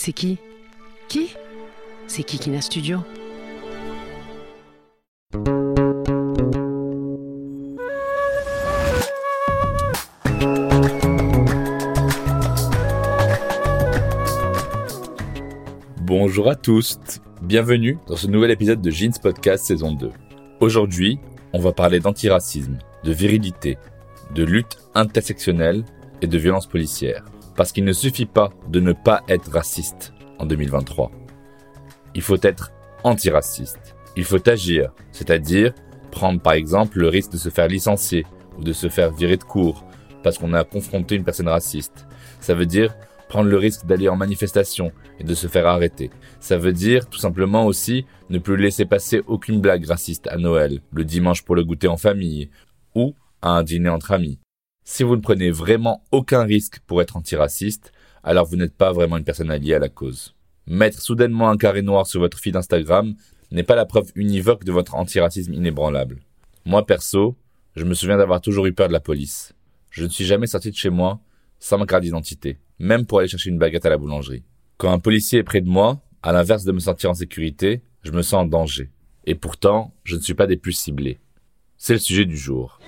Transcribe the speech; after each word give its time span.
C'est 0.00 0.12
qui? 0.12 0.38
Qui? 1.08 1.34
C'est 2.06 2.22
Kikina 2.22 2.60
Studio? 2.60 3.00
Bonjour 16.00 16.48
à 16.48 16.54
tous, 16.54 17.00
bienvenue 17.42 17.98
dans 18.06 18.14
ce 18.14 18.28
nouvel 18.28 18.52
épisode 18.52 18.80
de 18.80 18.90
Jeans 18.90 19.10
Podcast 19.20 19.64
saison 19.64 19.94
2. 19.94 20.12
Aujourd'hui, 20.60 21.18
on 21.52 21.58
va 21.58 21.72
parler 21.72 21.98
d'antiracisme, 21.98 22.78
de 23.02 23.10
virilité, 23.10 23.78
de 24.32 24.44
lutte 24.44 24.78
intersectionnelle 24.94 25.84
et 26.22 26.28
de 26.28 26.38
violence 26.38 26.68
policière. 26.68 27.24
Parce 27.58 27.72
qu'il 27.72 27.84
ne 27.84 27.92
suffit 27.92 28.24
pas 28.24 28.50
de 28.68 28.78
ne 28.78 28.92
pas 28.92 29.24
être 29.28 29.50
raciste 29.50 30.14
en 30.38 30.46
2023. 30.46 31.10
Il 32.14 32.22
faut 32.22 32.38
être 32.40 32.70
antiraciste. 33.02 33.96
Il 34.16 34.22
faut 34.22 34.48
agir, 34.48 34.92
c'est-à-dire 35.10 35.74
prendre 36.12 36.40
par 36.40 36.52
exemple 36.52 37.00
le 37.00 37.08
risque 37.08 37.32
de 37.32 37.36
se 37.36 37.48
faire 37.48 37.66
licencier 37.66 38.24
ou 38.56 38.62
de 38.62 38.72
se 38.72 38.88
faire 38.88 39.10
virer 39.12 39.36
de 39.36 39.42
cours 39.42 39.84
parce 40.22 40.38
qu'on 40.38 40.52
a 40.52 40.62
confronté 40.62 41.16
une 41.16 41.24
personne 41.24 41.48
raciste. 41.48 42.06
Ça 42.38 42.54
veut 42.54 42.64
dire 42.64 42.94
prendre 43.28 43.50
le 43.50 43.58
risque 43.58 43.86
d'aller 43.86 44.08
en 44.08 44.14
manifestation 44.14 44.92
et 45.18 45.24
de 45.24 45.34
se 45.34 45.48
faire 45.48 45.66
arrêter. 45.66 46.10
Ça 46.38 46.58
veut 46.58 46.72
dire 46.72 47.08
tout 47.08 47.18
simplement 47.18 47.66
aussi 47.66 48.06
ne 48.30 48.38
plus 48.38 48.56
laisser 48.56 48.84
passer 48.84 49.20
aucune 49.26 49.60
blague 49.60 49.84
raciste 49.84 50.28
à 50.28 50.36
Noël, 50.36 50.80
le 50.92 51.04
dimanche 51.04 51.42
pour 51.42 51.56
le 51.56 51.64
goûter 51.64 51.88
en 51.88 51.96
famille, 51.96 52.50
ou 52.94 53.16
à 53.42 53.50
un 53.50 53.64
dîner 53.64 53.88
entre 53.88 54.12
amis. 54.12 54.38
Si 54.90 55.02
vous 55.02 55.16
ne 55.16 55.20
prenez 55.20 55.50
vraiment 55.50 56.02
aucun 56.12 56.44
risque 56.44 56.80
pour 56.86 57.02
être 57.02 57.18
antiraciste, 57.18 57.92
alors 58.24 58.46
vous 58.46 58.56
n'êtes 58.56 58.74
pas 58.74 58.90
vraiment 58.90 59.18
une 59.18 59.22
personne 59.22 59.50
alliée 59.50 59.74
à 59.74 59.78
la 59.78 59.90
cause. 59.90 60.34
Mettre 60.66 61.02
soudainement 61.02 61.50
un 61.50 61.58
carré 61.58 61.82
noir 61.82 62.06
sur 62.06 62.20
votre 62.20 62.38
feed 62.38 62.56
Instagram 62.56 63.14
n'est 63.50 63.64
pas 63.64 63.76
la 63.76 63.84
preuve 63.84 64.10
univoque 64.14 64.64
de 64.64 64.72
votre 64.72 64.94
antiracisme 64.94 65.52
inébranlable. 65.52 66.20
Moi 66.64 66.86
perso, 66.86 67.36
je 67.76 67.84
me 67.84 67.92
souviens 67.92 68.16
d'avoir 68.16 68.40
toujours 68.40 68.64
eu 68.64 68.72
peur 68.72 68.88
de 68.88 68.94
la 68.94 68.98
police. 68.98 69.52
Je 69.90 70.04
ne 70.04 70.08
suis 70.08 70.24
jamais 70.24 70.46
sorti 70.46 70.70
de 70.70 70.76
chez 70.76 70.90
moi 70.90 71.20
sans 71.60 71.76
ma 71.76 71.84
carte 71.84 72.04
d'identité, 72.04 72.58
même 72.78 73.04
pour 73.04 73.18
aller 73.18 73.28
chercher 73.28 73.50
une 73.50 73.58
baguette 73.58 73.84
à 73.84 73.90
la 73.90 73.98
boulangerie. 73.98 74.42
Quand 74.78 74.90
un 74.90 75.00
policier 75.00 75.40
est 75.40 75.44
près 75.44 75.60
de 75.60 75.68
moi, 75.68 76.00
à 76.22 76.32
l'inverse 76.32 76.64
de 76.64 76.72
me 76.72 76.80
sentir 76.80 77.10
en 77.10 77.14
sécurité, 77.14 77.82
je 78.04 78.10
me 78.10 78.22
sens 78.22 78.40
en 78.40 78.46
danger. 78.46 78.90
Et 79.26 79.34
pourtant, 79.34 79.92
je 80.04 80.16
ne 80.16 80.22
suis 80.22 80.34
pas 80.34 80.46
des 80.46 80.56
plus 80.56 80.72
ciblés. 80.72 81.18
C'est 81.76 81.92
le 81.92 81.98
sujet 81.98 82.24
du 82.24 82.38
jour. 82.38 82.80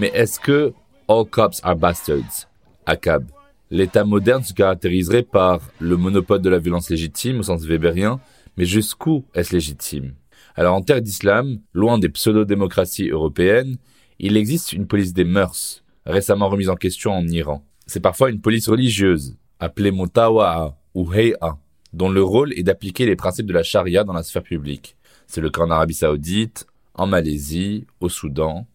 Mais 0.00 0.10
est-ce 0.14 0.40
que 0.40 0.72
all 1.08 1.26
cops 1.26 1.60
are 1.62 1.76
bastards 1.76 2.46
ACAB. 2.86 3.26
L'État 3.70 4.04
moderne 4.04 4.42
se 4.42 4.54
caractériserait 4.54 5.22
par 5.22 5.60
le 5.78 5.98
monopole 5.98 6.40
de 6.40 6.48
la 6.48 6.58
violence 6.58 6.88
légitime 6.88 7.40
au 7.40 7.42
sens 7.42 7.64
weberien, 7.64 8.18
mais 8.56 8.64
jusqu'où 8.64 9.24
est-ce 9.34 9.52
légitime? 9.52 10.14
Alors 10.56 10.74
en 10.74 10.80
terre 10.80 11.02
d'islam, 11.02 11.60
loin 11.74 11.98
des 11.98 12.08
pseudo-démocraties 12.08 13.10
européennes, 13.10 13.76
il 14.18 14.38
existe 14.38 14.72
une 14.72 14.86
police 14.86 15.12
des 15.12 15.24
mœurs, 15.24 15.84
récemment 16.06 16.48
remise 16.48 16.70
en 16.70 16.76
question 16.76 17.12
en 17.12 17.26
Iran. 17.28 17.62
C'est 17.86 18.00
parfois 18.00 18.30
une 18.30 18.40
police 18.40 18.68
religieuse, 18.68 19.36
appelée 19.58 19.90
Motawa'a 19.90 20.76
ou 20.94 21.12
Hay'a, 21.12 21.58
dont 21.92 22.08
le 22.08 22.22
rôle 22.22 22.54
est 22.54 22.62
d'appliquer 22.62 23.04
les 23.04 23.16
principes 23.16 23.46
de 23.46 23.52
la 23.52 23.62
charia 23.62 24.02
dans 24.04 24.14
la 24.14 24.22
sphère 24.22 24.42
publique. 24.42 24.96
C'est 25.26 25.42
le 25.42 25.50
cas 25.50 25.62
en 25.62 25.70
Arabie 25.70 25.94
Saoudite, 25.94 26.66
en 26.94 27.06
Malaisie, 27.06 27.86
au 28.00 28.08
Soudan, 28.08 28.66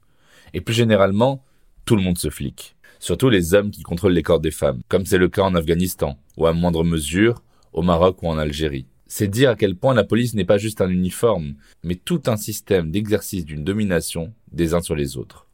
et 0.55 0.61
plus 0.61 0.73
généralement, 0.73 1.43
tout 1.83 1.97
le 1.97 2.01
monde 2.01 2.17
se 2.17 2.29
flique. 2.29 2.77
Surtout 2.99 3.29
les 3.29 3.53
hommes 3.53 3.71
qui 3.71 3.83
contrôlent 3.83 4.13
les 4.13 4.23
corps 4.23 4.39
des 4.39 4.51
femmes, 4.51 4.81
comme 4.87 5.05
c'est 5.05 5.17
le 5.17 5.27
cas 5.27 5.43
en 5.43 5.53
Afghanistan, 5.53 6.17
ou 6.37 6.47
à 6.47 6.53
moindre 6.53 6.85
mesure, 6.85 7.43
au 7.73 7.81
Maroc 7.81 8.23
ou 8.23 8.29
en 8.29 8.37
Algérie. 8.37 8.87
C'est 9.05 9.27
dire 9.27 9.49
à 9.49 9.55
quel 9.55 9.75
point 9.75 9.93
la 9.93 10.05
police 10.05 10.33
n'est 10.33 10.45
pas 10.45 10.57
juste 10.57 10.79
un 10.79 10.89
uniforme, 10.89 11.55
mais 11.83 11.95
tout 11.95 12.21
un 12.27 12.37
système 12.37 12.89
d'exercice 12.89 13.43
d'une 13.43 13.65
domination 13.65 14.33
des 14.53 14.73
uns 14.73 14.79
sur 14.79 14.95
les 14.95 15.17
autres. 15.17 15.45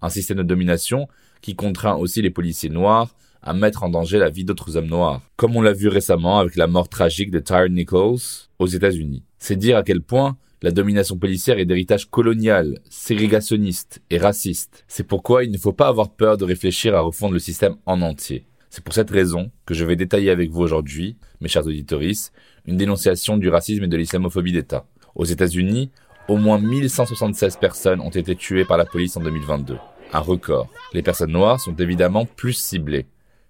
Un 0.00 0.08
système 0.08 0.38
de 0.38 0.44
domination 0.44 1.08
qui 1.42 1.56
contraint 1.56 1.96
aussi 1.96 2.22
les 2.22 2.30
policiers 2.30 2.70
noirs 2.70 3.16
à 3.42 3.54
mettre 3.54 3.82
en 3.82 3.88
danger 3.88 4.18
la 4.18 4.30
vie 4.30 4.44
d'autres 4.44 4.76
hommes 4.76 4.86
noirs, 4.86 5.20
comme 5.34 5.56
on 5.56 5.62
l'a 5.62 5.72
vu 5.72 5.88
récemment 5.88 6.38
avec 6.38 6.54
la 6.54 6.68
mort 6.68 6.88
tragique 6.88 7.32
de 7.32 7.40
Tyre 7.40 7.68
Nichols 7.70 8.20
aux 8.60 8.66
États-Unis. 8.68 9.24
C'est 9.40 9.56
dire 9.56 9.76
à 9.76 9.82
quel 9.82 10.00
point 10.00 10.36
la 10.60 10.72
domination 10.72 11.16
policière 11.16 11.58
est 11.58 11.66
d'héritage 11.66 12.10
colonial, 12.10 12.80
ségrégationniste 12.90 14.02
et 14.10 14.18
raciste. 14.18 14.84
C'est 14.88 15.06
pourquoi 15.06 15.44
il 15.44 15.52
ne 15.52 15.58
faut 15.58 15.72
pas 15.72 15.86
avoir 15.86 16.10
peur 16.10 16.36
de 16.36 16.44
réfléchir 16.44 16.96
à 16.96 17.00
refondre 17.00 17.34
le 17.34 17.38
système 17.38 17.76
en 17.86 18.02
entier. 18.02 18.44
C'est 18.68 18.82
pour 18.82 18.92
cette 18.92 19.10
raison 19.10 19.50
que 19.66 19.74
je 19.74 19.84
vais 19.84 19.94
détailler 19.94 20.30
avec 20.30 20.50
vous 20.50 20.62
aujourd'hui, 20.62 21.16
mes 21.40 21.48
chers 21.48 21.66
auditoris, 21.66 22.32
une 22.66 22.76
dénonciation 22.76 23.36
du 23.36 23.48
racisme 23.48 23.84
et 23.84 23.88
de 23.88 23.96
l'islamophobie 23.96 24.52
d'État. 24.52 24.84
Aux 25.14 25.24
États-Unis, 25.24 25.90
au 26.28 26.36
moins 26.36 26.58
1176 26.58 27.56
personnes 27.56 28.00
ont 28.00 28.10
été 28.10 28.34
tuées 28.34 28.64
par 28.64 28.76
la 28.76 28.84
police 28.84 29.16
en 29.16 29.20
2022. 29.20 29.78
Un 30.12 30.18
record. 30.18 30.68
Les 30.92 31.02
personnes 31.02 31.32
noires 31.32 31.60
sont 31.60 31.74
évidemment 31.76 32.26
plus 32.26 32.54
ciblées. 32.54 33.06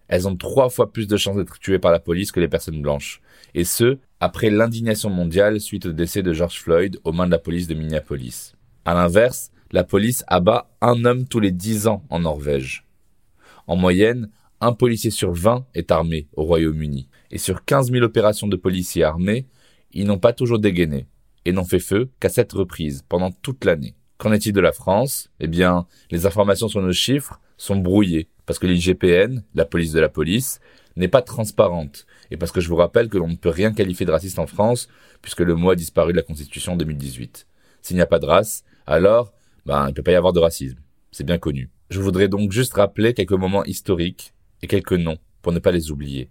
Elles 0.08 0.28
ont 0.28 0.36
trois 0.36 0.70
fois 0.70 0.92
plus 0.92 1.06
de 1.06 1.16
chances 1.16 1.36
d'être 1.36 1.58
tuées 1.58 1.78
par 1.78 1.92
la 1.92 2.00
police 2.00 2.32
que 2.32 2.40
les 2.40 2.48
personnes 2.48 2.82
blanches. 2.82 3.20
Et 3.54 3.64
ce, 3.64 3.98
après 4.20 4.50
l'indignation 4.50 5.10
mondiale 5.10 5.60
suite 5.60 5.86
au 5.86 5.92
décès 5.92 6.22
de 6.22 6.32
George 6.32 6.60
Floyd 6.60 6.98
aux 7.04 7.12
mains 7.12 7.26
de 7.26 7.30
la 7.30 7.38
police 7.38 7.68
de 7.68 7.74
Minneapolis. 7.74 8.54
À 8.84 8.94
l'inverse, 8.94 9.50
la 9.70 9.84
police 9.84 10.24
abat 10.26 10.70
un 10.80 11.04
homme 11.04 11.26
tous 11.26 11.40
les 11.40 11.52
dix 11.52 11.86
ans 11.86 12.04
en 12.10 12.20
Norvège. 12.20 12.86
En 13.66 13.76
moyenne, 13.76 14.30
un 14.60 14.72
policier 14.72 15.10
sur 15.10 15.32
20 15.32 15.66
est 15.74 15.92
armé 15.92 16.26
au 16.34 16.42
Royaume-Uni. 16.44 17.08
Et 17.30 17.38
sur 17.38 17.64
15 17.64 17.92
000 17.92 18.04
opérations 18.04 18.48
de 18.48 18.56
policiers 18.56 19.04
armés, 19.04 19.46
ils 19.92 20.06
n'ont 20.06 20.18
pas 20.18 20.32
toujours 20.32 20.58
dégainé 20.58 21.06
et 21.44 21.52
n'ont 21.52 21.64
fait 21.64 21.78
feu 21.78 22.10
qu'à 22.18 22.28
sept 22.28 22.52
reprises 22.52 23.04
pendant 23.08 23.30
toute 23.30 23.64
l'année. 23.64 23.94
Qu'en 24.16 24.32
est-il 24.32 24.52
de 24.52 24.60
la 24.60 24.72
France? 24.72 25.30
Eh 25.38 25.46
bien, 25.46 25.86
les 26.10 26.26
informations 26.26 26.68
sur 26.68 26.82
nos 26.82 26.92
chiffres 26.92 27.40
sont 27.56 27.76
brouillées 27.76 28.28
parce 28.46 28.58
que 28.58 28.66
l'IGPN, 28.66 29.42
la 29.54 29.64
police 29.64 29.92
de 29.92 30.00
la 30.00 30.08
police, 30.08 30.60
n'est 30.98 31.08
pas 31.08 31.22
transparente 31.22 32.06
et 32.30 32.36
parce 32.36 32.52
que 32.52 32.60
je 32.60 32.68
vous 32.68 32.76
rappelle 32.76 33.08
que 33.08 33.18
l'on 33.18 33.28
ne 33.28 33.36
peut 33.36 33.48
rien 33.48 33.72
qualifier 33.72 34.06
de 34.06 34.10
raciste 34.10 34.38
en 34.38 34.46
France 34.46 34.88
puisque 35.22 35.40
le 35.40 35.54
mot 35.54 35.70
a 35.70 35.76
disparu 35.76 36.12
de 36.12 36.18
la 36.18 36.22
Constitution 36.22 36.72
en 36.72 36.76
2018. 36.76 37.46
S'il 37.82 37.96
n'y 37.96 38.02
a 38.02 38.06
pas 38.06 38.18
de 38.18 38.26
race, 38.26 38.64
alors, 38.86 39.32
ben, 39.66 39.86
il 39.86 39.90
ne 39.90 39.94
peut 39.94 40.02
pas 40.02 40.12
y 40.12 40.16
avoir 40.16 40.32
de 40.32 40.40
racisme. 40.40 40.78
C'est 41.10 41.24
bien 41.24 41.38
connu. 41.38 41.70
Je 41.90 42.00
voudrais 42.00 42.28
donc 42.28 42.52
juste 42.52 42.74
rappeler 42.74 43.14
quelques 43.14 43.32
moments 43.32 43.64
historiques 43.64 44.34
et 44.62 44.66
quelques 44.66 44.92
noms 44.92 45.18
pour 45.42 45.52
ne 45.52 45.58
pas 45.58 45.72
les 45.72 45.90
oublier. 45.90 46.30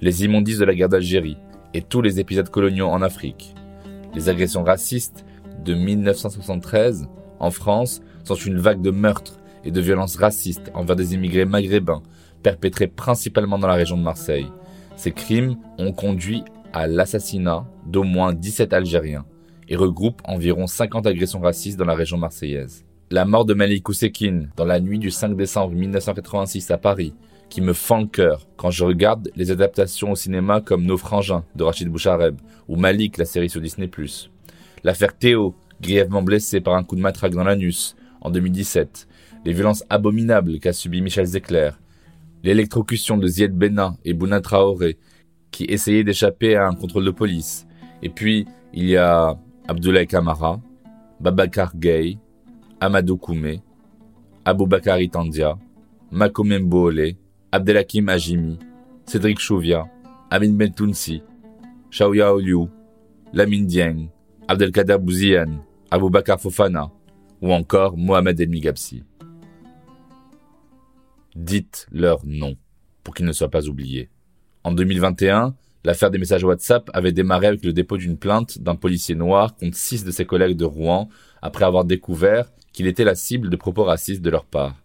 Les 0.00 0.24
immondices 0.24 0.58
de 0.58 0.64
la 0.64 0.74
guerre 0.74 0.88
d'Algérie 0.88 1.38
et 1.72 1.82
tous 1.82 2.02
les 2.02 2.20
épisodes 2.20 2.50
coloniaux 2.50 2.88
en 2.88 3.00
Afrique. 3.00 3.54
Les 4.14 4.28
agressions 4.28 4.62
racistes 4.62 5.24
de 5.64 5.74
1973 5.74 7.06
en 7.40 7.50
France 7.50 8.02
sont 8.24 8.34
une 8.34 8.58
vague 8.58 8.82
de 8.82 8.90
meurtres 8.90 9.38
et 9.64 9.70
de 9.70 9.80
violences 9.80 10.16
racistes 10.16 10.70
envers 10.74 10.96
des 10.96 11.14
immigrés 11.14 11.44
maghrébins 11.44 12.02
perpétrés 12.42 12.86
principalement 12.86 13.58
dans 13.58 13.66
la 13.66 13.74
région 13.74 13.96
de 13.96 14.02
Marseille. 14.02 14.46
Ces 14.96 15.12
crimes 15.12 15.56
ont 15.78 15.92
conduit 15.92 16.44
à 16.72 16.86
l'assassinat 16.86 17.64
d'au 17.86 18.02
moins 18.02 18.32
17 18.32 18.72
Algériens 18.72 19.24
et 19.68 19.76
regroupent 19.76 20.22
environ 20.24 20.66
50 20.66 21.06
agressions 21.06 21.40
racistes 21.40 21.78
dans 21.78 21.84
la 21.84 21.94
région 21.94 22.18
marseillaise. 22.18 22.84
La 23.10 23.24
mort 23.24 23.44
de 23.44 23.54
Malik 23.54 23.88
Oussekine 23.88 24.50
dans 24.56 24.64
la 24.64 24.80
nuit 24.80 24.98
du 24.98 25.10
5 25.10 25.36
décembre 25.36 25.74
1986 25.74 26.70
à 26.70 26.78
Paris, 26.78 27.14
qui 27.48 27.60
me 27.60 27.72
fend 27.72 28.00
le 28.00 28.06
cœur 28.06 28.46
quand 28.56 28.70
je 28.70 28.84
regarde 28.84 29.30
les 29.36 29.50
adaptations 29.50 30.12
au 30.12 30.16
cinéma 30.16 30.60
comme 30.60 30.84
Nos 30.84 30.96
Frangins 30.96 31.44
de 31.54 31.62
Rachid 31.62 31.88
Bouchareb 31.88 32.36
ou 32.68 32.76
Malik, 32.76 33.18
la 33.18 33.24
série 33.24 33.50
sur 33.50 33.60
Disney+. 33.60 33.90
L'affaire 34.82 35.16
Théo, 35.16 35.54
grièvement 35.80 36.22
blessé 36.22 36.60
par 36.60 36.74
un 36.74 36.82
coup 36.82 36.96
de 36.96 37.00
matraque 37.00 37.34
dans 37.34 37.44
l'anus 37.44 37.94
en 38.20 38.30
2017. 38.30 39.06
Les 39.44 39.52
violences 39.52 39.84
abominables 39.90 40.58
qu'a 40.58 40.72
subi 40.72 41.02
Michel 41.02 41.26
Zecler. 41.26 41.70
l'électrocution 42.44 43.16
de 43.16 43.26
Zied 43.26 43.52
Benna 43.52 43.96
et 44.04 44.12
Bouna 44.12 44.40
Traoré, 44.40 44.98
qui 45.50 45.64
essayaient 45.64 46.04
d'échapper 46.04 46.56
à 46.56 46.66
un 46.66 46.74
contrôle 46.74 47.04
de 47.06 47.10
police. 47.10 47.66
Et 48.02 48.10
puis, 48.10 48.46
il 48.74 48.86
y 48.86 48.96
a 48.96 49.38
Abdoulaye 49.66 50.06
Kamara, 50.06 50.60
Babakar 51.20 51.74
Gay, 51.74 52.18
Amadou 52.80 53.16
Koumé, 53.16 53.62
Aboubakar 54.44 55.00
Itandia, 55.00 55.56
Makome 56.10 56.58
Mboole, 56.58 57.16
Abdelhakim 57.50 58.08
Hajimi, 58.10 58.58
Cédric 59.06 59.38
Chouvia, 59.38 59.86
Amin 60.30 60.52
Bentounsi, 60.52 61.22
Shaoya 61.90 62.34
Oliou, 62.34 62.68
Lamine 63.32 63.66
Dieng, 63.66 64.08
Abdelkader 64.48 64.98
Bouziane, 64.98 65.60
Aboubakar 65.90 66.38
Fofana 66.38 66.90
ou 67.40 67.52
encore 67.52 67.96
Mohamed 67.96 68.38
El 68.38 68.48
Migabsi. 68.50 69.02
Dites 71.34 71.86
leur 71.90 72.24
nom 72.24 72.56
pour 73.02 73.14
qu'ils 73.14 73.26
ne 73.26 73.32
soient 73.32 73.50
pas 73.50 73.66
oubliés. 73.68 74.08
En 74.62 74.72
2021, 74.72 75.54
l'affaire 75.84 76.10
des 76.10 76.18
messages 76.18 76.44
WhatsApp 76.44 76.90
avait 76.94 77.12
démarré 77.12 77.46
avec 77.48 77.64
le 77.64 77.72
dépôt 77.72 77.96
d'une 77.96 78.16
plainte 78.16 78.58
d'un 78.58 78.76
policier 78.76 79.14
noir 79.14 79.56
contre 79.56 79.76
six 79.76 80.04
de 80.04 80.10
ses 80.10 80.24
collègues 80.24 80.56
de 80.56 80.64
Rouen 80.64 81.08
après 81.42 81.64
avoir 81.64 81.84
découvert 81.84 82.50
qu'il 82.72 82.86
était 82.86 83.04
la 83.04 83.14
cible 83.14 83.50
de 83.50 83.56
propos 83.56 83.84
racistes 83.84 84.22
de 84.22 84.30
leur 84.30 84.44
part. 84.44 84.76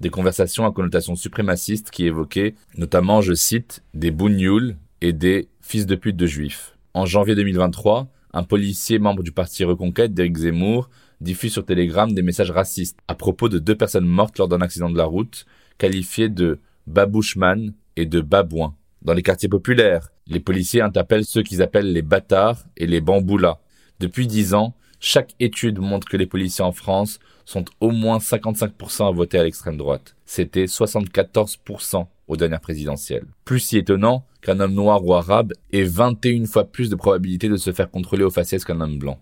Des 0.00 0.10
conversations 0.10 0.66
à 0.66 0.72
connotation 0.72 1.14
suprémaciste 1.14 1.90
qui 1.90 2.06
évoquaient 2.06 2.54
notamment, 2.76 3.20
je 3.20 3.34
cite, 3.34 3.82
des 3.94 4.10
bougnoules 4.10 4.76
et 5.00 5.12
des 5.12 5.48
fils 5.60 5.86
de 5.86 5.94
pute 5.94 6.16
de 6.16 6.26
juifs. 6.26 6.76
En 6.94 7.06
janvier 7.06 7.34
2023, 7.34 8.08
un 8.32 8.42
policier 8.42 8.98
membre 8.98 9.22
du 9.22 9.32
parti 9.32 9.64
Reconquête 9.64 10.14
d'Éric 10.14 10.38
Zemmour 10.38 10.88
diffuse 11.20 11.52
sur 11.52 11.64
Telegram 11.64 12.12
des 12.12 12.22
messages 12.22 12.50
racistes 12.50 12.98
à 13.08 13.14
propos 13.14 13.48
de 13.48 13.58
deux 13.58 13.76
personnes 13.76 14.06
mortes 14.06 14.38
lors 14.38 14.48
d'un 14.48 14.60
accident 14.60 14.90
de 14.90 14.96
la 14.96 15.04
route, 15.04 15.46
qualifiées 15.80 16.28
de 16.28 16.60
babouchman 16.86 17.72
et 17.96 18.04
de 18.04 18.20
babouin. 18.20 18.74
Dans 19.00 19.14
les 19.14 19.22
quartiers 19.22 19.48
populaires, 19.48 20.10
les 20.26 20.38
policiers 20.38 20.82
interpellent 20.82 21.24
ceux 21.24 21.42
qu'ils 21.42 21.62
appellent 21.62 21.92
les 21.92 22.02
bâtards 22.02 22.62
et 22.76 22.86
les 22.86 23.00
bamboulas. 23.00 23.58
Depuis 23.98 24.26
dix 24.26 24.52
ans, 24.52 24.74
chaque 25.00 25.34
étude 25.40 25.78
montre 25.78 26.06
que 26.06 26.18
les 26.18 26.26
policiers 26.26 26.62
en 26.62 26.72
France 26.72 27.18
sont 27.46 27.64
au 27.80 27.90
moins 27.90 28.18
55% 28.18 29.08
à 29.08 29.10
voter 29.10 29.38
à 29.38 29.44
l'extrême 29.44 29.78
droite. 29.78 30.14
C'était 30.26 30.66
74% 30.66 32.06
aux 32.28 32.36
dernières 32.36 32.60
présidentielles. 32.60 33.24
Plus 33.46 33.60
si 33.60 33.78
étonnant 33.78 34.26
qu'un 34.42 34.60
homme 34.60 34.74
noir 34.74 35.02
ou 35.04 35.14
arabe 35.14 35.54
ait 35.72 35.82
21 35.82 36.44
fois 36.44 36.64
plus 36.64 36.90
de 36.90 36.94
probabilité 36.94 37.48
de 37.48 37.56
se 37.56 37.72
faire 37.72 37.90
contrôler 37.90 38.24
au 38.24 38.30
faciès 38.30 38.64
qu'un 38.64 38.82
homme 38.82 38.98
blanc. 38.98 39.18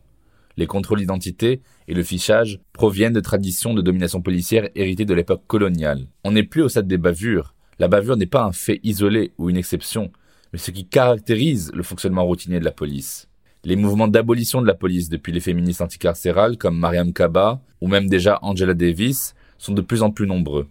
Les 0.58 0.66
contrôles 0.66 0.98
d'identité 0.98 1.62
et 1.86 1.94
le 1.94 2.02
fichage 2.02 2.58
proviennent 2.72 3.12
de 3.12 3.20
traditions 3.20 3.74
de 3.74 3.80
domination 3.80 4.20
policière 4.20 4.68
héritées 4.74 5.04
de 5.04 5.14
l'époque 5.14 5.44
coloniale. 5.46 6.08
On 6.24 6.32
n'est 6.32 6.42
plus 6.42 6.62
au 6.62 6.68
stade 6.68 6.88
des 6.88 6.98
bavures. 6.98 7.54
La 7.78 7.86
bavure 7.86 8.16
n'est 8.16 8.26
pas 8.26 8.42
un 8.42 8.50
fait 8.50 8.80
isolé 8.82 9.30
ou 9.38 9.50
une 9.50 9.56
exception, 9.56 10.10
mais 10.52 10.58
ce 10.58 10.72
qui 10.72 10.84
caractérise 10.84 11.70
le 11.74 11.84
fonctionnement 11.84 12.24
routinier 12.24 12.58
de 12.58 12.64
la 12.64 12.72
police. 12.72 13.28
Les 13.62 13.76
mouvements 13.76 14.08
d'abolition 14.08 14.60
de 14.60 14.66
la 14.66 14.74
police 14.74 15.08
depuis 15.08 15.30
les 15.30 15.38
féministes 15.38 15.80
anticarcérales 15.80 16.56
comme 16.56 16.76
Mariam 16.76 17.12
Kaba 17.12 17.62
ou 17.80 17.86
même 17.86 18.08
déjà 18.08 18.40
Angela 18.42 18.74
Davis 18.74 19.36
sont 19.58 19.74
de 19.74 19.80
plus 19.80 20.02
en 20.02 20.10
plus 20.10 20.26
nombreux. 20.26 20.66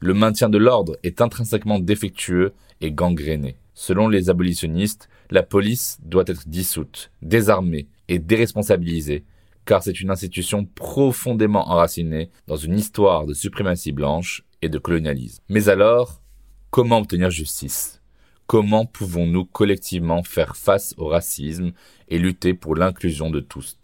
Le 0.00 0.14
maintien 0.14 0.48
de 0.48 0.56
l'ordre 0.56 0.96
est 1.02 1.20
intrinsèquement 1.20 1.78
défectueux 1.78 2.54
et 2.80 2.90
gangréné. 2.90 3.56
Selon 3.74 4.08
les 4.08 4.30
abolitionnistes, 4.30 5.10
la 5.30 5.42
police 5.42 5.98
doit 6.02 6.24
être 6.26 6.48
dissoute, 6.48 7.10
désarmée 7.20 7.86
et 8.08 8.18
déresponsabilisée, 8.18 9.24
car 9.64 9.82
c'est 9.82 10.00
une 10.00 10.10
institution 10.10 10.64
profondément 10.64 11.68
enracinée 11.68 12.30
dans 12.46 12.56
une 12.56 12.78
histoire 12.78 13.26
de 13.26 13.34
suprématie 13.34 13.92
blanche 13.92 14.44
et 14.62 14.68
de 14.68 14.78
colonialisme. 14.78 15.42
Mais 15.48 15.68
alors, 15.68 16.22
comment 16.70 16.98
obtenir 16.98 17.30
justice? 17.30 18.00
Comment 18.46 18.86
pouvons-nous 18.86 19.44
collectivement 19.44 20.22
faire 20.22 20.56
face 20.56 20.94
au 20.98 21.08
racisme 21.08 21.72
et 22.08 22.18
lutter 22.18 22.54
pour 22.54 22.76
l'inclusion 22.76 23.28
de 23.28 23.40
tous? 23.40 23.76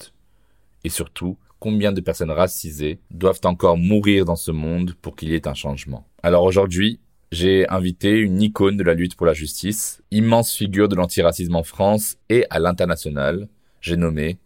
Et 0.84 0.88
surtout, 0.88 1.36
combien 1.58 1.92
de 1.92 2.00
personnes 2.00 2.30
racisées 2.30 3.00
doivent 3.10 3.40
encore 3.44 3.76
mourir 3.76 4.25
dans 4.25 4.36
ce 4.36 4.52
monde 4.52 4.94
pour 5.02 5.16
qu'il 5.16 5.30
y 5.30 5.34
ait 5.34 5.48
un 5.48 5.54
changement? 5.54 6.06
Alors 6.22 6.44
aujourd'hui, 6.44 7.00
j'ai 7.32 7.68
invité 7.70 8.10
une 8.10 8.40
icône 8.42 8.76
de 8.76 8.84
la 8.84 8.94
lutte 8.94 9.16
pour 9.16 9.26
la 9.26 9.32
justice, 9.32 10.02
immense 10.10 10.54
figure 10.54 10.88
de 10.88 10.94
l'antiracisme 10.94 11.56
en 11.56 11.62
France 11.62 12.18
et 12.28 12.44
à 12.50 12.58
l'international, 12.58 13.48
j'ai 13.82 13.96
nommé 13.96 14.38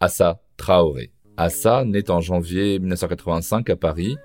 Assa 0.00 0.42
Traoré. 0.56 1.12
Assa 1.36 1.84
naît 1.84 2.10
en 2.10 2.20
janvier 2.20 2.78
1985 2.78 3.70
à 3.70 3.76
Paris. 3.76 4.16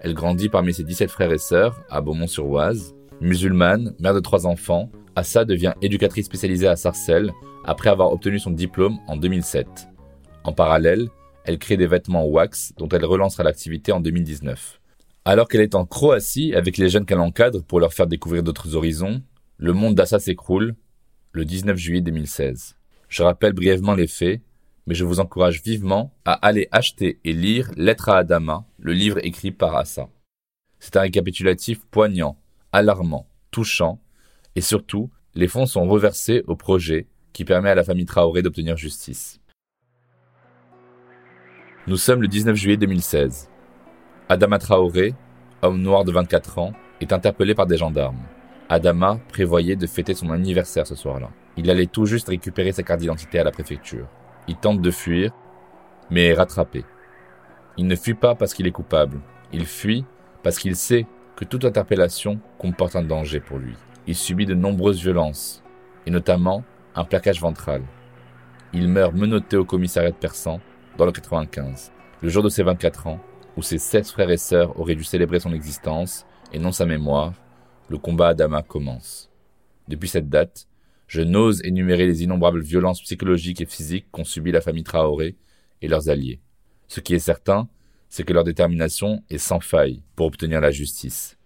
Elle 0.00 0.14
grandit 0.14 0.48
parmi 0.48 0.72
ses 0.72 0.84
17 0.84 1.10
frères 1.10 1.32
et 1.32 1.38
sœurs 1.38 1.82
à 1.90 2.00
Beaumont-sur-Oise. 2.00 2.94
Musulmane, 3.20 3.94
mère 3.98 4.14
de 4.14 4.20
trois 4.20 4.46
enfants, 4.46 4.90
Assa 5.16 5.44
devient 5.44 5.74
éducatrice 5.82 6.26
spécialisée 6.26 6.68
à 6.68 6.76
Sarcelles 6.76 7.32
après 7.64 7.90
avoir 7.90 8.12
obtenu 8.12 8.38
son 8.38 8.50
diplôme 8.50 8.98
en 9.06 9.16
2007. 9.16 9.66
En 10.44 10.52
parallèle, 10.52 11.08
elle 11.44 11.58
crée 11.58 11.76
des 11.76 11.86
vêtements 11.86 12.26
wax 12.26 12.72
dont 12.78 12.88
elle 12.88 13.04
relancera 13.04 13.42
l'activité 13.42 13.92
en 13.92 14.00
2019. 14.00 14.80
Alors 15.24 15.48
qu'elle 15.48 15.60
est 15.60 15.74
en 15.74 15.84
Croatie 15.84 16.54
avec 16.54 16.78
les 16.78 16.88
jeunes 16.88 17.06
qu'elle 17.06 17.20
encadre 17.20 17.62
pour 17.64 17.80
leur 17.80 17.92
faire 17.92 18.06
découvrir 18.06 18.42
d'autres 18.42 18.74
horizons, 18.76 19.22
le 19.56 19.72
monde 19.72 19.94
d'Assa 19.94 20.18
s'écroule 20.18 20.74
le 21.32 21.44
19 21.44 21.76
juillet 21.76 22.00
2016. 22.00 22.76
Je 23.12 23.22
rappelle 23.22 23.52
brièvement 23.52 23.92
les 23.92 24.06
faits, 24.06 24.40
mais 24.86 24.94
je 24.94 25.04
vous 25.04 25.20
encourage 25.20 25.62
vivement 25.62 26.14
à 26.24 26.32
aller 26.32 26.68
acheter 26.72 27.20
et 27.24 27.34
lire 27.34 27.70
Lettre 27.76 28.08
à 28.08 28.16
Adama, 28.16 28.64
le 28.78 28.94
livre 28.94 29.18
écrit 29.22 29.50
par 29.50 29.76
Assa. 29.76 30.08
C'est 30.78 30.96
un 30.96 31.02
récapitulatif 31.02 31.84
poignant, 31.90 32.38
alarmant, 32.72 33.28
touchant, 33.50 34.00
et 34.56 34.62
surtout, 34.62 35.10
les 35.34 35.46
fonds 35.46 35.66
sont 35.66 35.86
reversés 35.86 36.42
au 36.46 36.56
projet 36.56 37.06
qui 37.34 37.44
permet 37.44 37.68
à 37.68 37.74
la 37.74 37.84
famille 37.84 38.06
Traoré 38.06 38.40
d'obtenir 38.40 38.78
justice. 38.78 39.42
Nous 41.86 41.98
sommes 41.98 42.22
le 42.22 42.28
19 42.28 42.56
juillet 42.56 42.78
2016. 42.78 43.50
Adama 44.30 44.58
Traoré, 44.58 45.14
homme 45.60 45.82
noir 45.82 46.04
de 46.04 46.12
24 46.12 46.58
ans, 46.58 46.72
est 47.02 47.12
interpellé 47.12 47.54
par 47.54 47.66
des 47.66 47.76
gendarmes. 47.76 48.22
Adama 48.72 49.20
prévoyait 49.28 49.76
de 49.76 49.86
fêter 49.86 50.14
son 50.14 50.30
anniversaire 50.30 50.86
ce 50.86 50.94
soir-là. 50.94 51.28
Il 51.58 51.68
allait 51.68 51.84
tout 51.84 52.06
juste 52.06 52.28
récupérer 52.28 52.72
sa 52.72 52.82
carte 52.82 53.00
d'identité 53.00 53.38
à 53.38 53.44
la 53.44 53.50
préfecture. 53.50 54.06
Il 54.48 54.56
tente 54.56 54.80
de 54.80 54.90
fuir, 54.90 55.30
mais 56.08 56.28
est 56.28 56.34
rattrapé. 56.34 56.86
Il 57.76 57.86
ne 57.86 57.94
fuit 57.94 58.14
pas 58.14 58.34
parce 58.34 58.54
qu'il 58.54 58.66
est 58.66 58.72
coupable. 58.72 59.20
Il 59.52 59.66
fuit 59.66 60.06
parce 60.42 60.58
qu'il 60.58 60.74
sait 60.74 61.06
que 61.36 61.44
toute 61.44 61.66
interpellation 61.66 62.40
comporte 62.56 62.96
un 62.96 63.02
danger 63.02 63.40
pour 63.40 63.58
lui. 63.58 63.74
Il 64.06 64.14
subit 64.14 64.46
de 64.46 64.54
nombreuses 64.54 65.02
violences, 65.02 65.62
et 66.06 66.10
notamment 66.10 66.64
un 66.94 67.04
plaquage 67.04 67.42
ventral. 67.42 67.82
Il 68.72 68.88
meurt 68.88 69.14
menotté 69.14 69.58
au 69.58 69.66
commissariat 69.66 70.12
de 70.12 70.16
Persan 70.16 70.60
dans 70.96 71.04
le 71.04 71.12
95, 71.12 71.92
le 72.22 72.28
jour 72.30 72.42
de 72.42 72.48
ses 72.48 72.62
24 72.62 73.06
ans, 73.06 73.20
où 73.58 73.62
ses 73.62 73.76
16 73.76 74.12
frères 74.12 74.30
et 74.30 74.38
sœurs 74.38 74.80
auraient 74.80 74.94
dû 74.94 75.04
célébrer 75.04 75.40
son 75.40 75.52
existence 75.52 76.24
et 76.54 76.58
non 76.58 76.72
sa 76.72 76.86
mémoire, 76.86 77.34
le 77.88 77.98
combat 77.98 78.28
Adama 78.28 78.62
commence. 78.62 79.30
Depuis 79.88 80.08
cette 80.08 80.28
date, 80.28 80.66
je 81.06 81.20
n'ose 81.20 81.60
énumérer 81.64 82.06
les 82.06 82.22
innombrables 82.22 82.62
violences 82.62 83.02
psychologiques 83.02 83.60
et 83.60 83.66
physiques 83.66 84.06
qu'ont 84.10 84.24
subi 84.24 84.52
la 84.52 84.60
famille 84.60 84.84
Traoré 84.84 85.36
et 85.82 85.88
leurs 85.88 86.08
alliés. 86.08 86.40
Ce 86.88 87.00
qui 87.00 87.14
est 87.14 87.18
certain, 87.18 87.68
c'est 88.08 88.24
que 88.24 88.32
leur 88.32 88.44
détermination 88.44 89.22
est 89.30 89.38
sans 89.38 89.60
faille 89.60 90.02
pour 90.16 90.26
obtenir 90.26 90.60
la 90.60 90.70
justice, 90.70 91.38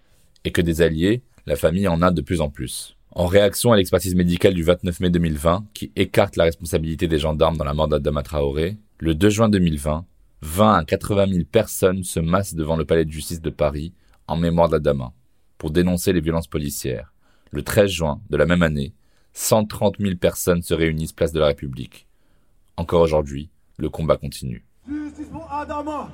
et 0.44 0.52
que 0.52 0.60
des 0.60 0.82
alliés 0.82 1.22
la 1.46 1.56
famille 1.56 1.88
en 1.88 2.02
a 2.02 2.10
de 2.10 2.20
plus 2.20 2.40
en 2.40 2.50
plus. 2.50 2.96
En 3.12 3.26
réaction 3.26 3.72
à 3.72 3.76
l'expertise 3.76 4.14
médicale 4.14 4.52
du 4.52 4.62
29 4.62 5.00
mai 5.00 5.10
2020, 5.10 5.66
qui 5.72 5.92
écarte 5.96 6.36
la 6.36 6.44
responsabilité 6.44 7.08
des 7.08 7.18
gendarmes 7.18 7.56
dans 7.56 7.64
la 7.64 7.72
mort 7.72 7.88
d'Adama 7.88 8.22
Traoré, 8.22 8.76
le 8.98 9.14
2 9.14 9.30
juin 9.30 9.48
2020, 9.48 10.04
20 10.42 10.74
à 10.74 10.84
80 10.84 11.26
000 11.28 11.44
personnes 11.44 12.04
se 12.04 12.20
massent 12.20 12.54
devant 12.54 12.76
le 12.76 12.84
palais 12.84 13.04
de 13.04 13.10
justice 13.10 13.40
de 13.40 13.50
Paris 13.50 13.94
en 14.26 14.36
mémoire 14.36 14.68
d'Adama, 14.68 15.12
pour 15.58 15.70
dénoncer 15.70 16.12
les 16.12 16.20
violences 16.20 16.48
policières. 16.48 17.12
Le 17.50 17.62
13 17.62 17.90
juin 17.90 18.20
de 18.30 18.36
la 18.36 18.46
même 18.46 18.62
année, 18.62 18.94
130 19.32 19.96
000 19.98 20.16
personnes 20.16 20.62
se 20.62 20.74
réunissent 20.74 21.12
place 21.12 21.32
de 21.32 21.40
la 21.40 21.46
République. 21.46 22.06
Encore 22.76 23.02
aujourd'hui, 23.02 23.50
le 23.76 23.88
combat 23.88 24.16
continue. 24.16 24.64
Justice 24.88 25.28
pour 25.28 25.50
Adama 25.52 26.10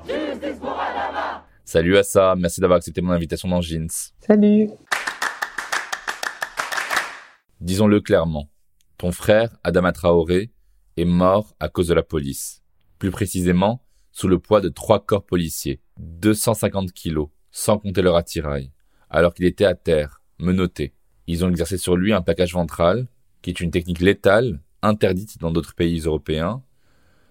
Salut 1.64 1.96
Assa, 1.96 2.34
merci 2.36 2.60
d'avoir 2.60 2.78
accepté 2.78 3.00
mon 3.00 3.12
invitation 3.12 3.48
dans 3.48 3.60
Jeans. 3.60 3.88
Salut. 4.20 4.70
Disons-le 7.60 8.00
clairement, 8.00 8.48
ton 8.98 9.12
frère, 9.12 9.56
Adama 9.62 9.92
Traoré, 9.92 10.50
est 10.96 11.04
mort 11.04 11.54
à 11.60 11.68
cause 11.68 11.88
de 11.88 11.94
la 11.94 12.02
police. 12.02 12.62
Plus 12.98 13.10
précisément, 13.10 13.84
sous 14.10 14.28
le 14.28 14.38
poids 14.38 14.60
de 14.60 14.68
trois 14.68 15.04
corps 15.04 15.24
policiers, 15.24 15.80
250 15.98 16.92
kilos, 16.92 17.28
sans 17.50 17.78
compter 17.78 18.02
leur 18.02 18.16
attirail, 18.16 18.72
alors 19.12 19.34
qu'il 19.34 19.44
était 19.44 19.66
à 19.66 19.74
terre, 19.74 20.20
menotté. 20.40 20.94
Ils 21.28 21.44
ont 21.44 21.50
exercé 21.50 21.76
sur 21.76 21.96
lui 21.96 22.12
un 22.12 22.22
plaquage 22.22 22.54
ventral, 22.54 23.06
qui 23.42 23.50
est 23.50 23.60
une 23.60 23.70
technique 23.70 24.00
létale, 24.00 24.60
interdite 24.82 25.38
dans 25.38 25.52
d'autres 25.52 25.74
pays 25.74 26.00
européens. 26.00 26.62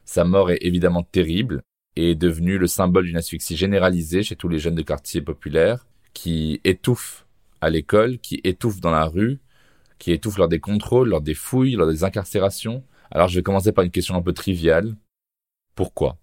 Sa 0.05 0.23
mort 0.23 0.51
est 0.51 0.59
évidemment 0.61 1.03
terrible 1.03 1.61
et 1.97 2.11
est 2.11 2.15
devenue 2.15 2.57
le 2.57 2.67
symbole 2.67 3.05
d'une 3.05 3.17
asphyxie 3.17 3.57
généralisée 3.57 4.23
chez 4.23 4.35
tous 4.35 4.47
les 4.47 4.59
jeunes 4.59 4.75
de 4.75 4.81
quartiers 4.81 5.21
populaires 5.21 5.87
qui 6.13 6.61
étouffent 6.63 7.25
à 7.59 7.69
l'école, 7.69 8.19
qui 8.19 8.39
étouffent 8.43 8.79
dans 8.79 8.91
la 8.91 9.05
rue, 9.05 9.39
qui 9.97 10.11
étouffent 10.11 10.37
lors 10.37 10.47
des 10.47 10.59
contrôles, 10.59 11.09
lors 11.09 11.21
des 11.21 11.33
fouilles, 11.33 11.75
lors 11.75 11.87
des 11.87 12.03
incarcérations. 12.03 12.83
Alors 13.09 13.27
je 13.27 13.35
vais 13.35 13.43
commencer 13.43 13.71
par 13.71 13.83
une 13.83 13.91
question 13.91 14.15
un 14.15 14.21
peu 14.21 14.33
triviale. 14.33 14.95
Pourquoi? 15.75 16.17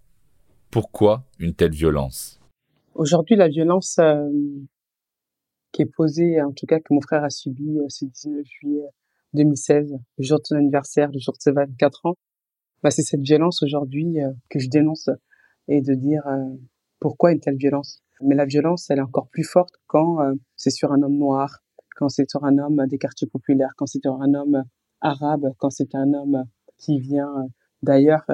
Pourquoi 0.71 1.23
une 1.37 1.53
telle 1.53 1.71
violence? 1.71 2.39
Aujourd'hui, 2.93 3.35
la 3.35 3.47
violence 3.47 3.97
euh, 3.99 4.29
qui 5.71 5.83
est 5.83 5.85
posée, 5.85 6.41
en 6.41 6.51
tout 6.51 6.65
cas 6.65 6.79
que 6.79 6.93
mon 6.93 7.01
frère 7.01 7.23
a 7.23 7.29
subi 7.29 7.79
euh, 7.79 7.85
ce 7.89 8.05
19 8.05 8.45
juillet 8.45 8.85
2016, 9.33 9.93
le 10.17 10.23
jour 10.23 10.39
de 10.39 10.45
son 10.45 10.55
anniversaire, 10.55 11.11
le 11.11 11.19
jour 11.19 11.33
de 11.33 11.41
ses 11.41 11.51
24 11.51 12.05
ans, 12.07 12.15
bah, 12.81 12.91
c'est 12.91 13.03
cette 13.03 13.21
violence 13.21 13.61
aujourd'hui 13.61 14.21
euh, 14.21 14.31
que 14.49 14.59
je 14.59 14.69
dénonce 14.69 15.09
et 15.67 15.81
de 15.81 15.93
dire 15.93 16.25
euh, 16.27 16.55
pourquoi 16.99 17.31
une 17.31 17.39
telle 17.39 17.57
violence? 17.57 18.01
Mais 18.21 18.35
la 18.35 18.45
violence, 18.45 18.89
elle 18.89 18.99
est 18.99 19.03
encore 19.03 19.29
plus 19.29 19.45
forte 19.45 19.75
quand 19.87 20.17
c'est 20.57 20.71
sur 20.71 20.91
un 20.91 21.01
homme 21.03 21.17
noir, 21.17 21.59
quand 21.95 22.09
c'est 22.09 22.29
sur 22.29 22.43
un 22.43 22.57
homme 22.57 22.85
des 22.87 22.97
quartiers 22.97 23.29
populaires, 23.29 23.71
quand 23.77 23.85
c'est 23.85 24.01
sur 24.03 24.21
un 24.21 24.33
homme 24.33 24.63
arabe, 24.99 25.53
quand 25.57 25.69
c'est 25.69 25.95
un 25.95 26.13
homme 26.13 26.43
qui 26.77 26.99
vient 26.99 27.47
d'ailleurs. 27.81 28.25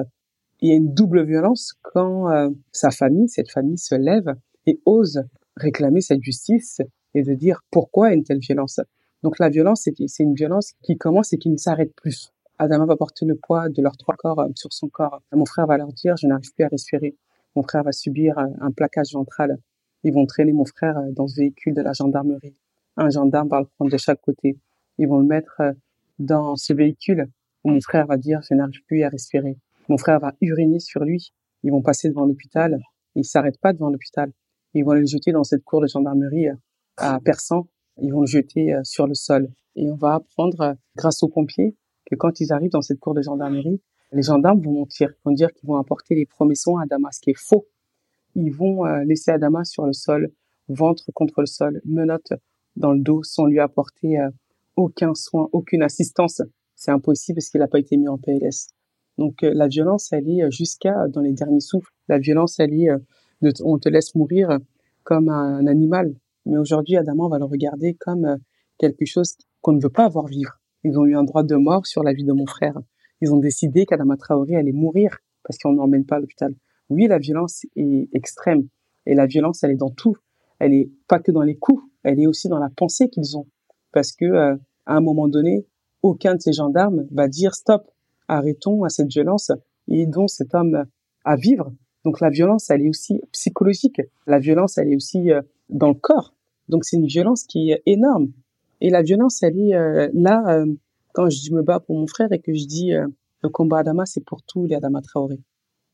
Il 0.60 0.70
y 0.70 0.72
a 0.72 0.74
une 0.74 0.92
double 0.92 1.24
violence 1.24 1.74
quand 1.82 2.26
sa 2.72 2.90
famille, 2.90 3.28
cette 3.28 3.48
famille 3.52 3.78
se 3.78 3.94
lève 3.94 4.34
et 4.66 4.80
ose 4.86 5.22
réclamer 5.56 6.00
cette 6.00 6.22
justice 6.22 6.80
et 7.16 7.22
de 7.22 7.34
dire 7.34 7.62
pourquoi 7.70 8.12
une 8.12 8.22
telle 8.22 8.40
violence. 8.40 8.80
Donc 9.22 9.38
la 9.38 9.48
violence, 9.48 9.88
c'est 10.06 10.22
une 10.22 10.34
violence 10.34 10.74
qui 10.82 10.96
commence 10.96 11.32
et 11.32 11.38
qui 11.38 11.48
ne 11.48 11.56
s'arrête 11.56 11.94
plus. 11.96 12.32
Adama 12.58 12.84
va 12.84 12.96
porter 12.96 13.24
le 13.24 13.36
poids 13.36 13.68
de 13.68 13.82
leurs 13.82 13.96
trois 13.96 14.16
corps 14.16 14.38
euh, 14.40 14.48
sur 14.54 14.72
son 14.72 14.88
corps. 14.88 15.22
Mon 15.32 15.46
frère 15.46 15.66
va 15.66 15.78
leur 15.78 15.92
dire, 15.92 16.16
je 16.16 16.26
n'arrive 16.26 16.52
plus 16.54 16.64
à 16.64 16.68
respirer. 16.68 17.16
Mon 17.54 17.62
frère 17.62 17.82
va 17.82 17.92
subir 17.92 18.38
euh, 18.38 18.46
un 18.60 18.70
plaquage 18.70 19.12
ventral. 19.12 19.58
Ils 20.04 20.12
vont 20.12 20.26
traîner 20.26 20.52
mon 20.52 20.64
frère 20.64 20.96
euh, 20.98 21.10
dans 21.12 21.26
ce 21.26 21.36
véhicule 21.40 21.74
de 21.74 21.82
la 21.82 21.92
gendarmerie. 21.92 22.54
Un 22.96 23.10
gendarme 23.10 23.48
va 23.48 23.60
le 23.60 23.66
prendre 23.66 23.90
de 23.90 23.96
chaque 23.96 24.20
côté. 24.20 24.58
Ils 24.98 25.08
vont 25.08 25.18
le 25.18 25.26
mettre 25.26 25.60
dans 26.18 26.56
ce 26.56 26.72
véhicule 26.72 27.28
où 27.64 27.70
mon 27.70 27.80
frère 27.80 28.06
va 28.06 28.16
dire, 28.16 28.40
je 28.48 28.54
n'arrive 28.54 28.82
plus 28.86 29.02
à 29.02 29.08
respirer. 29.08 29.58
Mon 29.88 29.98
frère 29.98 30.20
va 30.20 30.34
uriner 30.40 30.80
sur 30.80 31.04
lui. 31.04 31.32
Ils 31.62 31.72
vont 31.72 31.82
passer 31.82 32.08
devant 32.08 32.24
l'hôpital. 32.24 32.78
Ils 33.14 33.24
s'arrêtent 33.24 33.60
pas 33.60 33.72
devant 33.74 33.90
l'hôpital. 33.90 34.32
Ils 34.72 34.84
vont 34.84 34.92
le 34.92 35.04
jeter 35.04 35.32
dans 35.32 35.44
cette 35.44 35.64
cour 35.64 35.82
de 35.82 35.86
gendarmerie 35.86 36.48
à 36.96 37.20
Persan. 37.20 37.66
Ils 37.98 38.12
vont 38.12 38.20
le 38.20 38.26
jeter 38.26 38.74
sur 38.82 39.06
le 39.06 39.14
sol. 39.14 39.48
Et 39.74 39.90
on 39.90 39.96
va 39.96 40.14
apprendre, 40.14 40.76
grâce 40.96 41.22
aux 41.22 41.28
pompiers, 41.28 41.76
que 42.06 42.14
quand 42.14 42.40
ils 42.40 42.52
arrivent 42.52 42.70
dans 42.70 42.82
cette 42.82 43.00
cour 43.00 43.14
de 43.14 43.22
gendarmerie, 43.22 43.80
les 44.12 44.22
gendarmes 44.22 44.60
vont 44.60 44.72
mentir, 44.72 45.12
vont 45.24 45.32
dire 45.32 45.52
qu'ils 45.52 45.68
vont 45.68 45.76
apporter 45.76 46.14
les 46.14 46.26
premiers 46.26 46.54
soins 46.54 46.82
à 46.82 46.86
Damas, 46.86 47.16
ce 47.16 47.20
qui 47.20 47.30
est 47.30 47.38
faux. 47.38 47.66
Ils 48.34 48.50
vont 48.50 48.86
euh, 48.86 49.02
laisser 49.04 49.30
Adama 49.30 49.64
sur 49.64 49.86
le 49.86 49.92
sol, 49.92 50.30
ventre 50.68 51.10
contre 51.12 51.40
le 51.40 51.46
sol, 51.46 51.80
menottes 51.84 52.32
dans 52.76 52.92
le 52.92 53.00
dos, 53.00 53.22
sans 53.22 53.46
lui 53.46 53.58
apporter 53.58 54.18
euh, 54.18 54.30
aucun 54.76 55.14
soin, 55.14 55.48
aucune 55.52 55.82
assistance. 55.82 56.42
C'est 56.74 56.90
impossible 56.90 57.36
parce 57.36 57.48
qu'il 57.48 57.60
n'a 57.60 57.68
pas 57.68 57.78
été 57.78 57.96
mis 57.96 58.08
en 58.08 58.18
PLS. 58.18 58.68
Donc 59.18 59.42
euh, 59.42 59.52
la 59.54 59.66
violence, 59.66 60.12
elle 60.12 60.28
est 60.28 60.50
jusqu'à 60.50 61.08
dans 61.08 61.22
les 61.22 61.32
derniers 61.32 61.60
souffles. 61.60 61.90
La 62.08 62.18
violence, 62.18 62.60
elle 62.60 62.74
est, 62.74 62.90
on 63.62 63.78
te 63.78 63.88
laisse 63.88 64.14
mourir 64.14 64.58
comme 65.02 65.28
un 65.28 65.66
animal. 65.66 66.14
Mais 66.46 66.58
aujourd'hui, 66.58 66.96
Adama, 66.96 67.28
va 67.28 67.38
le 67.38 67.44
regarder 67.44 67.94
comme 67.94 68.38
quelque 68.78 69.04
chose 69.04 69.36
qu'on 69.60 69.72
ne 69.72 69.82
veut 69.82 69.90
pas 69.90 70.04
avoir 70.04 70.26
vivre. 70.26 70.60
Ils 70.84 70.98
ont 70.98 71.04
eu 71.04 71.16
un 71.16 71.24
droit 71.24 71.42
de 71.42 71.56
mort 71.56 71.86
sur 71.86 72.02
la 72.02 72.12
vie 72.12 72.24
de 72.24 72.32
mon 72.32 72.46
frère. 72.46 72.78
Ils 73.20 73.32
ont 73.32 73.38
décidé 73.38 73.86
qu'Adama 73.86 74.16
Traoré 74.16 74.56
allait 74.56 74.72
mourir 74.72 75.18
parce 75.42 75.58
qu'on 75.58 75.72
n'emmène 75.72 76.04
pas 76.04 76.16
à 76.16 76.20
l'hôpital. 76.20 76.54
Oui, 76.88 77.06
la 77.08 77.18
violence 77.18 77.64
est 77.74 78.08
extrême. 78.12 78.68
Et 79.06 79.14
la 79.14 79.26
violence, 79.26 79.62
elle 79.64 79.72
est 79.72 79.76
dans 79.76 79.90
tout. 79.90 80.16
Elle 80.58 80.74
est 80.74 80.90
pas 81.08 81.18
que 81.18 81.32
dans 81.32 81.42
les 81.42 81.56
coups, 81.56 81.82
elle 82.02 82.20
est 82.20 82.26
aussi 82.26 82.48
dans 82.48 82.58
la 82.58 82.70
pensée 82.70 83.08
qu'ils 83.08 83.36
ont. 83.36 83.46
Parce 83.92 84.12
que, 84.12 84.24
euh, 84.24 84.56
à 84.86 84.96
un 84.96 85.00
moment 85.00 85.28
donné, 85.28 85.66
aucun 86.02 86.34
de 86.36 86.40
ces 86.40 86.52
gendarmes 86.52 87.06
va 87.10 87.28
dire 87.28 87.54
stop, 87.54 87.90
arrêtons 88.28 88.84
à 88.84 88.88
cette 88.88 89.08
violence 89.08 89.50
et 89.88 90.02
aidons 90.02 90.28
cet 90.28 90.54
homme 90.54 90.84
à 91.24 91.36
vivre. 91.36 91.72
Donc 92.04 92.20
la 92.20 92.30
violence, 92.30 92.70
elle 92.70 92.82
est 92.82 92.88
aussi 92.88 93.20
psychologique. 93.32 94.00
La 94.26 94.38
violence, 94.38 94.78
elle 94.78 94.92
est 94.92 94.96
aussi 94.96 95.32
euh, 95.32 95.42
dans 95.68 95.88
le 95.88 95.94
corps. 95.94 96.35
Donc 96.68 96.84
c'est 96.84 96.96
une 96.96 97.06
violence 97.06 97.44
qui 97.44 97.70
est 97.70 97.82
énorme. 97.86 98.32
Et 98.80 98.90
la 98.90 99.02
violence, 99.02 99.42
elle 99.42 99.58
est 99.58 99.74
euh, 99.74 100.08
là 100.12 100.42
euh, 100.48 100.66
quand 101.12 101.30
je 101.30 101.52
me 101.52 101.62
bats 101.62 101.80
pour 101.80 101.96
mon 101.96 102.06
frère 102.06 102.32
et 102.32 102.40
que 102.40 102.52
je 102.52 102.66
dis 102.66 102.92
euh, 102.92 103.06
le 103.42 103.48
combat 103.48 103.78
Adama, 103.78 104.04
c'est 104.06 104.24
pour 104.24 104.42
tous 104.42 104.66
les 104.66 104.74
Adama 104.74 105.00
Traoré. 105.00 105.40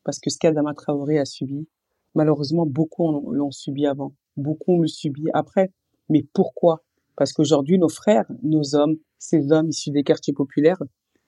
Parce 0.04 0.18
que 0.18 0.30
ce 0.30 0.38
qu'Adama 0.38 0.74
Traoré 0.74 1.18
a 1.18 1.24
subi, 1.24 1.68
malheureusement, 2.14 2.66
beaucoup 2.66 3.30
l'ont 3.30 3.50
subi 3.50 3.86
avant. 3.86 4.14
Beaucoup 4.36 4.80
le 4.80 4.88
subi 4.88 5.26
après. 5.32 5.72
Mais 6.08 6.26
pourquoi? 6.32 6.82
Parce 7.16 7.32
qu'aujourd'hui, 7.32 7.78
nos 7.78 7.88
frères, 7.88 8.26
nos 8.42 8.74
hommes, 8.74 8.96
ces 9.18 9.52
hommes 9.52 9.68
issus 9.68 9.90
des 9.90 10.02
quartiers 10.02 10.32
populaires, 10.32 10.82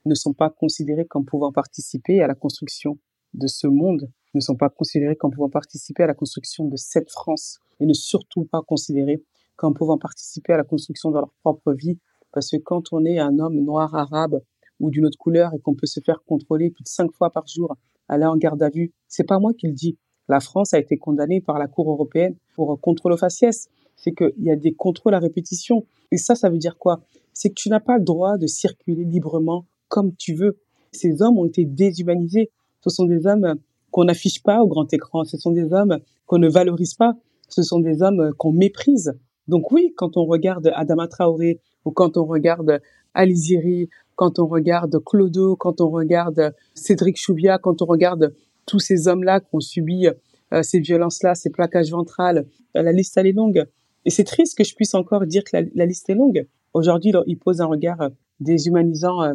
ne 0.06 0.14
sont 0.14 0.32
pas 0.32 0.50
considérés 0.50 1.06
comme 1.06 1.24
pouvant 1.24 1.52
participer 1.52 2.20
à 2.20 2.26
la 2.26 2.34
construction 2.34 2.98
de 3.34 3.46
ce 3.46 3.66
monde, 3.66 4.10
ne 4.34 4.40
sont 4.40 4.56
pas 4.56 4.68
considérés 4.68 5.16
comme 5.16 5.30
pouvant 5.30 5.48
participer 5.48 6.02
à 6.02 6.06
la 6.06 6.14
construction 6.14 6.66
de 6.66 6.76
cette 6.76 7.10
France, 7.10 7.60
et 7.80 7.86
ne 7.86 7.92
surtout 7.92 8.44
pas 8.44 8.62
considérés 8.62 9.22
comme 9.56 9.74
pouvant 9.74 9.98
participer 9.98 10.52
à 10.52 10.56
la 10.56 10.64
construction 10.64 11.10
de 11.10 11.16
leur 11.16 11.30
propre 11.42 11.72
vie. 11.72 11.98
Parce 12.32 12.50
que 12.50 12.56
quand 12.56 12.92
on 12.92 13.04
est 13.04 13.18
un 13.18 13.38
homme 13.38 13.60
noir, 13.60 13.94
arabe 13.94 14.40
ou 14.80 14.90
d'une 14.90 15.06
autre 15.06 15.18
couleur 15.18 15.54
et 15.54 15.60
qu'on 15.60 15.74
peut 15.74 15.86
se 15.86 16.00
faire 16.00 16.22
contrôler 16.26 16.70
plus 16.70 16.82
de 16.82 16.88
cinq 16.88 17.12
fois 17.12 17.30
par 17.30 17.46
jour, 17.46 17.76
aller 18.08 18.26
en 18.26 18.36
garde 18.36 18.62
à 18.62 18.70
vue, 18.70 18.92
c'est 19.08 19.24
pas 19.24 19.38
moi 19.38 19.52
qui 19.54 19.68
le 19.68 19.72
dis. 19.72 19.96
La 20.28 20.40
France 20.40 20.74
a 20.74 20.78
été 20.78 20.96
condamnée 20.96 21.40
par 21.40 21.58
la 21.58 21.68
Cour 21.68 21.90
européenne 21.90 22.34
pour 22.54 22.80
contrôle 22.80 23.12
au 23.12 23.16
faciès. 23.16 23.68
C'est 23.96 24.12
qu'il 24.12 24.32
y 24.38 24.50
a 24.50 24.56
des 24.56 24.72
contrôles 24.72 25.14
à 25.14 25.18
répétition. 25.18 25.86
Et 26.10 26.16
ça, 26.16 26.34
ça 26.34 26.48
veut 26.48 26.58
dire 26.58 26.78
quoi? 26.78 27.02
C'est 27.32 27.50
que 27.50 27.54
tu 27.54 27.68
n'as 27.68 27.80
pas 27.80 27.98
le 27.98 28.04
droit 28.04 28.38
de 28.38 28.46
circuler 28.46 29.04
librement 29.04 29.66
comme 29.88 30.14
tu 30.16 30.34
veux. 30.34 30.58
Ces 30.92 31.22
hommes 31.22 31.38
ont 31.38 31.44
été 31.44 31.64
déshumanisés. 31.64 32.50
Ce 32.80 32.90
sont 32.90 33.04
des 33.04 33.26
hommes 33.26 33.54
qu'on 33.90 34.04
n'affiche 34.04 34.42
pas 34.42 34.62
au 34.62 34.66
grand 34.66 34.92
écran. 34.92 35.24
Ce 35.24 35.36
sont 35.36 35.52
des 35.52 35.72
hommes 35.72 35.98
qu'on 36.26 36.38
ne 36.38 36.48
valorise 36.48 36.94
pas. 36.94 37.14
Ce 37.48 37.62
sont 37.62 37.80
des 37.80 38.02
hommes 38.02 38.32
qu'on 38.38 38.52
méprise. 38.52 39.12
Donc 39.48 39.70
oui, 39.72 39.92
quand 39.96 40.16
on 40.16 40.24
regarde 40.24 40.72
Adama 40.74 41.08
Traoré 41.08 41.60
ou 41.84 41.90
quand 41.90 42.16
on 42.16 42.24
regarde 42.24 42.80
Aliziri, 43.12 43.88
quand 44.16 44.38
on 44.38 44.46
regarde 44.46 44.96
Clodo, 45.04 45.56
quand 45.56 45.80
on 45.80 45.90
regarde 45.90 46.54
Cédric 46.74 47.16
Choubia, 47.16 47.58
quand 47.58 47.82
on 47.82 47.86
regarde 47.86 48.34
tous 48.66 48.78
ces 48.78 49.08
hommes-là 49.08 49.40
qui 49.40 49.48
ont 49.52 49.60
subi 49.60 50.06
euh, 50.52 50.62
ces 50.62 50.80
violences-là, 50.80 51.34
ces 51.34 51.50
plaquages 51.50 51.90
ventrales, 51.90 52.46
euh, 52.76 52.82
la 52.82 52.92
liste 52.92 53.16
elle 53.16 53.26
est 53.26 53.32
longue. 53.32 53.64
Et 54.04 54.10
c'est 54.10 54.24
triste 54.24 54.56
que 54.56 54.64
je 54.64 54.74
puisse 54.74 54.94
encore 54.94 55.26
dire 55.26 55.44
que 55.44 55.56
la, 55.74 55.86
liste 55.86 56.08
est 56.10 56.14
longue. 56.14 56.46
Aujourd'hui, 56.72 57.12
ils 57.26 57.38
posent 57.38 57.60
un 57.60 57.66
regard 57.66 58.00
euh, 58.00 58.08
déshumanisant 58.40 59.34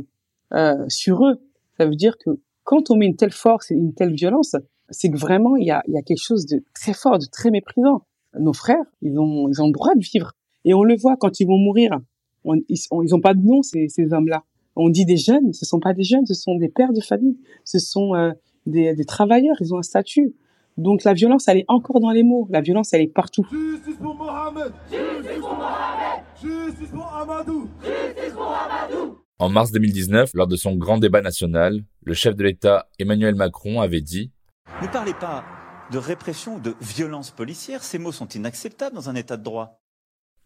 sur 0.87 1.25
eux. 1.25 1.35
Ça 1.77 1.85
veut 1.85 1.95
dire 1.95 2.17
que 2.17 2.31
quand 2.63 2.89
on 2.89 2.95
met 2.95 3.05
une 3.05 3.15
telle 3.15 3.31
force 3.31 3.71
et 3.71 3.75
une 3.75 3.93
telle 3.93 4.13
violence, 4.13 4.55
c'est 4.89 5.09
que 5.09 5.17
vraiment 5.17 5.55
il 5.55 5.65
y 5.65 5.71
a 5.71 6.01
quelque 6.03 6.21
chose 6.21 6.45
de 6.47 6.63
très 6.73 6.93
fort, 6.93 7.19
de 7.19 7.25
très 7.31 7.51
méprisant 7.51 8.01
nos 8.37 8.53
frères, 8.53 8.83
ils 9.01 9.17
ont, 9.19 9.49
ils 9.49 9.61
ont 9.61 9.67
le 9.67 9.73
droit 9.73 9.95
de 9.95 10.01
vivre. 10.01 10.33
Et 10.65 10.73
on 10.73 10.83
le 10.83 10.95
voit 10.95 11.15
quand 11.17 11.39
ils 11.39 11.45
vont 11.45 11.57
mourir. 11.57 11.99
ils, 12.45 13.13
ont 13.13 13.21
pas 13.21 13.33
de 13.33 13.41
nom, 13.41 13.61
ces, 13.61 13.87
ces 13.87 14.13
hommes-là. 14.13 14.43
On 14.75 14.89
dit 14.89 15.05
des 15.05 15.17
jeunes, 15.17 15.53
ce 15.53 15.65
sont 15.65 15.79
pas 15.79 15.93
des 15.93 16.03
jeunes, 16.03 16.25
ce 16.25 16.33
sont 16.33 16.55
des 16.55 16.69
pères 16.69 16.93
de 16.93 17.01
famille, 17.01 17.37
ce 17.65 17.79
sont 17.79 18.15
euh, 18.15 18.31
des, 18.65 18.93
des 18.93 19.05
travailleurs, 19.05 19.55
ils 19.59 19.73
ont 19.73 19.79
un 19.79 19.83
statut. 19.83 20.35
Donc 20.77 21.03
la 21.03 21.13
violence, 21.13 21.47
elle 21.47 21.57
est 21.57 21.65
encore 21.67 21.99
dans 21.99 22.11
les 22.11 22.23
mots. 22.23 22.47
La 22.49 22.61
violence, 22.61 22.93
elle 22.93 23.01
est 23.01 23.13
partout. 23.13 23.45
Justice 23.51 23.97
pour 23.97 24.15
Mohamed 24.15 24.71
Justice 24.89 25.39
pour 25.39 25.55
Mohamed 25.55 26.23
Justice 26.41 26.89
pour 26.89 27.13
Amadou 27.13 27.69
Justice 27.83 28.33
pour 28.33 28.53
Amadou 28.53 29.17
En 29.39 29.49
mars 29.49 29.71
2019, 29.73 30.31
lors 30.35 30.47
de 30.47 30.55
son 30.55 30.75
grand 30.75 30.97
débat 30.97 31.21
national, 31.21 31.83
le 32.05 32.13
chef 32.13 32.35
de 32.35 32.43
l'État 32.43 32.87
Emmanuel 32.97 33.35
Macron 33.35 33.81
avait 33.81 34.01
dit 34.01 34.31
Ne 34.81 34.87
parlez 34.87 35.13
pas 35.19 35.43
de 35.91 35.97
répression 35.97 36.55
ou 36.55 36.59
de 36.59 36.75
violence 36.81 37.31
policière. 37.31 37.83
Ces 37.83 37.97
mots 37.97 38.11
sont 38.11 38.27
inacceptables 38.27 38.95
dans 38.95 39.09
un 39.09 39.15
état 39.15 39.37
de 39.37 39.43
droit. 39.43 39.81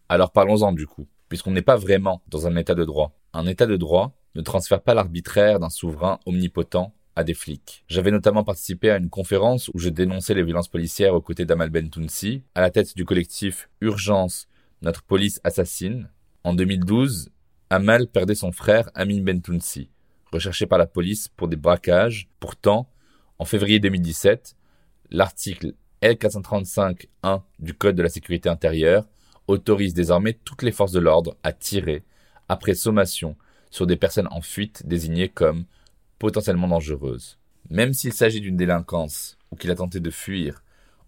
Alors 0.08 0.32
parlons-en 0.32 0.72
du 0.72 0.86
coup, 0.86 1.06
puisqu'on 1.28 1.50
n'est 1.50 1.62
pas 1.62 1.76
vraiment 1.76 2.22
dans 2.28 2.46
un 2.46 2.56
état 2.56 2.74
de 2.74 2.84
droit. 2.84 3.12
Un 3.32 3.46
état 3.46 3.66
de 3.66 3.76
droit 3.76 4.12
ne 4.34 4.42
transfère 4.42 4.82
pas 4.82 4.94
l'arbitraire 4.94 5.60
d'un 5.60 5.70
souverain 5.70 6.18
omnipotent 6.26 6.92
à 7.16 7.24
des 7.24 7.34
flics. 7.34 7.84
J'avais 7.88 8.10
notamment 8.10 8.44
participé 8.44 8.90
à 8.90 8.96
une 8.96 9.08
conférence 9.08 9.68
où 9.72 9.78
je 9.78 9.88
dénonçais 9.88 10.34
les 10.34 10.42
violences 10.42 10.68
policières 10.68 11.14
aux 11.14 11.20
côtés 11.20 11.44
d'Amal 11.44 11.70
Bentounsi, 11.70 12.42
à 12.54 12.60
la 12.60 12.70
tête 12.70 12.96
du 12.96 13.04
collectif 13.04 13.68
Urgence, 13.80 14.48
notre 14.82 15.02
police 15.02 15.40
assassine. 15.44 16.10
En 16.42 16.54
2012, 16.54 17.30
Amal 17.70 18.08
perdait 18.08 18.34
son 18.34 18.52
frère 18.52 18.90
Amin 18.94 19.22
Bentounsi, 19.22 19.90
recherché 20.32 20.66
par 20.66 20.78
la 20.78 20.86
police 20.86 21.28
pour 21.28 21.48
des 21.48 21.56
braquages. 21.56 22.28
Pourtant, 22.40 22.90
en 23.38 23.44
février 23.44 23.78
2017, 23.78 24.56
L'article 25.10 25.74
L435-1 26.02 27.42
du 27.58 27.74
Code 27.74 27.96
de 27.96 28.02
la 28.02 28.08
sécurité 28.08 28.48
intérieure 28.48 29.06
autorise 29.46 29.94
désormais 29.94 30.38
toutes 30.44 30.62
les 30.62 30.72
forces 30.72 30.92
de 30.92 31.00
l'ordre 31.00 31.36
à 31.42 31.52
tirer, 31.52 32.04
après 32.48 32.74
sommation, 32.74 33.36
sur 33.70 33.86
des 33.86 33.96
personnes 33.96 34.28
en 34.30 34.40
fuite 34.40 34.86
désignées 34.86 35.28
comme 35.28 35.64
potentiellement 36.18 36.68
dangereuses. 36.68 37.38
Même 37.70 37.92
s'il 37.92 38.12
s'agit 38.12 38.40
d'une 38.40 38.56
délinquance 38.56 39.36
ou 39.50 39.56
qu'il 39.56 39.70
a 39.70 39.74
tenté 39.74 40.00
de 40.00 40.10
fuir, 40.10 40.62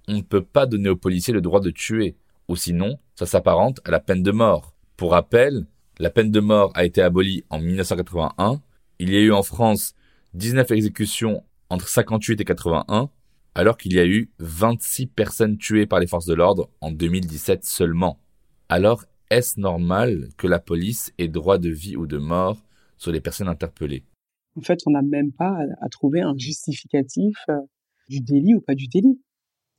on 0.09 0.15
ne 0.15 0.23
peut 0.23 0.43
pas 0.43 0.67
donner 0.67 0.89
aux 0.89 0.97
policiers 0.97 1.35
le 1.35 1.41
droit 1.41 1.61
de 1.61 1.71
tuer, 1.71 2.17
ou 2.49 2.57
sinon 2.57 2.99
ça 3.15 3.27
s'apparente 3.27 3.81
à 3.85 3.91
la 3.91 4.01
peine 4.01 4.23
de 4.23 4.31
mort. 4.31 4.75
Pour 4.97 5.13
rappel, 5.13 5.67
la 5.99 6.11
peine 6.11 6.31
de 6.31 6.41
mort 6.41 6.73
a 6.75 6.85
été 6.85 7.03
abolie 7.03 7.45
en 7.51 7.59
1981. 7.59 8.61
Il 8.99 9.11
y 9.11 9.17
a 9.17 9.21
eu 9.21 9.33
en 9.33 9.43
France 9.43 9.95
19 10.35 10.71
exécutions 10.71 11.43
entre 11.71 11.89
58 11.89 12.41
et 12.41 12.45
81, 12.45 13.11
alors 13.57 13.79
qu'il 13.79 13.95
y 13.95 13.99
a 13.99 14.07
eu 14.07 14.31
26 14.39 15.07
personnes 15.07 15.57
tuées 15.57 15.87
par 15.87 15.99
les 15.99 16.07
forces 16.07 16.27
de 16.27 16.35
l'ordre 16.35 16.69
en 16.83 16.91
2017 16.91 17.65
seulement. 17.65 18.21
Alors, 18.69 19.07
est-ce 19.31 19.59
normal 19.59 20.29
que 20.37 20.47
la 20.47 20.59
police 20.59 21.15
ait 21.17 21.29
droit 21.29 21.57
de 21.57 21.71
vie 21.71 21.97
ou 21.97 22.07
de 22.07 22.19
mort 22.19 22.63
sur 22.99 23.13
les 23.13 23.21
personnes 23.23 23.49
interpellées? 23.49 24.05
En 24.59 24.61
fait, 24.61 24.81
on 24.85 24.91
n'a 24.91 25.01
même 25.01 25.33
pas 25.33 25.57
à, 25.81 25.89
trouver 25.89 26.21
un 26.21 26.35
justificatif 26.37 27.39
euh, 27.49 27.57
du 28.11 28.21
délit 28.21 28.55
ou 28.55 28.61
pas 28.61 28.75
du 28.75 28.89
délit. 28.89 29.23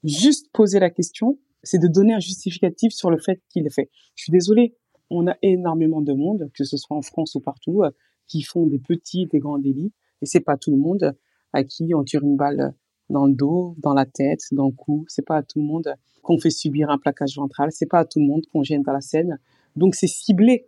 Juste 0.03 0.51
poser 0.53 0.79
la 0.79 0.89
question, 0.89 1.37
c'est 1.61 1.79
de 1.79 1.87
donner 1.87 2.15
un 2.15 2.19
justificatif 2.19 2.93
sur 2.93 3.11
le 3.11 3.19
fait 3.19 3.43
qu'il 3.49 3.67
est 3.67 3.73
fait. 3.73 3.91
Je 4.15 4.23
suis 4.23 4.31
désolé, 4.31 4.75
on 5.11 5.27
a 5.27 5.35
énormément 5.43 6.01
de 6.01 6.13
monde, 6.13 6.49
que 6.55 6.63
ce 6.63 6.77
soit 6.77 6.97
en 6.97 7.03
France 7.03 7.35
ou 7.35 7.41
partout, 7.41 7.83
euh, 7.83 7.91
qui 8.25 8.41
font 8.41 8.65
des 8.65 8.79
petits, 8.79 9.27
des 9.27 9.37
grands 9.37 9.59
délits, 9.59 9.93
et 10.23 10.25
c'est 10.25 10.39
pas 10.39 10.57
tout 10.57 10.71
le 10.71 10.77
monde 10.77 11.15
à 11.53 11.63
qui 11.63 11.93
on 11.93 12.03
tire 12.03 12.23
une 12.23 12.37
balle 12.37 12.73
dans 13.09 13.25
le 13.25 13.33
dos, 13.33 13.75
dans 13.79 13.93
la 13.93 14.05
tête, 14.05 14.41
dans 14.51 14.67
le 14.67 14.71
cou. 14.71 15.05
C'est 15.07 15.25
pas 15.25 15.37
à 15.37 15.43
tout 15.43 15.59
le 15.59 15.65
monde 15.65 15.95
qu'on 16.21 16.37
fait 16.37 16.49
subir 16.49 16.89
un 16.89 16.97
plaquage 16.97 17.35
ventral. 17.35 17.71
C'est 17.71 17.85
pas 17.85 17.99
à 17.99 18.05
tout 18.05 18.19
le 18.19 18.25
monde 18.25 18.45
qu'on 18.51 18.63
gêne 18.63 18.81
dans 18.81 18.93
la 18.93 19.01
scène. 19.01 19.39
Donc 19.75 19.95
c'est 19.95 20.07
ciblé, 20.07 20.67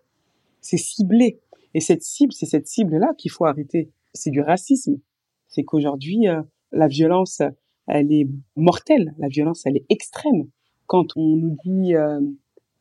c'est 0.61 0.77
ciblé. 0.77 1.39
Et 1.73 1.81
cette 1.81 2.03
cible, 2.03 2.33
c'est 2.33 2.45
cette 2.45 2.67
cible-là 2.67 3.13
qu'il 3.17 3.31
faut 3.31 3.45
arrêter. 3.45 3.91
C'est 4.13 4.31
du 4.31 4.41
racisme. 4.41 4.99
C'est 5.47 5.63
qu'aujourd'hui, 5.63 6.27
euh, 6.27 6.41
la 6.71 6.87
violence, 6.87 7.41
elle 7.87 8.11
est 8.11 8.27
mortelle. 8.55 9.13
La 9.17 9.27
violence, 9.27 9.65
elle 9.65 9.77
est 9.77 9.85
extrême. 9.89 10.47
Quand 10.87 11.15
on 11.15 11.35
nous 11.35 11.57
dit 11.65 11.95
euh, 11.95 12.19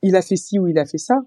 il 0.03 0.17
a 0.17 0.23
fait 0.23 0.37
ci 0.37 0.59
ou 0.59 0.67
il 0.69 0.79
a 0.79 0.87
fait 0.87 0.99
ça, 0.99 1.25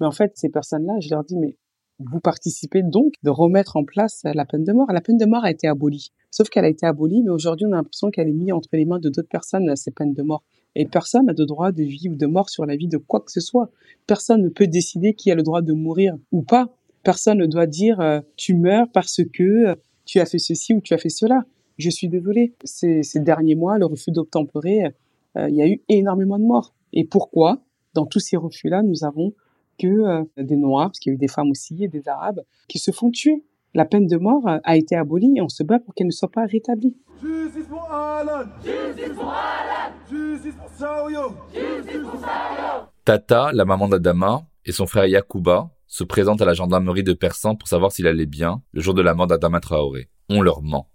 mais 0.00 0.06
en 0.06 0.12
fait, 0.12 0.32
ces 0.36 0.48
personnes-là, 0.48 1.00
je 1.00 1.10
leur 1.10 1.24
dis 1.24 1.36
mais 1.36 1.56
vous 1.98 2.20
participez 2.20 2.82
donc 2.82 3.14
de 3.22 3.30
remettre 3.30 3.76
en 3.76 3.84
place 3.84 4.22
la 4.24 4.44
peine 4.44 4.64
de 4.64 4.72
mort. 4.72 4.90
La 4.92 5.00
peine 5.00 5.16
de 5.16 5.26
mort 5.26 5.44
a 5.44 5.50
été 5.50 5.68
abolie. 5.68 6.12
Sauf 6.30 6.48
qu'elle 6.48 6.64
a 6.64 6.68
été 6.68 6.86
abolie, 6.86 7.22
mais 7.22 7.30
aujourd'hui, 7.30 7.66
on 7.66 7.72
a 7.72 7.76
l'impression 7.76 8.10
qu'elle 8.10 8.28
est 8.28 8.32
mise 8.32 8.52
entre 8.52 8.68
les 8.72 8.84
mains 8.84 8.98
de 8.98 9.08
d'autres 9.08 9.28
personnes, 9.28 9.74
ces 9.76 9.90
peines 9.90 10.14
de 10.14 10.22
mort. 10.22 10.42
Et 10.74 10.86
personne 10.86 11.26
n'a 11.26 11.34
de 11.34 11.44
droit 11.44 11.72
de 11.72 11.82
vie 11.82 12.08
ou 12.08 12.16
de 12.16 12.26
mort 12.26 12.48
sur 12.48 12.64
la 12.64 12.76
vie 12.76 12.88
de 12.88 12.96
quoi 12.96 13.20
que 13.20 13.30
ce 13.30 13.40
soit. 13.40 13.70
Personne 14.06 14.42
ne 14.42 14.48
peut 14.48 14.66
décider 14.66 15.12
qui 15.14 15.30
a 15.30 15.34
le 15.34 15.42
droit 15.42 15.60
de 15.60 15.72
mourir 15.72 16.16
ou 16.32 16.42
pas. 16.42 16.74
Personne 17.02 17.38
ne 17.38 17.46
doit 17.46 17.66
dire 17.66 18.00
euh, 18.00 18.20
tu 18.36 18.54
meurs 18.54 18.86
parce 18.92 19.20
que 19.32 19.42
euh, 19.42 19.74
tu 20.06 20.20
as 20.20 20.26
fait 20.26 20.38
ceci 20.38 20.72
ou 20.72 20.80
tu 20.80 20.94
as 20.94 20.98
fait 20.98 21.10
cela. 21.10 21.44
Je 21.76 21.90
suis 21.90 22.08
désolé. 22.08 22.54
Ces, 22.64 23.02
ces 23.02 23.20
derniers 23.20 23.54
mois, 23.54 23.78
le 23.78 23.86
refus 23.86 24.12
d'obtempérer, 24.12 24.94
euh, 25.36 25.48
il 25.50 25.56
y 25.56 25.62
a 25.62 25.68
eu 25.68 25.82
énormément 25.88 26.38
de 26.38 26.44
morts. 26.44 26.74
Et 26.92 27.04
pourquoi? 27.04 27.62
Dans 27.94 28.06
tous 28.06 28.20
ces 28.20 28.36
refus-là, 28.36 28.82
nous 28.82 29.04
avons 29.04 29.34
que 29.82 29.86
euh, 29.86 30.24
des 30.36 30.56
Noirs, 30.56 30.88
parce 30.88 30.98
qu'il 30.98 31.10
y 31.10 31.12
a 31.12 31.16
eu 31.16 31.18
des 31.18 31.28
femmes 31.28 31.50
aussi 31.50 31.82
et 31.82 31.88
des 31.88 32.08
Arabes, 32.08 32.40
qui 32.68 32.78
se 32.78 32.90
font 32.90 33.10
tuer. 33.10 33.44
La 33.74 33.84
peine 33.84 34.06
de 34.06 34.16
mort 34.16 34.46
euh, 34.46 34.58
a 34.64 34.76
été 34.76 34.96
abolie 34.96 35.32
et 35.36 35.40
on 35.40 35.48
se 35.48 35.62
bat 35.62 35.78
pour 35.78 35.94
qu'elle 35.94 36.06
ne 36.06 36.12
soit 36.12 36.30
pas 36.30 36.46
rétablie. 36.46 36.96
Justice 37.22 37.66
pour 37.68 37.90
Alan 37.90 38.44
Justice 38.62 39.12
pour 39.14 39.28
Alan 39.28 39.94
Justice 40.10 40.54
pour 40.54 40.68
Saoyo 40.68 41.36
Justice 41.52 42.02
pour 42.02 42.20
Saoyo 42.20 42.86
Tata, 43.04 43.50
la 43.52 43.64
maman 43.64 43.88
d'Adama, 43.88 44.42
et 44.64 44.72
son 44.72 44.86
frère 44.86 45.06
Yakuba 45.06 45.70
se 45.86 46.04
présentent 46.04 46.42
à 46.42 46.44
la 46.44 46.54
gendarmerie 46.54 47.02
de 47.02 47.12
Persan 47.12 47.56
pour 47.56 47.68
savoir 47.68 47.92
s'il 47.92 48.06
allait 48.06 48.26
bien 48.26 48.62
le 48.72 48.80
jour 48.80 48.94
de 48.94 49.02
la 49.02 49.14
mort 49.14 49.26
d'Adama 49.26 49.60
Traoré. 49.60 50.08
On 50.28 50.40
leur 50.42 50.62
ment. 50.62 50.88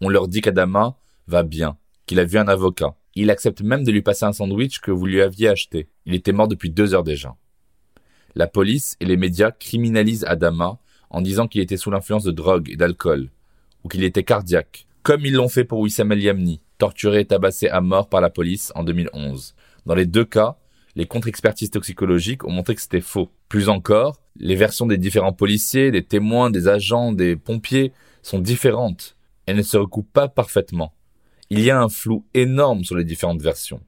On 0.00 0.08
leur 0.08 0.26
dit 0.26 0.40
qu'Adama 0.40 0.96
va 1.26 1.42
bien, 1.42 1.76
qu'il 2.06 2.18
a 2.18 2.24
vu 2.24 2.38
un 2.38 2.48
avocat. 2.48 2.96
Il 3.14 3.30
accepte 3.30 3.62
même 3.62 3.84
de 3.84 3.92
lui 3.92 4.02
passer 4.02 4.24
un 4.24 4.32
sandwich 4.32 4.80
que 4.80 4.90
vous 4.90 5.06
lui 5.06 5.20
aviez 5.20 5.48
acheté. 5.48 5.88
Il 6.06 6.14
était 6.14 6.32
mort 6.32 6.48
depuis 6.48 6.70
deux 6.70 6.94
heures 6.94 7.04
déjà. 7.04 7.36
La 8.34 8.46
police 8.46 8.96
et 9.00 9.04
les 9.04 9.16
médias 9.16 9.50
criminalisent 9.50 10.24
Adama 10.26 10.78
en 11.10 11.20
disant 11.20 11.46
qu'il 11.46 11.60
était 11.60 11.76
sous 11.76 11.90
l'influence 11.90 12.24
de 12.24 12.30
drogue 12.30 12.70
et 12.70 12.76
d'alcool, 12.76 13.28
ou 13.84 13.88
qu'il 13.88 14.04
était 14.04 14.22
cardiaque, 14.22 14.86
comme 15.02 15.26
ils 15.26 15.34
l'ont 15.34 15.48
fait 15.48 15.64
pour 15.64 15.80
Wissam 15.80 16.12
El 16.12 16.22
Yamni, 16.22 16.60
torturé 16.78 17.20
et 17.20 17.24
tabassé 17.26 17.68
à 17.68 17.80
mort 17.80 18.08
par 18.08 18.22
la 18.22 18.30
police 18.30 18.72
en 18.74 18.84
2011. 18.84 19.54
Dans 19.84 19.94
les 19.94 20.06
deux 20.06 20.24
cas, 20.24 20.56
les 20.96 21.06
contre-expertises 21.06 21.70
toxicologiques 21.70 22.44
ont 22.44 22.50
montré 22.50 22.74
que 22.74 22.80
c'était 22.80 23.00
faux. 23.00 23.30
Plus 23.48 23.68
encore, 23.68 24.20
les 24.36 24.56
versions 24.56 24.86
des 24.86 24.98
différents 24.98 25.32
policiers, 25.32 25.90
des 25.90 26.02
témoins, 26.02 26.50
des 26.50 26.68
agents, 26.68 27.12
des 27.12 27.36
pompiers 27.36 27.92
sont 28.22 28.38
différentes. 28.38 29.16
Elles 29.46 29.56
ne 29.56 29.62
se 29.62 29.76
recoupent 29.76 30.12
pas 30.12 30.28
parfaitement. 30.28 30.94
Il 31.50 31.60
y 31.60 31.70
a 31.70 31.80
un 31.80 31.88
flou 31.88 32.24
énorme 32.32 32.84
sur 32.84 32.96
les 32.96 33.04
différentes 33.04 33.42
versions. 33.42 33.80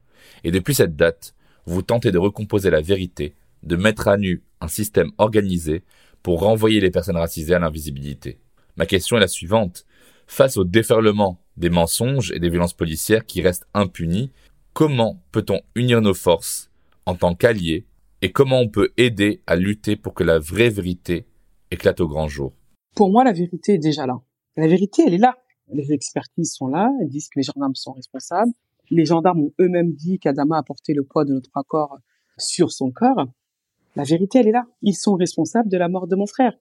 Et 0.43 0.51
depuis 0.51 0.75
cette 0.75 0.95
date, 0.95 1.33
vous 1.65 1.81
tentez 1.81 2.11
de 2.11 2.19
recomposer 2.19 2.69
la 2.69 2.81
vérité 2.81 3.33
de 3.65 3.75
mettre 3.75 4.07
à 4.07 4.17
nu 4.17 4.43
un 4.61 4.67
système 4.67 5.11
organisé 5.17 5.83
pour 6.23 6.41
renvoyer 6.41 6.79
les 6.79 6.91
personnes 6.91 7.17
racisées 7.17 7.53
à 7.53 7.59
l'invisibilité. 7.59 8.39
Ma 8.77 8.85
question 8.85 9.17
est 9.17 9.21
la 9.21 9.27
suivante. 9.27 9.85
Face 10.27 10.57
au 10.57 10.63
déferlement 10.63 11.39
des 11.57 11.69
mensonges 11.69 12.31
et 12.31 12.39
des 12.39 12.49
violences 12.49 12.73
policières 12.73 13.25
qui 13.25 13.41
restent 13.41 13.67
impunis, 13.73 14.31
comment 14.73 15.21
peut-on 15.31 15.61
unir 15.75 16.01
nos 16.01 16.13
forces 16.13 16.71
en 17.05 17.15
tant 17.15 17.35
qu'alliés 17.35 17.85
et 18.21 18.31
comment 18.31 18.59
on 18.59 18.69
peut 18.69 18.91
aider 18.97 19.41
à 19.45 19.55
lutter 19.55 19.95
pour 19.95 20.13
que 20.13 20.23
la 20.23 20.39
vraie 20.39 20.69
vérité 20.69 21.27
éclate 21.69 22.01
au 22.01 22.07
grand 22.07 22.27
jour? 22.27 22.53
Pour 22.95 23.11
moi, 23.11 23.23
la 23.23 23.33
vérité 23.33 23.73
est 23.73 23.79
déjà 23.79 24.05
là. 24.05 24.19
La 24.57 24.67
vérité, 24.67 25.03
elle 25.05 25.13
est 25.13 25.19
là. 25.19 25.37
Les 25.71 25.91
expertises 25.91 26.53
sont 26.53 26.67
là, 26.67 26.89
elles 27.01 27.09
disent 27.09 27.29
que 27.29 27.39
les 27.39 27.43
gendarmes 27.43 27.75
sont 27.75 27.93
responsables. 27.93 28.51
Les 28.89 29.05
gendarmes 29.05 29.41
ont 29.41 29.53
eux-mêmes 29.59 29.93
dit 29.93 30.19
qu'Adama 30.19 30.57
a 30.57 30.63
porté 30.63 30.93
le 30.93 31.03
poids 31.03 31.25
de 31.25 31.33
notre 31.33 31.49
accord 31.55 31.97
sur 32.37 32.71
son 32.71 32.91
corps. 32.91 33.27
La 33.95 34.03
vérité, 34.03 34.39
elle 34.39 34.47
est 34.47 34.51
là. 34.51 34.65
Ils 34.81 34.95
sont 34.95 35.15
responsables 35.15 35.69
de 35.69 35.77
la 35.77 35.87
mort 35.87 36.07
de 36.07 36.15
mon 36.15 36.25
frère. 36.25 36.53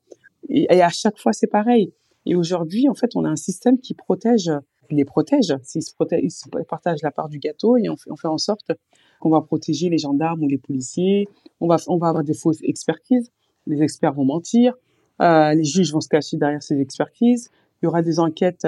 Et, 0.48 0.82
à 0.82 0.90
chaque 0.90 1.18
fois, 1.18 1.32
c'est 1.32 1.46
pareil. 1.46 1.92
Et 2.26 2.34
aujourd'hui, 2.34 2.88
en 2.88 2.94
fait, 2.94 3.16
on 3.16 3.24
a 3.24 3.28
un 3.28 3.36
système 3.36 3.78
qui 3.78 3.94
protège, 3.94 4.50
les 4.90 5.04
protège. 5.04 5.54
Ils 5.74 5.82
se, 5.82 5.92
protègent, 5.94 6.22
ils 6.22 6.64
partagent 6.68 7.02
la 7.02 7.10
part 7.10 7.28
du 7.28 7.38
gâteau 7.38 7.76
et 7.76 7.88
on 7.88 7.96
fait, 7.96 8.10
on 8.10 8.16
fait 8.16 8.28
en 8.28 8.38
sorte 8.38 8.72
qu'on 9.20 9.30
va 9.30 9.40
protéger 9.40 9.88
les 9.88 9.98
gendarmes 9.98 10.42
ou 10.42 10.48
les 10.48 10.58
policiers. 10.58 11.28
On 11.60 11.66
va, 11.66 11.76
on 11.88 11.96
va 11.96 12.08
avoir 12.08 12.24
des 12.24 12.34
fausses 12.34 12.62
expertises. 12.62 13.30
Les 13.66 13.82
experts 13.82 14.12
vont 14.12 14.24
mentir. 14.24 14.74
Euh, 15.22 15.54
les 15.54 15.64
juges 15.64 15.92
vont 15.92 16.00
se 16.00 16.08
cacher 16.08 16.36
derrière 16.36 16.62
ces 16.62 16.78
expertises. 16.80 17.50
Il 17.82 17.86
y 17.86 17.88
aura 17.88 18.02
des 18.02 18.20
enquêtes, 18.20 18.66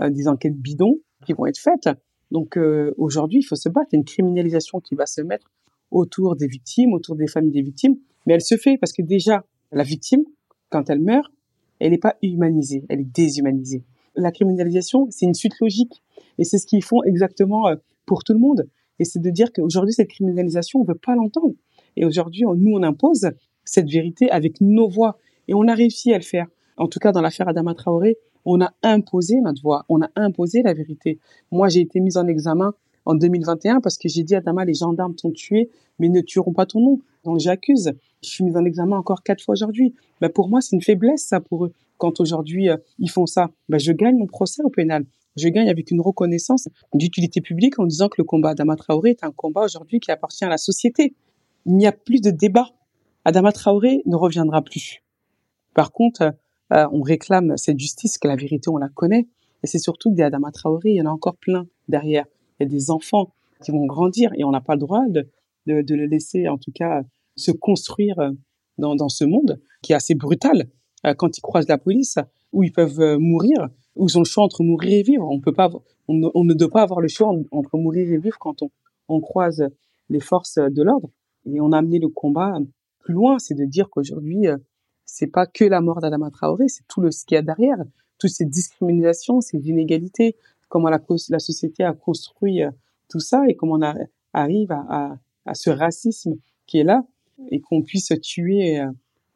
euh, 0.00 0.10
des 0.10 0.28
enquêtes 0.28 0.56
bidons 0.56 0.98
qui 1.24 1.32
vont 1.32 1.46
être 1.46 1.58
faites. 1.58 1.88
Donc 2.30 2.56
euh, 2.56 2.94
aujourd'hui, 2.98 3.40
il 3.40 3.44
faut 3.44 3.56
se 3.56 3.68
battre. 3.68 3.88
Il 3.92 3.96
y 3.96 3.98
a 3.98 4.00
une 4.00 4.04
criminalisation 4.04 4.80
qui 4.80 4.94
va 4.94 5.06
se 5.06 5.20
mettre 5.20 5.50
autour 5.90 6.36
des 6.36 6.46
victimes, 6.46 6.92
autour 6.92 7.16
des 7.16 7.26
familles 7.26 7.52
des 7.52 7.62
victimes, 7.62 7.96
mais 8.26 8.34
elle 8.34 8.42
se 8.42 8.56
fait 8.56 8.76
parce 8.78 8.92
que 8.92 9.02
déjà, 9.02 9.44
la 9.72 9.82
victime, 9.82 10.24
quand 10.70 10.90
elle 10.90 11.00
meurt, 11.00 11.32
elle 11.78 11.90
n'est 11.90 11.98
pas 11.98 12.16
humanisée, 12.22 12.84
elle 12.88 13.00
est 13.00 13.14
déshumanisée. 13.14 13.84
La 14.14 14.32
criminalisation, 14.32 15.06
c'est 15.10 15.26
une 15.26 15.34
suite 15.34 15.58
logique, 15.60 16.02
et 16.38 16.44
c'est 16.44 16.58
ce 16.58 16.66
qu'ils 16.66 16.82
font 16.82 17.02
exactement 17.04 17.68
euh, 17.68 17.76
pour 18.06 18.24
tout 18.24 18.32
le 18.32 18.38
monde. 18.38 18.68
Et 18.98 19.04
c'est 19.04 19.20
de 19.20 19.30
dire 19.30 19.52
qu'aujourd'hui, 19.52 19.92
cette 19.92 20.08
criminalisation, 20.08 20.80
on 20.80 20.84
veut 20.84 20.94
pas 20.94 21.14
l'entendre. 21.14 21.54
Et 21.96 22.06
aujourd'hui, 22.06 22.44
nous, 22.56 22.72
on 22.72 22.82
impose 22.82 23.30
cette 23.64 23.90
vérité 23.90 24.30
avec 24.30 24.60
nos 24.60 24.88
voix, 24.88 25.18
et 25.48 25.54
on 25.54 25.68
a 25.68 25.74
réussi 25.74 26.12
à 26.12 26.18
le 26.18 26.24
faire. 26.24 26.46
En 26.76 26.88
tout 26.88 26.98
cas, 26.98 27.12
dans 27.12 27.20
l'affaire 27.20 27.48
Adama 27.48 27.74
Traoré, 27.74 28.16
on 28.44 28.60
a 28.60 28.72
imposé 28.82 29.40
notre 29.40 29.60
voix, 29.60 29.84
on 29.88 30.00
a 30.02 30.08
imposé 30.14 30.62
la 30.62 30.72
vérité. 30.72 31.18
Moi, 31.50 31.68
j'ai 31.68 31.80
été 31.80 32.00
mise 32.00 32.16
en 32.16 32.26
examen 32.26 32.74
en 33.06 33.14
2021 33.14 33.80
parce 33.80 33.96
que 33.96 34.08
j'ai 34.08 34.22
dit 34.22 34.34
à 34.34 34.40
Dama, 34.40 34.64
les 34.64 34.74
gendarmes 34.74 35.14
t'ont 35.14 35.30
tué, 35.30 35.70
mais 35.98 36.08
ne 36.08 36.20
tueront 36.20 36.52
pas 36.52 36.66
ton 36.66 36.80
nom. 36.80 37.00
Donc 37.24 37.38
j'accuse. 37.38 37.92
Je 38.22 38.28
suis 38.28 38.44
mise 38.44 38.56
en 38.56 38.64
examen 38.64 38.96
encore 38.96 39.22
quatre 39.22 39.42
fois 39.42 39.54
aujourd'hui. 39.54 39.94
Ben, 40.20 40.28
pour 40.28 40.48
moi, 40.48 40.60
c'est 40.60 40.76
une 40.76 40.82
faiblesse 40.82 41.24
ça 41.24 41.40
pour 41.40 41.64
eux. 41.64 41.72
Quand 41.98 42.20
aujourd'hui 42.20 42.68
euh, 42.68 42.76
ils 42.98 43.10
font 43.10 43.26
ça, 43.26 43.50
ben, 43.68 43.78
je 43.78 43.92
gagne 43.92 44.16
mon 44.16 44.26
procès 44.26 44.62
au 44.62 44.70
pénal. 44.70 45.06
Je 45.36 45.48
gagne 45.48 45.68
avec 45.68 45.90
une 45.90 46.00
reconnaissance 46.00 46.68
d'utilité 46.94 47.40
publique 47.40 47.78
en 47.78 47.84
disant 47.84 48.08
que 48.08 48.16
le 48.18 48.24
combat 48.24 48.50
Adama 48.50 48.76
Traoré 48.76 49.10
est 49.10 49.24
un 49.24 49.32
combat 49.32 49.64
aujourd'hui 49.64 50.00
qui 50.00 50.10
appartient 50.10 50.44
à 50.44 50.48
la 50.48 50.58
société. 50.58 51.14
Il 51.66 51.76
n'y 51.76 51.86
a 51.86 51.92
plus 51.92 52.20
de 52.20 52.30
débat. 52.30 52.70
Adama 53.24 53.52
Traoré 53.52 54.02
ne 54.06 54.16
reviendra 54.16 54.62
plus. 54.62 55.02
Par 55.74 55.92
contre, 55.92 56.34
euh, 56.72 56.86
on 56.90 57.02
réclame 57.02 57.56
cette 57.56 57.78
justice, 57.78 58.18
que 58.18 58.28
la 58.28 58.36
vérité, 58.36 58.70
on 58.70 58.78
la 58.78 58.88
connaît. 58.88 59.28
Et 59.62 59.66
c'est 59.66 59.78
surtout 59.78 60.10
que 60.10 60.16
des 60.16 60.22
Adama 60.22 60.50
Traoré, 60.52 60.90
il 60.90 60.96
y 60.96 61.02
en 61.02 61.06
a 61.06 61.10
encore 61.10 61.36
plein 61.36 61.66
derrière 61.88 62.24
il 62.58 62.64
y 62.64 62.66
a 62.66 62.68
des 62.68 62.90
enfants 62.90 63.32
qui 63.62 63.70
vont 63.70 63.86
grandir 63.86 64.30
et 64.36 64.44
on 64.44 64.50
n'a 64.50 64.60
pas 64.60 64.74
le 64.74 64.80
droit 64.80 65.04
de, 65.08 65.28
de, 65.66 65.82
de, 65.82 65.94
le 65.94 66.06
laisser, 66.06 66.48
en 66.48 66.58
tout 66.58 66.72
cas, 66.72 67.02
se 67.36 67.50
construire 67.50 68.18
euh, 68.18 68.30
dans, 68.78 68.94
dans 68.94 69.08
ce 69.08 69.24
monde 69.24 69.60
qui 69.82 69.92
est 69.92 69.96
assez 69.96 70.14
brutal 70.14 70.68
euh, 71.06 71.14
quand 71.14 71.36
ils 71.36 71.40
croisent 71.40 71.68
la 71.68 71.78
police, 71.78 72.18
où 72.52 72.62
ils 72.62 72.72
peuvent 72.72 73.00
euh, 73.00 73.18
mourir, 73.18 73.68
où 73.94 74.08
ils 74.08 74.16
ont 74.16 74.22
le 74.22 74.26
choix 74.26 74.44
entre 74.44 74.62
mourir 74.62 75.00
et 75.00 75.02
vivre. 75.02 75.28
On 75.28 75.40
peut 75.40 75.52
pas, 75.52 75.70
on 76.08 76.14
ne, 76.14 76.28
on 76.34 76.44
ne 76.44 76.54
doit 76.54 76.70
pas 76.70 76.82
avoir 76.82 77.00
le 77.00 77.08
choix 77.08 77.32
entre 77.50 77.76
mourir 77.78 78.10
et 78.10 78.18
vivre 78.18 78.38
quand 78.38 78.62
on, 78.62 78.70
on 79.08 79.20
croise 79.20 79.66
les 80.08 80.20
forces 80.20 80.58
de 80.58 80.82
l'ordre. 80.82 81.10
Et 81.46 81.60
on 81.60 81.72
a 81.72 81.78
amené 81.78 81.98
le 81.98 82.08
combat 82.08 82.58
plus 83.00 83.14
loin, 83.14 83.38
c'est 83.38 83.54
de 83.54 83.64
dire 83.64 83.88
qu'aujourd'hui, 83.88 84.46
c'est 85.04 85.28
pas 85.28 85.46
que 85.46 85.64
la 85.64 85.80
mort 85.80 86.00
d'Adama 86.00 86.30
Traoré, 86.30 86.68
c'est 86.68 86.86
tout 86.88 87.00
le 87.00 87.12
ce 87.12 87.24
qu'il 87.24 87.36
y 87.36 87.38
a 87.38 87.42
derrière, 87.42 87.78
toutes 88.18 88.30
ces 88.30 88.44
discriminations, 88.44 89.40
ces 89.40 89.58
inégalités, 89.68 90.36
comment 90.68 90.88
la, 90.90 91.00
la 91.28 91.38
société 91.38 91.84
a 91.84 91.92
construit 91.92 92.62
euh, 92.62 92.70
tout 93.08 93.20
ça 93.20 93.42
et 93.48 93.54
comment 93.54 93.74
on 93.74 94.06
arrive 94.32 94.72
à, 94.72 94.84
à, 94.88 95.18
à, 95.46 95.54
ce 95.54 95.70
racisme 95.70 96.34
qui 96.66 96.78
est 96.78 96.84
là. 96.84 97.04
et 97.50 97.60
qu'on 97.60 97.82
puisse 97.82 98.12
tuer 98.22 98.80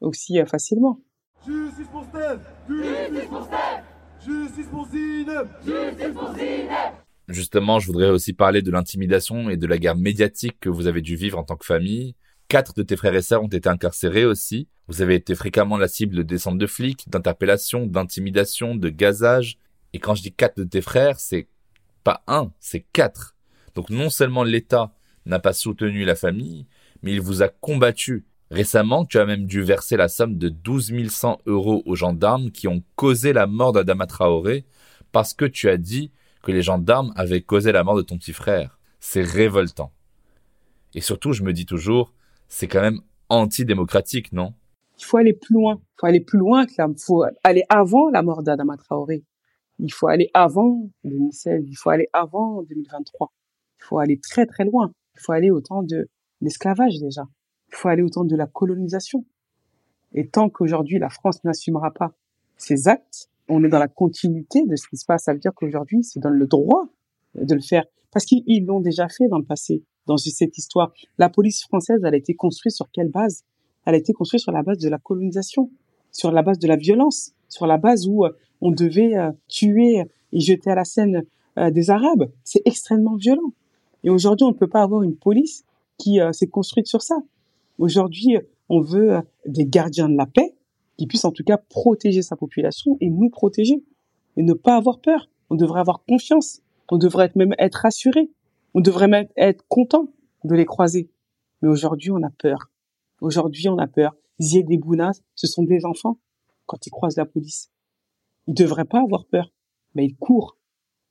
aussi 0.01 0.39
facilement. 0.45 0.99
Justice 1.47 1.87
pour 1.91 2.03
Steph 2.03 2.39
Justice 2.67 3.27
pour 3.29 3.43
Steph 3.43 3.83
Justice 4.25 4.67
pour 4.67 4.87
Zineb 4.87 5.47
Justice 5.65 6.13
pour 6.13 6.33
Zineb 6.35 6.93
Justement, 7.27 7.79
je 7.79 7.87
voudrais 7.87 8.09
aussi 8.09 8.33
parler 8.33 8.61
de 8.61 8.71
l'intimidation 8.71 9.49
et 9.49 9.55
de 9.55 9.65
la 9.65 9.77
guerre 9.77 9.95
médiatique 9.95 10.59
que 10.59 10.69
vous 10.69 10.87
avez 10.87 11.01
dû 11.01 11.15
vivre 11.15 11.39
en 11.39 11.43
tant 11.43 11.55
que 11.55 11.65
famille. 11.65 12.15
Quatre 12.49 12.73
de 12.73 12.83
tes 12.83 12.97
frères 12.97 13.15
et 13.15 13.21
sœurs 13.21 13.43
ont 13.43 13.47
été 13.47 13.69
incarcérés 13.69 14.25
aussi. 14.25 14.67
Vous 14.89 15.01
avez 15.01 15.15
été 15.15 15.35
fréquemment 15.35 15.77
la 15.77 15.87
cible 15.87 16.15
de 16.15 16.23
descentes 16.23 16.57
de 16.57 16.67
flics, 16.67 17.09
d'interpellations, 17.09 17.85
d'intimidation, 17.85 18.75
de 18.75 18.89
gazage. 18.89 19.57
Et 19.93 19.99
quand 19.99 20.15
je 20.15 20.21
dis 20.21 20.33
quatre 20.33 20.57
de 20.57 20.63
tes 20.63 20.81
frères, 20.81 21.19
c'est 21.19 21.47
pas 22.03 22.23
un, 22.27 22.51
c'est 22.59 22.85
quatre. 22.93 23.35
Donc 23.75 23.89
non 23.89 24.09
seulement 24.09 24.43
l'État 24.43 24.93
n'a 25.25 25.39
pas 25.39 25.53
soutenu 25.53 26.03
la 26.05 26.15
famille, 26.15 26.65
mais 27.01 27.13
il 27.13 27.21
vous 27.21 27.41
a 27.41 27.49
combattu. 27.49 28.25
Récemment, 28.49 29.05
tu 29.05 29.17
as 29.17 29.25
même 29.25 29.45
dû 29.45 29.61
verser 29.61 29.95
la 29.95 30.09
somme 30.09 30.37
de 30.37 30.49
12 30.49 31.09
100 31.09 31.41
euros 31.45 31.83
aux 31.85 31.95
gendarmes 31.95 32.51
qui 32.51 32.67
ont 32.67 32.83
causé 32.95 33.31
la 33.31 33.47
mort 33.47 33.71
d'Adama 33.71 34.07
Traoré 34.07 34.65
parce 35.11 35.33
que 35.33 35.45
tu 35.45 35.69
as 35.69 35.77
dit 35.77 36.11
que 36.43 36.51
les 36.51 36.61
gendarmes 36.61 37.13
avaient 37.15 37.41
causé 37.41 37.71
la 37.71 37.83
mort 37.83 37.95
de 37.95 38.01
ton 38.01 38.17
petit 38.17 38.33
frère. 38.33 38.79
C'est 38.99 39.21
révoltant. 39.21 39.93
Et 40.93 41.01
surtout, 41.01 41.31
je 41.31 41.43
me 41.43 41.53
dis 41.53 41.65
toujours, 41.65 42.13
c'est 42.49 42.67
quand 42.67 42.81
même 42.81 42.99
antidémocratique, 43.29 44.33
non? 44.33 44.53
Il 44.99 45.05
faut 45.05 45.17
aller 45.17 45.33
plus 45.33 45.53
loin. 45.53 45.79
Il 45.81 45.99
faut 45.99 46.05
aller 46.07 46.19
plus 46.19 46.37
loin 46.37 46.65
que. 46.65 46.73
Il 46.77 46.99
faut 46.99 47.23
aller 47.43 47.63
avant 47.69 48.09
la 48.09 48.21
mort 48.21 48.43
d'Adama 48.43 48.75
Traoré. 48.77 49.23
Il 49.81 49.91
faut 49.91 50.07
aller 50.07 50.29
avant 50.33 50.89
2016. 51.03 51.65
Il 51.67 51.75
faut 51.75 51.89
aller 51.89 52.07
avant 52.13 52.61
2023. 52.63 53.33
Il 53.79 53.83
faut 53.83 53.97
aller 53.97 54.19
très 54.19 54.45
très 54.45 54.63
loin. 54.63 54.93
Il 55.15 55.21
faut 55.21 55.33
aller 55.33 55.51
au 55.51 55.59
temps 55.59 55.83
de 55.83 56.07
l'esclavage 56.39 56.99
déjà. 56.99 57.23
Il 57.69 57.75
faut 57.75 57.89
aller 57.89 58.03
au 58.03 58.09
temps 58.09 58.23
de 58.23 58.35
la 58.35 58.45
colonisation. 58.45 59.25
Et 60.13 60.27
tant 60.27 60.49
qu'aujourd'hui 60.49 60.99
la 60.99 61.09
France 61.09 61.43
n'assumera 61.43 61.91
pas 61.91 62.13
ses 62.57 62.87
actes, 62.87 63.29
on 63.49 63.63
est 63.63 63.69
dans 63.69 63.79
la 63.79 63.87
continuité 63.87 64.65
de 64.65 64.75
ce 64.75 64.87
qui 64.87 64.97
se 64.97 65.05
passe. 65.05 65.23
Ça 65.23 65.33
veut 65.33 65.39
dire 65.39 65.53
qu'aujourd'hui, 65.53 66.03
c'est 66.03 66.19
donne 66.19 66.35
le 66.35 66.47
droit 66.47 66.87
de 67.35 67.53
le 67.53 67.61
faire. 67.61 67.85
Parce 68.11 68.25
qu'ils 68.25 68.65
l'ont 68.65 68.81
déjà 68.81 69.07
fait 69.09 69.27
dans 69.27 69.39
le 69.39 69.45
passé, 69.45 69.83
dans 70.05 70.17
cette 70.17 70.57
histoire. 70.57 70.93
La 71.17 71.29
police 71.29 71.63
française, 71.63 72.01
elle 72.05 72.13
a 72.13 72.17
été 72.17 72.35
construite 72.35 72.73
sur 72.73 72.89
quelle 72.91 73.09
base? 73.09 73.43
Elle 73.85 73.95
a 73.95 73.97
été 73.97 74.13
construite 74.13 74.41
sur 74.41 74.51
la 74.51 74.63
base 74.63 74.77
de 74.77 74.89
la 74.89 74.99
colonisation, 74.99 75.71
sur 76.11 76.31
la 76.31 76.43
base 76.43 76.59
de 76.59 76.67
la 76.67 76.75
violence, 76.75 77.33
sur 77.51 77.67
la 77.67 77.77
base 77.77 78.07
où 78.07 78.25
euh, 78.25 78.31
on 78.61 78.71
devait 78.71 79.15
euh, 79.15 79.31
tuer 79.47 80.03
et 80.31 80.39
jeter 80.39 80.71
à 80.71 80.75
la 80.75 80.85
scène 80.85 81.23
euh, 81.59 81.69
des 81.69 81.91
Arabes. 81.91 82.31
C'est 82.43 82.61
extrêmement 82.65 83.15
violent. 83.15 83.53
Et 84.03 84.09
aujourd'hui, 84.09 84.45
on 84.45 84.51
ne 84.51 84.55
peut 84.55 84.69
pas 84.69 84.81
avoir 84.81 85.03
une 85.03 85.15
police 85.15 85.63
qui 85.99 86.17
s'est 86.31 86.47
construite 86.47 86.87
sur 86.87 87.03
ça. 87.03 87.17
Aujourd'hui, 87.77 88.35
on 88.69 88.81
veut 88.81 89.19
des 89.45 89.67
gardiens 89.67 90.09
de 90.09 90.17
la 90.17 90.25
paix 90.25 90.55
qui 90.97 91.05
puissent 91.05 91.25
en 91.25 91.31
tout 91.31 91.43
cas 91.43 91.57
protéger 91.57 92.23
sa 92.23 92.35
population 92.35 92.97
et 92.99 93.11
nous 93.11 93.29
protéger 93.29 93.83
et 94.37 94.41
ne 94.41 94.53
pas 94.53 94.75
avoir 94.75 94.99
peur. 95.01 95.29
On 95.51 95.55
devrait 95.55 95.79
avoir 95.79 96.03
confiance. 96.03 96.61
On 96.89 96.97
devrait 96.97 97.31
même 97.35 97.53
être 97.59 97.75
rassuré. 97.75 98.31
On 98.73 98.81
devrait 98.81 99.07
même 99.07 99.27
être 99.37 99.63
content 99.67 100.07
de 100.43 100.55
les 100.55 100.65
croiser. 100.65 101.11
Mais 101.61 101.69
aujourd'hui, 101.69 102.09
on 102.09 102.23
a 102.23 102.31
peur. 102.31 102.71
Aujourd'hui, 103.19 103.69
on 103.69 103.77
a 103.77 103.85
peur. 103.85 104.15
Zied 104.39 104.65
et 104.71 104.77
Bouna, 104.79 105.11
ce 105.35 105.45
sont 105.45 105.61
des 105.61 105.85
enfants 105.85 106.17
quand 106.71 106.87
ils 106.87 106.89
croisent 106.89 107.17
la 107.17 107.25
police. 107.25 107.69
Ils 108.47 108.53
devraient 108.53 108.85
pas 108.85 109.01
avoir 109.01 109.25
peur. 109.25 109.51
Mais 109.93 110.05
ils 110.05 110.15
courent 110.15 110.57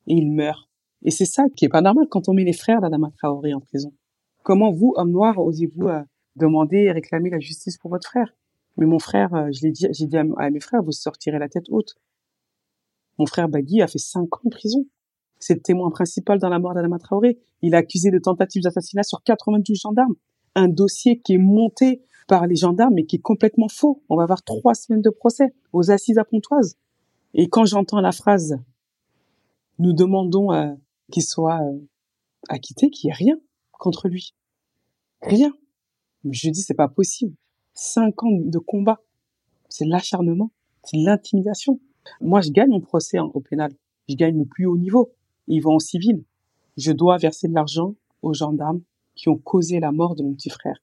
et 0.06 0.14
ils 0.14 0.32
meurent. 0.32 0.70
Et 1.02 1.10
c'est 1.10 1.26
ça 1.26 1.44
qui 1.54 1.66
est 1.66 1.68
pas 1.68 1.82
normal 1.82 2.06
quand 2.10 2.30
on 2.30 2.34
met 2.34 2.44
les 2.44 2.54
frères 2.54 2.80
d'Adama 2.80 3.10
Traoré 3.18 3.52
en 3.52 3.60
prison. 3.60 3.92
Comment 4.42 4.72
vous, 4.72 4.94
hommes 4.96 5.10
noirs, 5.10 5.38
osez-vous 5.38 5.88
euh, 5.88 6.02
demander 6.36 6.78
et 6.78 6.92
réclamer 6.92 7.28
la 7.28 7.38
justice 7.38 7.76
pour 7.76 7.90
votre 7.90 8.08
frère? 8.08 8.34
Mais 8.78 8.86
mon 8.86 8.98
frère, 8.98 9.34
euh, 9.34 9.50
je 9.52 9.60
l'ai 9.62 9.70
dit, 9.70 9.86
j'ai 9.92 10.06
dit 10.06 10.16
à, 10.16 10.24
mes 10.24 10.60
frères, 10.60 10.82
vous 10.82 10.92
sortirez 10.92 11.38
la 11.38 11.50
tête 11.50 11.66
haute. 11.68 11.94
Mon 13.18 13.26
frère 13.26 13.50
Bagui 13.50 13.82
a 13.82 13.86
fait 13.86 13.98
cinq 13.98 14.34
ans 14.36 14.40
de 14.44 14.50
prison. 14.50 14.86
C'est 15.38 15.54
le 15.54 15.60
témoin 15.60 15.90
principal 15.90 16.38
dans 16.38 16.48
la 16.48 16.58
mort 16.58 16.72
d'Adama 16.72 16.98
Traoré. 16.98 17.38
Il 17.60 17.74
est 17.74 17.76
accusé 17.76 18.10
de 18.10 18.18
tentative 18.18 18.62
d'assassinat 18.62 19.02
sur 19.02 19.22
92 19.22 19.78
gendarmes. 19.78 20.14
Un 20.54 20.68
dossier 20.68 21.20
qui 21.20 21.34
est 21.34 21.38
monté 21.38 22.02
par 22.30 22.46
les 22.46 22.54
gendarmes 22.54 22.94
mais 22.94 23.06
qui 23.06 23.16
est 23.16 23.20
complètement 23.20 23.68
faux. 23.68 24.04
On 24.08 24.16
va 24.16 24.22
avoir 24.22 24.44
trois 24.44 24.74
semaines 24.74 25.02
de 25.02 25.10
procès 25.10 25.52
aux 25.72 25.90
assises 25.90 26.16
à 26.16 26.24
Pontoise. 26.24 26.76
Et 27.34 27.48
quand 27.48 27.64
j'entends 27.64 28.00
la 28.00 28.12
phrase 28.12 28.56
«nous 29.80 29.92
demandons 29.92 30.52
euh, 30.52 30.72
qu'il 31.10 31.24
soit 31.24 31.60
euh, 31.60 31.78
acquitté, 32.48 32.88
qu'il 32.90 33.08
n'y 33.08 33.10
ait 33.10 33.14
rien 33.14 33.40
contre 33.72 34.08
lui. 34.08 34.34
Rien. 35.22 35.52
Je 36.24 36.50
dis, 36.50 36.62
c'est 36.62 36.74
pas 36.74 36.86
possible. 36.86 37.34
Cinq 37.74 38.22
ans 38.22 38.30
de 38.30 38.58
combat. 38.58 39.00
C'est 39.68 39.86
l'acharnement. 39.86 40.52
C'est 40.84 40.98
l'intimidation. 40.98 41.80
Moi, 42.20 42.42
je 42.42 42.50
gagne 42.50 42.70
mon 42.70 42.80
procès 42.80 43.18
au 43.18 43.40
pénal. 43.40 43.72
Je 44.08 44.14
gagne 44.14 44.38
le 44.38 44.44
plus 44.44 44.66
haut 44.66 44.78
niveau. 44.78 45.12
Ils 45.48 45.60
vont 45.60 45.74
en 45.74 45.78
civil. 45.80 46.22
Je 46.76 46.92
dois 46.92 47.16
verser 47.16 47.48
de 47.48 47.54
l'argent 47.54 47.96
aux 48.22 48.34
gendarmes 48.34 48.82
qui 49.16 49.28
ont 49.28 49.38
causé 49.38 49.80
la 49.80 49.90
mort 49.90 50.14
de 50.14 50.22
mon 50.22 50.34
petit 50.34 50.50
frère. 50.50 50.80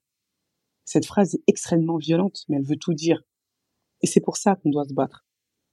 Cette 0.88 1.04
phrase 1.04 1.34
est 1.34 1.42
extrêmement 1.46 1.98
violente, 1.98 2.46
mais 2.48 2.56
elle 2.56 2.64
veut 2.64 2.78
tout 2.78 2.94
dire. 2.94 3.22
Et 4.00 4.06
c'est 4.06 4.22
pour 4.22 4.38
ça 4.38 4.54
qu'on 4.54 4.70
doit 4.70 4.86
se 4.86 4.94
battre. 4.94 5.26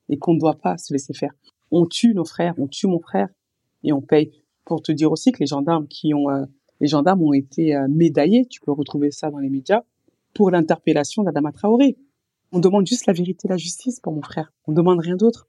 Et 0.10 0.17
qu'on 0.17 0.34
ne 0.34 0.39
doit 0.39 0.58
pas 0.58 0.78
se 0.78 0.91
laisser 0.91 1.13
faire. 1.13 1.32
On 1.71 1.86
tue 1.86 2.13
nos 2.13 2.25
frères, 2.25 2.54
on 2.58 2.67
tue 2.67 2.88
mon 2.88 2.99
frère, 2.99 3.30
et 3.82 3.93
on 3.93 4.01
paye 4.01 4.43
pour 4.65 4.82
te 4.82 4.91
dire 4.91 5.10
aussi 5.13 5.32
que 5.32 5.39
les 5.39 5.45
gendarmes 5.45 5.88
qui 5.88 6.13
ont 6.13 6.30
euh, 6.30 6.43
les 6.82 6.88
gendarmes 6.88 7.21
ont 7.21 7.32
été 7.32 7.73
euh, 7.73 7.88
médaillés, 7.89 8.45
tu 8.47 8.60
peux 8.60 8.73
retrouver 8.73 9.10
ça 9.10 9.32
dans 9.32 9.38
les 9.38 9.47
médias, 9.47 9.84
pour 10.34 10.51
l'interpellation 10.51 11.23
d'Adama 11.23 11.54
Traoré. 11.54 11.95
On 12.51 12.60
demande 12.60 12.86
juste 12.86 13.06
la 13.06 13.13
vérité 13.13 13.47
la 13.47 13.56
justice 13.56 14.01
pour 14.01 14.12
mon 14.12 14.21
frère. 14.21 14.51
On 14.67 14.73
demande 14.73 14.99
rien 14.99 15.15
d'autre. 15.15 15.47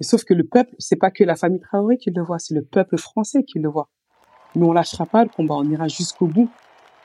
sauf 0.00 0.24
que 0.24 0.34
le 0.34 0.44
peuple, 0.44 0.74
c'est 0.78 0.96
pas 0.96 1.10
que 1.10 1.24
la 1.24 1.36
famille 1.36 1.60
Traoré 1.60 1.96
qui 1.96 2.10
le 2.10 2.22
voit, 2.22 2.38
c'est 2.38 2.54
le 2.54 2.62
peuple 2.62 2.98
français 2.98 3.44
qui 3.44 3.60
le 3.60 3.70
voit. 3.70 3.88
Mais 4.56 4.66
on 4.66 4.74
lâchera 4.74 5.06
pas 5.06 5.24
le 5.24 5.30
combat, 5.30 5.54
on 5.54 5.70
ira 5.70 5.88
jusqu'au 5.88 6.26
bout. 6.26 6.50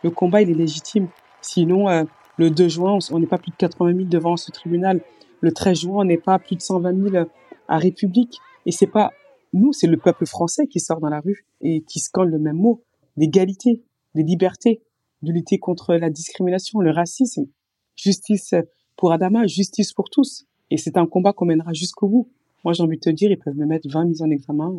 Le 0.04 0.10
combat, 0.10 0.41
il 0.41 0.50
est 0.50 0.56
légitime. 0.56 1.08
Sinon, 1.41 1.89
euh, 1.89 2.04
le 2.38 2.49
2 2.49 2.67
juin, 2.67 2.97
on 3.12 3.19
n'est 3.19 3.27
pas 3.27 3.38
plus 3.38 3.51
de 3.51 3.58
80 3.58 3.95
000 3.95 4.06
devant 4.06 4.38
ce 4.38 4.51
tribunal. 4.51 5.01
Le 5.41 5.51
13 5.51 5.82
juin, 5.82 6.01
on 6.01 6.06
n'est 6.06 6.17
pas 6.17 6.39
plus 6.39 6.56
de 6.56 6.62
120 6.62 7.12
000 7.12 7.25
à 7.67 7.77
République. 7.77 8.39
Et 8.65 8.71
c'est 8.71 8.88
pas 8.88 9.12
nous, 9.54 9.73
c'est 9.73 9.88
le 9.88 9.97
peuple 9.97 10.25
français 10.25 10.67
qui 10.67 10.80
sort 10.80 10.99
dans 10.99 11.10
la 11.10 11.19
rue 11.19 11.45
et 11.60 11.82
qui 11.82 11.99
scande 11.99 12.30
le 12.30 12.39
même 12.39 12.56
mot 12.56 12.84
d'égalité, 13.17 13.84
de 14.15 14.21
liberté, 14.21 14.82
de 15.21 15.32
lutter 15.32 15.60
contre 15.60 15.95
la 15.95 16.10
discrimination, 16.10 16.80
le 16.80 16.91
racisme, 16.91 17.47
justice 17.95 18.56
pour 18.95 19.12
Adama, 19.12 19.47
justice 19.47 19.91
pour 19.93 20.10
tous. 20.10 20.45
Et 20.69 20.77
c'est 20.77 20.97
un 20.97 21.06
combat 21.06 21.34
qu'on 21.34 21.45
mènera 21.45 21.73
jusqu'au 21.73 22.08
bout. 22.08 22.30
Moi, 22.63 22.73
j'ai 22.73 22.84
envie 22.84 22.95
de 22.95 23.01
te 23.01 23.10
dire, 23.10 23.30
ils 23.30 23.38
peuvent 23.38 23.58
me 23.58 23.65
mettre 23.65 23.89
20 23.89 24.06
mises 24.06 24.21
en 24.21 24.30
examen. 24.30 24.73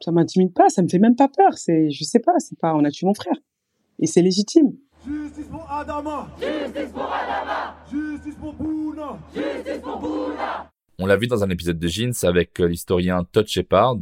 Ça 0.00 0.12
m'intimide 0.12 0.52
pas, 0.52 0.68
ça 0.68 0.82
me 0.82 0.88
fait 0.88 0.98
même 0.98 1.16
pas 1.16 1.28
peur. 1.28 1.56
C'est, 1.56 1.90
je 1.90 2.04
sais 2.04 2.18
pas, 2.18 2.38
c'est 2.38 2.58
pas, 2.58 2.74
on 2.74 2.84
a 2.84 2.90
tué 2.90 3.06
mon 3.06 3.14
frère. 3.14 3.36
Et 3.98 4.06
c'est 4.06 4.22
légitime. 4.22 4.76
Justice 5.06 5.46
pour 5.50 5.70
Adama. 5.70 6.28
Justice 6.38 6.92
pour 6.92 7.10
Adama. 7.10 7.76
Justice 7.90 8.34
pour 8.34 8.52
Bouna. 8.52 9.18
Justice 9.34 9.82
pour 9.82 9.98
Bouna. 9.98 10.70
On 10.98 11.06
l'a 11.06 11.16
vu 11.16 11.26
dans 11.26 11.42
un 11.42 11.48
épisode 11.48 11.78
de 11.78 11.88
Jeans 11.88 12.12
avec 12.24 12.60
euh, 12.60 12.66
l'historien 12.66 13.24
Todd 13.24 13.46
Shepard, 13.46 14.00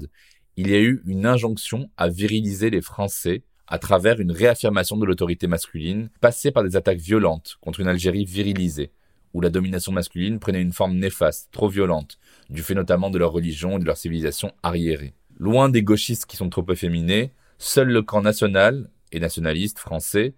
il 0.57 0.71
y 0.71 0.75
a 0.75 0.81
eu 0.81 1.01
une 1.07 1.25
injonction 1.25 1.89
à 1.97 2.09
viriliser 2.09 2.71
les 2.71 2.81
Français 2.81 3.45
à 3.69 3.79
travers 3.79 4.19
une 4.19 4.33
réaffirmation 4.33 4.97
de 4.97 5.07
l'autorité 5.07 5.47
masculine 5.47 6.11
passée 6.21 6.51
par 6.51 6.65
des 6.65 6.75
attaques 6.75 6.99
violentes 6.99 7.59
contre 7.61 7.79
une 7.79 7.87
Algérie 7.87 8.25
virilisée, 8.25 8.91
où 9.35 9.41
la 9.41 9.51
domination 9.51 9.93
masculine 9.93 10.41
prenait 10.41 10.63
une 10.63 10.73
forme 10.73 10.97
néfaste, 10.97 11.51
trop 11.53 11.69
violente, 11.69 12.19
du 12.51 12.63
fait 12.63 12.75
notamment 12.75 13.11
de 13.11 13.19
leur 13.19 13.31
religion 13.31 13.77
et 13.77 13.81
de 13.81 13.85
leur 13.85 13.97
civilisation 13.97 14.51
arriérée. 14.65 15.15
Loin 15.39 15.69
des 15.69 15.85
gauchistes 15.85 16.27
qui 16.27 16.37
sont 16.37 16.49
trop 16.49 16.67
efféminés, 16.73 17.31
seul 17.59 17.89
le 17.89 18.03
camp 18.03 18.23
national 18.23 18.91
et 19.13 19.21
nationaliste 19.21 19.79
français 19.79 20.35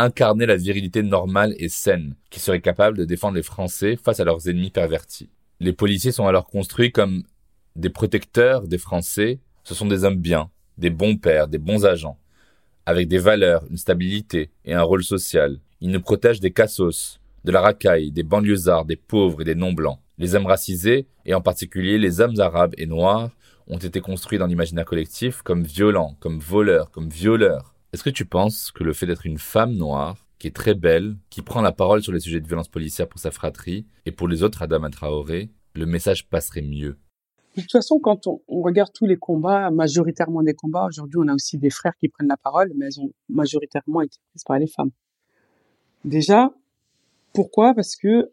incarnait 0.00 0.46
la 0.46 0.56
virilité 0.56 1.02
normale 1.02 1.54
et 1.58 1.68
saine, 1.68 2.14
qui 2.30 2.40
serait 2.40 2.60
capable 2.60 2.98
de 2.98 3.04
défendre 3.04 3.36
les 3.36 3.42
Français 3.42 3.96
face 3.96 4.20
à 4.20 4.24
leurs 4.24 4.48
ennemis 4.48 4.70
pervertis. 4.70 5.30
Les 5.60 5.72
policiers 5.72 6.12
sont 6.12 6.26
alors 6.26 6.46
construits 6.46 6.92
comme 6.92 7.22
des 7.76 7.90
protecteurs 7.90 8.66
des 8.66 8.78
Français. 8.78 9.40
Ce 9.64 9.74
sont 9.74 9.86
des 9.86 10.04
hommes 10.04 10.16
bien, 10.16 10.50
des 10.78 10.90
bons 10.90 11.16
pères, 11.16 11.48
des 11.48 11.58
bons 11.58 11.84
agents, 11.84 12.18
avec 12.86 13.08
des 13.08 13.18
valeurs, 13.18 13.64
une 13.70 13.76
stabilité 13.76 14.50
et 14.64 14.74
un 14.74 14.82
rôle 14.82 15.04
social. 15.04 15.58
Ils 15.80 15.90
nous 15.90 16.00
protègent 16.00 16.40
des 16.40 16.52
cassos, 16.52 17.20
de 17.44 17.52
la 17.52 17.60
racaille, 17.60 18.10
des 18.10 18.22
banlieusards, 18.22 18.84
des 18.84 18.96
pauvres 18.96 19.42
et 19.42 19.44
des 19.44 19.54
non-blancs. 19.54 19.98
Les 20.18 20.34
hommes 20.34 20.46
racisés, 20.46 21.06
et 21.24 21.34
en 21.34 21.40
particulier 21.40 21.98
les 21.98 22.20
hommes 22.20 22.38
arabes 22.40 22.74
et 22.76 22.86
noirs, 22.86 23.30
ont 23.66 23.78
été 23.78 24.00
construits 24.00 24.38
dans 24.38 24.46
l'imaginaire 24.46 24.84
collectif 24.84 25.42
comme 25.42 25.62
violents, 25.62 26.16
comme 26.20 26.38
voleurs, 26.38 26.90
comme 26.90 27.08
violeurs. 27.08 27.74
Est-ce 27.92 28.04
que 28.04 28.10
tu 28.10 28.24
penses 28.24 28.70
que 28.70 28.84
le 28.84 28.92
fait 28.92 29.06
d'être 29.06 29.26
une 29.26 29.38
femme 29.38 29.74
noire 29.74 30.26
qui 30.38 30.46
est 30.46 30.54
très 30.54 30.74
belle, 30.74 31.16
qui 31.28 31.42
prend 31.42 31.60
la 31.60 31.72
parole 31.72 32.02
sur 32.02 32.12
les 32.12 32.20
sujets 32.20 32.40
de 32.40 32.46
violence 32.46 32.68
policière 32.68 33.08
pour 33.08 33.18
sa 33.18 33.32
fratrie 33.32 33.86
et 34.06 34.12
pour 34.12 34.28
les 34.28 34.44
autres 34.44 34.62
Adama 34.62 34.90
Traoré, 34.90 35.50
le 35.74 35.86
message 35.86 36.28
passerait 36.28 36.62
mieux? 36.62 36.98
De 37.56 37.62
toute 37.62 37.72
façon, 37.72 37.98
quand 37.98 38.28
on, 38.28 38.40
regarde 38.62 38.92
tous 38.94 39.06
les 39.06 39.16
combats, 39.16 39.72
majoritairement 39.72 40.42
des 40.42 40.54
combats, 40.54 40.86
aujourd'hui 40.86 41.18
on 41.18 41.26
a 41.26 41.34
aussi 41.34 41.58
des 41.58 41.70
frères 41.70 41.96
qui 41.98 42.08
prennent 42.08 42.28
la 42.28 42.36
parole, 42.36 42.70
mais 42.76 42.86
elles 42.86 43.00
ont 43.00 43.10
majoritairement 43.28 44.02
été 44.02 44.18
prises 44.30 44.44
par 44.44 44.58
les 44.58 44.68
femmes. 44.68 44.90
Déjà, 46.04 46.52
Pourquoi? 47.32 47.74
Parce 47.74 47.96
que 47.96 48.32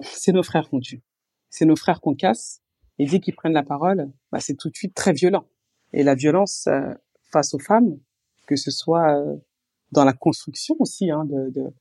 c'est 0.00 0.32
nos 0.32 0.42
frères 0.42 0.68
qu'on 0.68 0.80
tue. 0.80 1.02
C'est 1.50 1.66
nos 1.66 1.76
frères 1.76 2.00
qu'on 2.00 2.14
casse. 2.14 2.60
Et 2.98 3.06
dès 3.06 3.20
qu'ils 3.20 3.34
prennent 3.34 3.52
la 3.52 3.62
parole, 3.62 4.10
bah, 4.32 4.40
c'est 4.40 4.54
tout 4.54 4.70
de 4.70 4.76
suite 4.76 4.94
très 4.94 5.12
violent. 5.12 5.46
Et 5.92 6.02
la 6.02 6.14
violence 6.14 6.66
euh, 6.66 6.92
face 7.32 7.54
aux 7.54 7.58
femmes, 7.58 7.98
que 8.46 8.56
ce 8.56 8.70
soit 8.70 9.16
euh, 9.16 9.36
dans 9.92 10.04
la 10.04 10.12
construction 10.12 10.76
aussi 10.78 11.10
hein, 11.10 11.24
de, 11.24 11.50
de, 11.50 11.72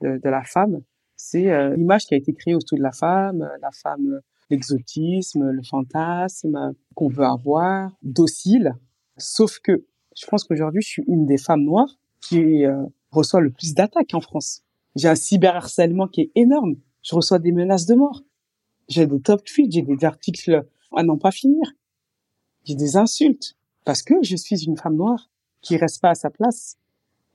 de, 0.00 0.18
de, 0.18 0.28
la 0.28 0.42
femme, 0.44 0.82
c'est 1.16 1.50
euh, 1.50 1.76
l'image 1.76 2.06
qui 2.06 2.14
a 2.14 2.16
été 2.16 2.32
créée 2.32 2.54
autour 2.54 2.78
de 2.78 2.82
la 2.82 2.92
femme, 2.92 3.48
la 3.60 3.70
femme, 3.70 4.20
l'exotisme, 4.48 5.50
le 5.50 5.62
fantasme 5.62 6.74
qu'on 6.94 7.08
veut 7.08 7.24
avoir, 7.24 7.96
docile. 8.02 8.74
Sauf 9.16 9.58
que 9.60 9.84
je 10.16 10.26
pense 10.26 10.44
qu'aujourd'hui, 10.44 10.82
je 10.82 10.88
suis 10.88 11.04
une 11.06 11.26
des 11.26 11.38
femmes 11.38 11.62
noires 11.62 11.98
qui 12.20 12.64
reçoit 13.10 13.40
le 13.40 13.50
plus 13.50 13.74
d'attaques 13.74 14.14
en 14.14 14.20
France. 14.20 14.62
J'ai 14.96 15.08
un 15.08 15.14
cyberharcèlement 15.14 16.08
qui 16.08 16.22
est 16.22 16.32
énorme. 16.34 16.76
Je 17.02 17.14
reçois 17.14 17.38
des 17.38 17.52
menaces 17.52 17.86
de 17.86 17.94
mort. 17.94 18.22
J'ai 18.88 19.06
des 19.06 19.20
top 19.20 19.44
tweets, 19.44 19.72
j'ai 19.72 19.82
des 19.82 20.04
articles 20.04 20.66
à 20.94 21.02
n'en 21.02 21.16
pas 21.16 21.30
finir. 21.30 21.62
J'ai 22.64 22.74
des 22.74 22.96
insultes 22.96 23.56
parce 23.84 24.02
que 24.02 24.14
je 24.22 24.36
suis 24.36 24.64
une 24.64 24.76
femme 24.76 24.96
noire 24.96 25.30
qui 25.62 25.76
reste 25.76 26.00
pas 26.00 26.10
à 26.10 26.14
sa 26.14 26.30
place 26.30 26.76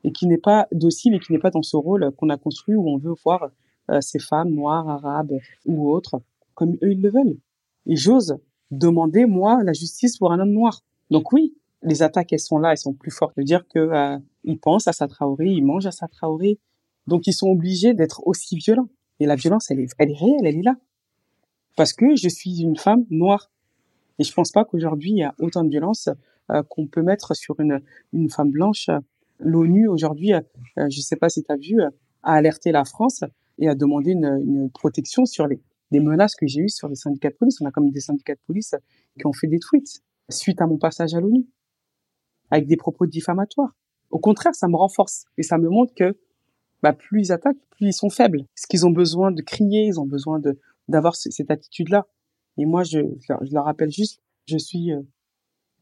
et 0.03 0.11
qui 0.11 0.27
n'est 0.27 0.37
pas 0.37 0.67
docile 0.71 1.15
et 1.15 1.19
qui 1.19 1.31
n'est 1.31 1.39
pas 1.39 1.51
dans 1.51 1.63
ce 1.63 1.77
rôle 1.77 2.11
qu'on 2.17 2.29
a 2.29 2.37
construit 2.37 2.75
où 2.75 2.87
on 2.87 2.97
veut 2.97 3.15
voir 3.23 3.49
euh, 3.89 4.01
ces 4.01 4.19
femmes 4.19 4.51
noires, 4.51 4.87
arabes 4.87 5.37
ou 5.65 5.91
autres 5.91 6.21
comme 6.53 6.73
eux 6.83 6.91
ils 6.91 7.01
le 7.01 7.09
veulent. 7.09 7.37
Et 7.85 7.95
j'ose 7.95 8.37
demander 8.71 9.25
moi 9.25 9.63
la 9.63 9.73
justice 9.73 10.17
pour 10.17 10.31
un 10.31 10.39
homme 10.39 10.53
noir. 10.53 10.81
Donc 11.11 11.31
oui, 11.31 11.55
les 11.83 12.01
attaques 12.01 12.33
elles 12.33 12.39
sont 12.39 12.57
là, 12.57 12.71
elles 12.71 12.77
sont 12.77 12.93
plus 12.93 13.11
fortes. 13.11 13.35
De 13.37 13.43
dire 13.43 13.67
que 13.67 13.79
euh, 13.79 14.17
ils 14.43 14.59
pensent 14.59 14.87
à 14.87 14.93
sa 14.93 15.07
Traoré, 15.07 15.47
ils 15.47 15.63
mangent 15.63 15.85
à 15.85 15.91
sa 15.91 16.07
Traoré, 16.07 16.59
donc 17.07 17.27
ils 17.27 17.33
sont 17.33 17.47
obligés 17.47 17.93
d'être 17.93 18.25
aussi 18.25 18.57
violents. 18.57 18.89
Et 19.19 19.25
la 19.25 19.35
violence, 19.35 19.71
elle 19.71 19.79
est, 19.79 19.91
elle 19.97 20.11
est 20.11 20.17
réelle, 20.17 20.45
elle 20.45 20.57
est 20.57 20.63
là. 20.63 20.75
Parce 21.77 21.93
que 21.93 22.15
je 22.15 22.27
suis 22.27 22.61
une 22.61 22.77
femme 22.77 23.05
noire. 23.09 23.51
Et 24.17 24.23
je 24.23 24.33
pense 24.33 24.51
pas 24.51 24.65
qu'aujourd'hui 24.65 25.11
il 25.11 25.17
y 25.17 25.23
a 25.23 25.35
autant 25.39 25.63
de 25.63 25.69
violence 25.69 26.09
qu'on 26.69 26.87
peut 26.87 27.01
mettre 27.01 27.35
sur 27.35 27.59
une, 27.59 27.81
une 28.13 28.29
femme 28.29 28.51
blanche. 28.51 28.89
L'ONU 29.39 29.87
aujourd'hui, 29.87 30.33
euh, 30.33 30.41
je 30.89 31.01
sais 31.01 31.15
pas 31.15 31.29
si 31.29 31.43
tu 31.43 31.51
as 31.51 31.57
vu, 31.57 31.81
a 31.81 32.33
alerté 32.33 32.71
la 32.71 32.85
France 32.85 33.23
et 33.57 33.67
a 33.67 33.75
demandé 33.75 34.11
une, 34.11 34.39
une 34.45 34.69
protection 34.71 35.25
sur 35.25 35.47
les, 35.47 35.61
les 35.91 35.99
menaces 35.99 36.35
que 36.35 36.47
j'ai 36.47 36.61
eues 36.61 36.69
sur 36.69 36.87
les 36.87 36.95
syndicats 36.95 37.29
de 37.29 37.35
police. 37.35 37.59
On 37.61 37.65
a 37.65 37.71
comme 37.71 37.89
des 37.89 37.99
syndicats 37.99 38.35
de 38.35 38.39
police 38.45 38.75
qui 39.17 39.25
ont 39.25 39.33
fait 39.33 39.47
des 39.47 39.59
tweets 39.59 40.01
suite 40.29 40.61
à 40.61 40.67
mon 40.67 40.77
passage 40.77 41.13
à 41.13 41.19
l'ONU 41.19 41.45
avec 42.51 42.67
des 42.67 42.77
propos 42.77 43.05
diffamatoires. 43.05 43.75
Au 44.11 44.19
contraire, 44.19 44.55
ça 44.55 44.67
me 44.67 44.75
renforce 44.75 45.25
et 45.37 45.43
ça 45.43 45.57
me 45.57 45.69
montre 45.69 45.93
que 45.93 46.17
bah, 46.83 46.93
plus 46.93 47.21
ils 47.21 47.31
attaquent, 47.31 47.57
plus 47.71 47.87
ils 47.87 47.93
sont 47.93 48.09
faibles. 48.09 48.45
Parce 48.55 48.65
qu'ils 48.67 48.85
ont 48.85 48.91
besoin 48.91 49.31
de 49.31 49.41
crier, 49.41 49.85
ils 49.85 49.99
ont 49.99 50.05
besoin 50.05 50.39
de 50.39 50.59
d'avoir 50.87 51.15
cette 51.15 51.49
attitude-là. 51.49 52.05
Et 52.57 52.65
moi, 52.65 52.83
je, 52.83 52.99
je, 52.99 53.53
leur, 53.53 53.65
rappelle 53.65 53.91
juste, 53.91 54.21
je 54.47 54.57
suis 54.57 54.93
euh, 54.93 55.01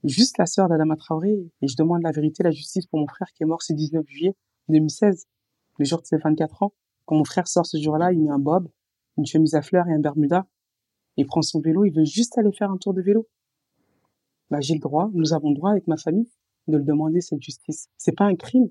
juste 0.03 0.37
la 0.37 0.45
sœur 0.45 0.67
d'Adama 0.67 0.95
Traoré 0.95 1.51
et 1.61 1.67
je 1.67 1.75
demande 1.75 2.01
la 2.03 2.11
vérité, 2.11 2.43
la 2.43 2.51
justice 2.51 2.85
pour 2.87 2.99
mon 2.99 3.07
frère 3.07 3.27
qui 3.33 3.43
est 3.43 3.45
mort 3.45 3.61
ce 3.61 3.73
19 3.73 4.05
juillet 4.07 4.35
2016, 4.69 5.27
le 5.79 5.85
jour 5.85 6.01
de 6.01 6.05
ses 6.05 6.17
24 6.17 6.63
ans. 6.63 6.73
Quand 7.05 7.15
mon 7.15 7.25
frère 7.25 7.47
sort 7.47 7.65
ce 7.65 7.77
jour-là, 7.77 8.13
il 8.13 8.21
met 8.21 8.29
un 8.29 8.39
bob, 8.39 8.69
une 9.17 9.25
chemise 9.25 9.55
à 9.55 9.61
fleurs 9.61 9.87
et 9.87 9.93
un 9.93 9.99
bermuda. 9.99 10.45
Il 11.17 11.25
prend 11.25 11.41
son 11.41 11.59
vélo, 11.59 11.85
il 11.85 11.91
veut 11.91 12.05
juste 12.05 12.37
aller 12.37 12.51
faire 12.51 12.71
un 12.71 12.77
tour 12.77 12.93
de 12.93 13.01
vélo. 13.01 13.27
Bah, 14.49 14.61
j'ai 14.61 14.73
le 14.73 14.79
droit, 14.79 15.09
nous 15.13 15.33
avons 15.33 15.49
le 15.49 15.55
droit 15.55 15.71
avec 15.71 15.87
ma 15.87 15.97
famille 15.97 16.29
de 16.67 16.77
le 16.77 16.83
demander 16.83 17.21
cette 17.21 17.41
justice. 17.41 17.89
C'est 17.97 18.15
pas 18.15 18.25
un 18.25 18.35
crime. 18.35 18.69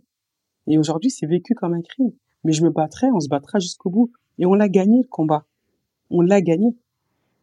Et 0.67 0.79
aujourd'hui, 0.79 1.11
c'est 1.11 1.27
vécu 1.27 1.55
comme 1.55 1.75
un 1.75 1.83
crime. 1.83 2.13
Mais 2.45 2.53
je 2.53 2.65
me 2.65 2.71
battrai, 2.71 3.09
on 3.13 3.21
se 3.21 3.29
battra 3.29 3.59
jusqu'au 3.59 3.91
bout. 3.91 4.13
Et 4.39 4.47
on 4.47 4.55
l'a 4.55 4.69
gagné 4.69 5.03
le 5.03 5.09
combat. 5.09 5.47
On 6.11 6.21
l'a 6.21 6.41
gagné. 6.41 6.77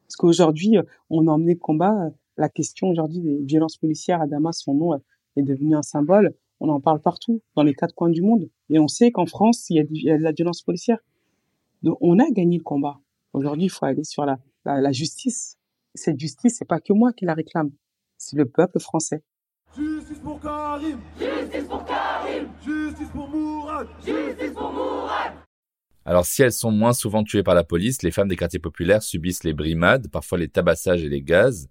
Parce 0.07 0.15
qu'aujourd'hui, 0.15 0.77
euh, 0.77 0.83
on 1.09 1.27
a 1.27 1.31
emmené 1.31 1.53
le 1.53 1.59
combat. 1.59 2.11
La 2.39 2.47
question 2.47 2.87
aujourd'hui 2.87 3.19
des 3.19 3.43
violences 3.43 3.75
policières 3.75 4.21
à 4.21 4.25
Damas, 4.25 4.57
son 4.57 4.73
nom 4.73 4.93
euh, 4.93 4.97
est 5.35 5.41
devenu 5.41 5.75
un 5.75 5.81
symbole. 5.81 6.33
On 6.61 6.69
en 6.69 6.79
parle 6.79 7.01
partout, 7.01 7.41
dans 7.57 7.63
les 7.63 7.73
quatre 7.73 7.93
coins 7.93 8.09
du 8.09 8.21
monde. 8.21 8.49
Et 8.69 8.79
on 8.79 8.87
sait 8.87 9.11
qu'en 9.11 9.25
France, 9.25 9.69
il 9.69 9.75
y, 9.75 10.09
a 10.09 10.17
de 10.17 10.23
la 10.23 10.31
violence 10.31 10.61
policière. 10.61 10.99
Donc, 11.83 11.97
on 11.99 12.17
a 12.17 12.29
gagné 12.31 12.57
le 12.57 12.63
combat. 12.63 12.97
Aujourd'hui, 13.33 13.65
il 13.65 13.69
faut 13.69 13.85
aller 13.85 14.05
sur 14.05 14.25
la, 14.25 14.39
la, 14.63 14.79
la 14.79 14.93
justice. 14.93 15.57
Cette 15.95 16.17
justice, 16.17 16.55
c'est 16.57 16.67
pas 16.67 16.79
que 16.79 16.93
moi 16.93 17.11
qui 17.11 17.25
la 17.25 17.33
réclame. 17.33 17.71
C'est 18.17 18.37
le 18.37 18.45
peuple 18.45 18.79
français. 18.79 19.21
Justice 19.75 20.19
pour 20.19 20.39
Karim 20.39 20.97
Justice 21.19 21.67
pour 21.67 21.83
Karim 21.83 22.47
Justice 22.65 23.09
pour 23.13 23.27
Mourad 23.27 23.87
Justice 24.03 24.53
pour 24.53 24.71
Mourad 24.71 25.33
alors 26.05 26.25
si 26.25 26.41
elles 26.41 26.53
sont 26.53 26.71
moins 26.71 26.93
souvent 26.93 27.23
tuées 27.23 27.43
par 27.43 27.53
la 27.53 27.63
police, 27.63 28.01
les 28.01 28.09
femmes 28.09 28.29
des 28.29 28.35
quartiers 28.35 28.57
populaires 28.57 29.03
subissent 29.03 29.43
les 29.43 29.53
brimades, 29.53 30.07
parfois 30.07 30.39
les 30.39 30.47
tabassages 30.47 31.03
et 31.03 31.09
les 31.09 31.21
gaz, 31.21 31.69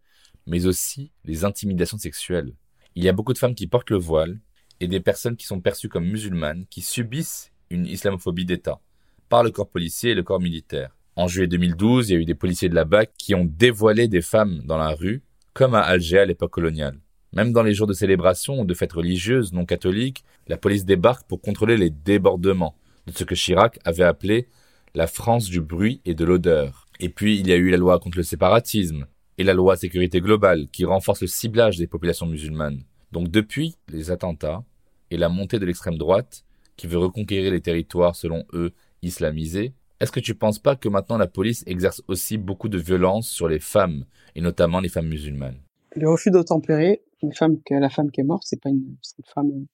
mais 0.48 0.66
aussi 0.66 1.12
les 1.24 1.44
intimidations 1.44 1.98
sexuelles. 1.98 2.54
Il 2.96 3.04
y 3.04 3.08
a 3.08 3.12
beaucoup 3.12 3.34
de 3.34 3.38
femmes 3.38 3.54
qui 3.54 3.68
portent 3.68 3.90
le 3.90 3.98
voile 3.98 4.40
et 4.80 4.88
des 4.88 5.00
personnes 5.00 5.36
qui 5.36 5.46
sont 5.46 5.60
perçues 5.60 5.88
comme 5.88 6.06
musulmanes 6.06 6.64
qui 6.70 6.80
subissent 6.80 7.52
une 7.70 7.86
islamophobie 7.86 8.46
d'État 8.46 8.80
par 9.28 9.42
le 9.42 9.50
corps 9.50 9.68
policier 9.68 10.12
et 10.12 10.14
le 10.14 10.22
corps 10.22 10.40
militaire. 10.40 10.96
En 11.14 11.28
juillet 11.28 11.48
2012, 11.48 12.08
il 12.08 12.12
y 12.12 12.16
a 12.16 12.20
eu 12.20 12.24
des 12.24 12.34
policiers 12.34 12.68
de 12.68 12.74
la 12.74 12.84
BAC 12.84 13.12
qui 13.18 13.34
ont 13.34 13.44
dévoilé 13.44 14.08
des 14.08 14.22
femmes 14.22 14.62
dans 14.64 14.78
la 14.78 14.94
rue, 14.94 15.22
comme 15.52 15.74
à 15.74 15.80
Alger 15.80 16.20
à 16.20 16.24
l'époque 16.24 16.52
coloniale. 16.52 16.98
Même 17.34 17.52
dans 17.52 17.62
les 17.62 17.74
jours 17.74 17.86
de 17.86 17.92
célébration 17.92 18.60
ou 18.60 18.64
de 18.64 18.72
fêtes 18.72 18.94
religieuses 18.94 19.52
non 19.52 19.66
catholiques, 19.66 20.24
la 20.46 20.56
police 20.56 20.86
débarque 20.86 21.28
pour 21.28 21.42
contrôler 21.42 21.76
les 21.76 21.90
débordements 21.90 22.74
de 23.06 23.12
ce 23.12 23.24
que 23.24 23.34
Chirac 23.34 23.78
avait 23.84 24.04
appelé 24.04 24.48
la 24.94 25.06
France 25.06 25.50
du 25.50 25.60
bruit 25.60 26.00
et 26.06 26.14
de 26.14 26.24
l'odeur. 26.24 26.86
Et 27.00 27.10
puis 27.10 27.38
il 27.38 27.46
y 27.48 27.52
a 27.52 27.56
eu 27.56 27.68
la 27.68 27.76
loi 27.76 27.98
contre 27.98 28.16
le 28.16 28.24
séparatisme 28.24 29.06
et 29.38 29.44
la 29.44 29.54
loi 29.54 29.76
sécurité 29.76 30.20
globale 30.20 30.68
qui 30.68 30.84
renforce 30.84 31.22
le 31.22 31.26
ciblage 31.28 31.78
des 31.78 31.86
populations 31.86 32.26
musulmanes. 32.26 32.82
Donc 33.12 33.28
depuis 33.28 33.76
les 33.88 34.10
attentats 34.10 34.64
et 35.10 35.16
la 35.16 35.28
montée 35.28 35.58
de 35.58 35.64
l'extrême 35.64 35.96
droite 35.96 36.44
qui 36.76 36.86
veut 36.86 36.98
reconquérir 36.98 37.52
les 37.52 37.60
territoires 37.60 38.16
selon 38.16 38.44
eux 38.52 38.72
islamisés, 39.02 39.72
est-ce 40.00 40.12
que 40.12 40.20
tu 40.20 40.34
penses 40.34 40.58
pas 40.58 40.76
que 40.76 40.88
maintenant 40.88 41.16
la 41.16 41.26
police 41.26 41.64
exerce 41.66 42.02
aussi 42.08 42.36
beaucoup 42.36 42.68
de 42.68 42.78
violence 42.78 43.28
sur 43.28 43.48
les 43.48 43.58
femmes 43.58 44.04
et 44.34 44.40
notamment 44.40 44.80
les 44.80 44.88
femmes 44.88 45.08
musulmanes? 45.08 45.60
Le 45.96 46.10
refus 46.10 46.30
d'obtempérer 46.30 47.02
la 47.22 47.88
femme 47.90 48.10
qui 48.10 48.20
est 48.20 48.24
morte, 48.24 48.44
c'est 48.46 48.60
pas 48.60 48.70
une, 48.70 48.96
femme, 49.34 49.50
euh, 49.50 49.66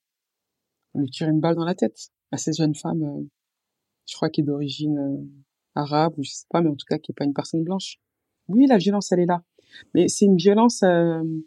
on 0.93 1.01
lui 1.01 1.09
tire 1.09 1.29
une 1.29 1.39
balle 1.39 1.55
dans 1.55 1.65
la 1.65 1.75
tête. 1.75 2.09
À 2.31 2.37
cette 2.37 2.57
jeune 2.57 2.73
femme, 2.73 3.03
euh, 3.03 3.23
je 4.07 4.15
crois 4.15 4.29
qu'elle 4.29 4.45
est 4.45 4.47
d'origine 4.47 4.97
euh, 4.97 5.23
arabe 5.75 6.13
ou 6.17 6.23
je 6.23 6.31
sais 6.31 6.45
pas, 6.49 6.61
mais 6.61 6.69
en 6.69 6.75
tout 6.75 6.85
cas 6.87 6.97
qui 6.97 7.11
est 7.11 7.15
pas 7.15 7.25
une 7.25 7.33
personne 7.33 7.63
blanche. 7.63 7.97
Oui, 8.47 8.65
la 8.67 8.77
violence, 8.77 9.11
elle 9.11 9.19
est 9.19 9.25
là, 9.25 9.43
mais 9.93 10.07
c'est 10.07 10.25
une 10.25 10.37
violence 10.37 10.83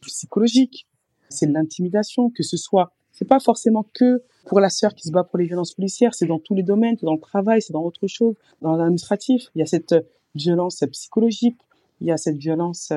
psychologique. 0.02 0.86
C'est 1.28 1.46
de 1.46 1.52
l'intimidation, 1.52 2.30
que 2.30 2.42
ce 2.42 2.56
soit. 2.56 2.92
C'est 3.12 3.26
pas 3.26 3.40
forcément 3.40 3.84
que 3.94 4.22
pour 4.46 4.60
la 4.60 4.70
sœur 4.70 4.94
qui 4.94 5.06
se 5.06 5.12
bat 5.12 5.24
pour 5.24 5.38
les 5.38 5.44
violences 5.44 5.74
policières, 5.74 6.14
c'est 6.14 6.26
dans 6.26 6.38
tous 6.38 6.54
les 6.54 6.62
domaines, 6.62 6.96
dans 7.02 7.14
le 7.14 7.20
travail, 7.20 7.60
c'est 7.60 7.72
dans 7.72 7.82
autre 7.82 8.06
chose, 8.06 8.34
dans 8.62 8.76
l'administratif. 8.76 9.48
Il 9.54 9.58
y 9.58 9.62
a 9.62 9.66
cette 9.66 9.94
violence 10.34 10.82
psychologique, 10.92 11.58
il 12.00 12.06
y 12.06 12.12
a 12.12 12.16
cette 12.16 12.36
violence 12.36 12.92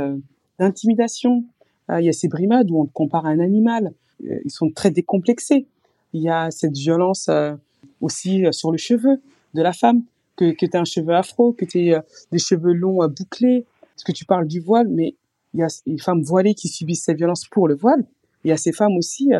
d'intimidation, 0.59 1.43
ah, 1.87 1.99
il 1.99 2.05
y 2.05 2.09
a 2.09 2.13
ces 2.13 2.29
brimades 2.29 2.71
où 2.71 2.79
on 2.79 2.85
te 2.85 2.93
compare 2.93 3.25
à 3.25 3.29
un 3.29 3.39
animal. 3.39 3.93
Euh, 4.23 4.39
ils 4.45 4.51
sont 4.51 4.71
très 4.71 4.91
décomplexés. 4.91 5.67
Il 6.13 6.21
y 6.21 6.29
a 6.29 6.49
cette 6.49 6.77
violence 6.77 7.27
euh, 7.27 7.53
aussi 7.99 8.45
euh, 8.45 8.53
sur 8.53 8.71
le 8.71 8.77
cheveu 8.77 9.21
de 9.53 9.61
la 9.61 9.73
femme, 9.73 10.03
que, 10.37 10.51
que 10.51 10.65
tu 10.65 10.77
as 10.77 10.79
un 10.79 10.85
cheveu 10.85 11.13
afro, 11.13 11.51
que 11.51 11.65
tu 11.65 11.93
as 11.93 12.05
des 12.31 12.39
cheveux 12.39 12.71
longs 12.71 13.05
bouclés, 13.09 13.65
parce 13.81 14.05
que 14.05 14.13
tu 14.13 14.23
parles 14.23 14.47
du 14.47 14.61
voile, 14.61 14.87
mais 14.87 15.15
il 15.53 15.59
y 15.59 15.63
a 15.63 15.67
les 15.85 15.97
femmes 15.97 16.21
voilées 16.21 16.53
qui 16.53 16.67
subissent 16.67 17.03
cette 17.03 17.17
violence 17.17 17.45
pour 17.45 17.67
le 17.67 17.75
voile. 17.75 18.05
Il 18.43 18.49
y 18.49 18.51
a 18.51 18.57
ces 18.57 18.71
femmes 18.71 18.95
aussi 18.97 19.31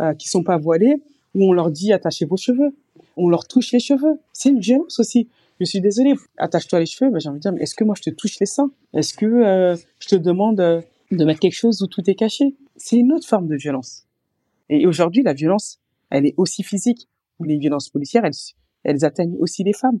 euh, 0.00 0.14
qui 0.14 0.28
sont 0.28 0.42
pas 0.42 0.58
voilées, 0.58 1.02
où 1.34 1.44
on 1.44 1.52
leur 1.52 1.70
dit 1.70 1.92
attachez 1.92 2.24
vos 2.24 2.36
cheveux, 2.36 2.76
on 3.16 3.28
leur 3.28 3.46
touche 3.46 3.72
les 3.72 3.80
cheveux. 3.80 4.18
C'est 4.32 4.48
une 4.48 4.60
violence 4.60 4.98
aussi. 4.98 5.28
Je 5.60 5.64
suis 5.64 5.80
désolée, 5.80 6.14
attache-toi 6.36 6.80
les 6.80 6.86
cheveux. 6.86 7.10
Ben, 7.10 7.20
j'ai 7.20 7.28
envie 7.28 7.38
de 7.38 7.42
dire, 7.42 7.52
mais 7.52 7.62
est-ce 7.62 7.74
que 7.74 7.84
moi 7.84 7.94
je 7.96 8.02
te 8.02 8.10
touche 8.10 8.38
les 8.40 8.46
seins? 8.46 8.70
Est-ce 8.94 9.14
que 9.14 9.76
je 9.98 10.08
te 10.08 10.16
demande 10.16 10.56
de 10.56 11.24
mettre 11.24 11.40
quelque 11.40 11.56
chose 11.56 11.82
où 11.82 11.86
tout 11.86 12.08
est 12.08 12.14
caché? 12.14 12.54
C'est 12.76 12.96
une 12.96 13.12
autre 13.12 13.26
forme 13.26 13.48
de 13.48 13.56
violence. 13.56 14.06
Et 14.68 14.86
aujourd'hui, 14.86 15.22
la 15.22 15.32
violence, 15.32 15.80
elle 16.10 16.26
est 16.26 16.34
aussi 16.36 16.62
physique. 16.62 17.08
Les 17.44 17.58
violences 17.58 17.88
policières, 17.88 18.24
elles, 18.24 18.32
elles 18.84 19.04
atteignent 19.04 19.36
aussi 19.38 19.64
les 19.64 19.72
femmes. 19.72 20.00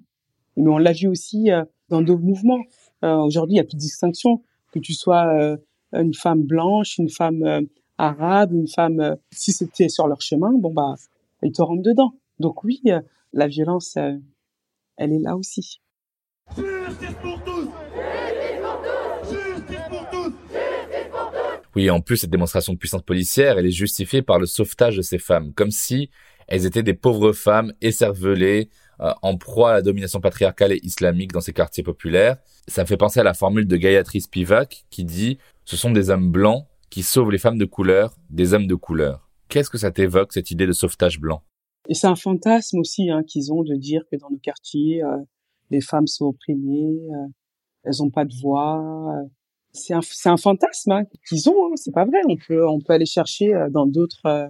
Mais 0.56 0.70
on 0.70 0.78
l'a 0.78 0.92
vu 0.92 1.08
aussi 1.08 1.50
euh, 1.50 1.64
dans 1.88 2.02
d'autres 2.02 2.22
mouvements. 2.22 2.60
Euh, 3.04 3.16
aujourd'hui, 3.16 3.54
il 3.54 3.56
n'y 3.56 3.60
a 3.60 3.64
plus 3.64 3.76
de 3.76 3.80
distinction. 3.80 4.42
Que 4.72 4.78
tu 4.78 4.94
sois 4.94 5.26
euh, 5.34 5.56
une 5.92 6.14
femme 6.14 6.42
blanche, 6.42 6.98
une 6.98 7.08
femme 7.08 7.66
arabe, 7.96 8.52
une 8.52 8.68
femme... 8.68 9.16
si 9.30 9.52
c'était 9.52 9.88
sur 9.88 10.06
leur 10.06 10.20
chemin, 10.20 10.52
bon 10.52 10.72
bah, 10.72 10.94
ils 11.42 11.52
te 11.52 11.62
rentrent 11.62 11.82
dedans. 11.82 12.12
Donc 12.38 12.64
oui, 12.64 12.82
la 13.32 13.46
violence, 13.46 13.96
elle 13.96 15.12
est 15.12 15.18
là 15.18 15.36
aussi. 15.36 15.80
Justice 16.56 17.16
pour 17.22 17.42
tous 17.44 17.70
Justice 19.30 19.84
pour 19.88 20.08
tous 20.10 20.32
oui, 21.78 21.90
en 21.90 22.00
plus, 22.00 22.16
cette 22.16 22.30
démonstration 22.30 22.72
de 22.72 22.78
puissance 22.78 23.02
policière, 23.02 23.56
elle 23.56 23.66
est 23.66 23.70
justifiée 23.70 24.20
par 24.20 24.40
le 24.40 24.46
sauvetage 24.46 24.96
de 24.96 25.02
ces 25.02 25.18
femmes, 25.18 25.52
comme 25.52 25.70
si 25.70 26.10
elles 26.48 26.66
étaient 26.66 26.82
des 26.82 26.94
pauvres 26.94 27.32
femmes 27.32 27.72
écervelées, 27.80 28.68
euh, 29.00 29.12
en 29.22 29.36
proie 29.36 29.70
à 29.70 29.74
la 29.74 29.82
domination 29.82 30.20
patriarcale 30.20 30.72
et 30.72 30.80
islamique 30.82 31.32
dans 31.32 31.40
ces 31.40 31.52
quartiers 31.52 31.82
populaires. 31.82 32.36
Ça 32.66 32.82
me 32.82 32.86
fait 32.86 32.96
penser 32.96 33.20
à 33.20 33.24
la 33.24 33.34
formule 33.34 33.66
de 33.66 33.76
Gayatri 33.76 34.20
Spivak 34.20 34.86
qui 34.90 35.04
dit 35.04 35.38
«Ce 35.64 35.76
sont 35.76 35.90
des 35.90 36.10
hommes 36.10 36.30
blancs 36.30 36.66
qui 36.90 37.02
sauvent 37.02 37.30
les 37.30 37.38
femmes 37.38 37.58
de 37.58 37.64
couleur 37.64 38.16
des 38.30 38.54
hommes 38.54 38.66
de 38.66 38.74
couleur». 38.74 39.28
Qu'est-ce 39.48 39.70
que 39.70 39.78
ça 39.78 39.90
t'évoque, 39.90 40.32
cette 40.32 40.50
idée 40.50 40.66
de 40.66 40.72
sauvetage 40.72 41.20
blanc? 41.20 41.42
Et 41.88 41.94
c'est 41.94 42.06
un 42.06 42.16
fantasme 42.16 42.78
aussi 42.80 43.08
hein, 43.10 43.22
qu'ils 43.26 43.52
ont 43.52 43.62
de 43.62 43.74
dire 43.74 44.02
que 44.10 44.16
dans 44.16 44.28
nos 44.30 44.38
quartiers, 44.38 45.02
euh, 45.02 45.16
les 45.70 45.80
femmes 45.80 46.06
sont 46.06 46.26
opprimées, 46.26 46.98
euh, 47.10 47.28
elles 47.84 47.94
n'ont 48.00 48.10
pas 48.10 48.26
de 48.26 48.34
voix. 48.42 48.78
euh. 49.14 49.28
c'est 49.72 49.94
un, 49.94 50.00
un 50.26 50.36
fantasme 50.36 50.92
hein, 50.92 51.04
qu'ils 51.26 51.48
ont. 51.48 51.66
Hein, 51.66 51.76
c'est 51.76 51.94
pas 51.94 52.04
vrai. 52.04 52.18
On 52.28 52.36
peut, 52.36 52.66
on 52.68 52.80
peut 52.80 52.92
aller 52.92 53.06
chercher 53.06 53.54
euh, 53.54 53.70
dans 53.70 53.86
d'autres, 53.86 54.26
euh, 54.26 54.48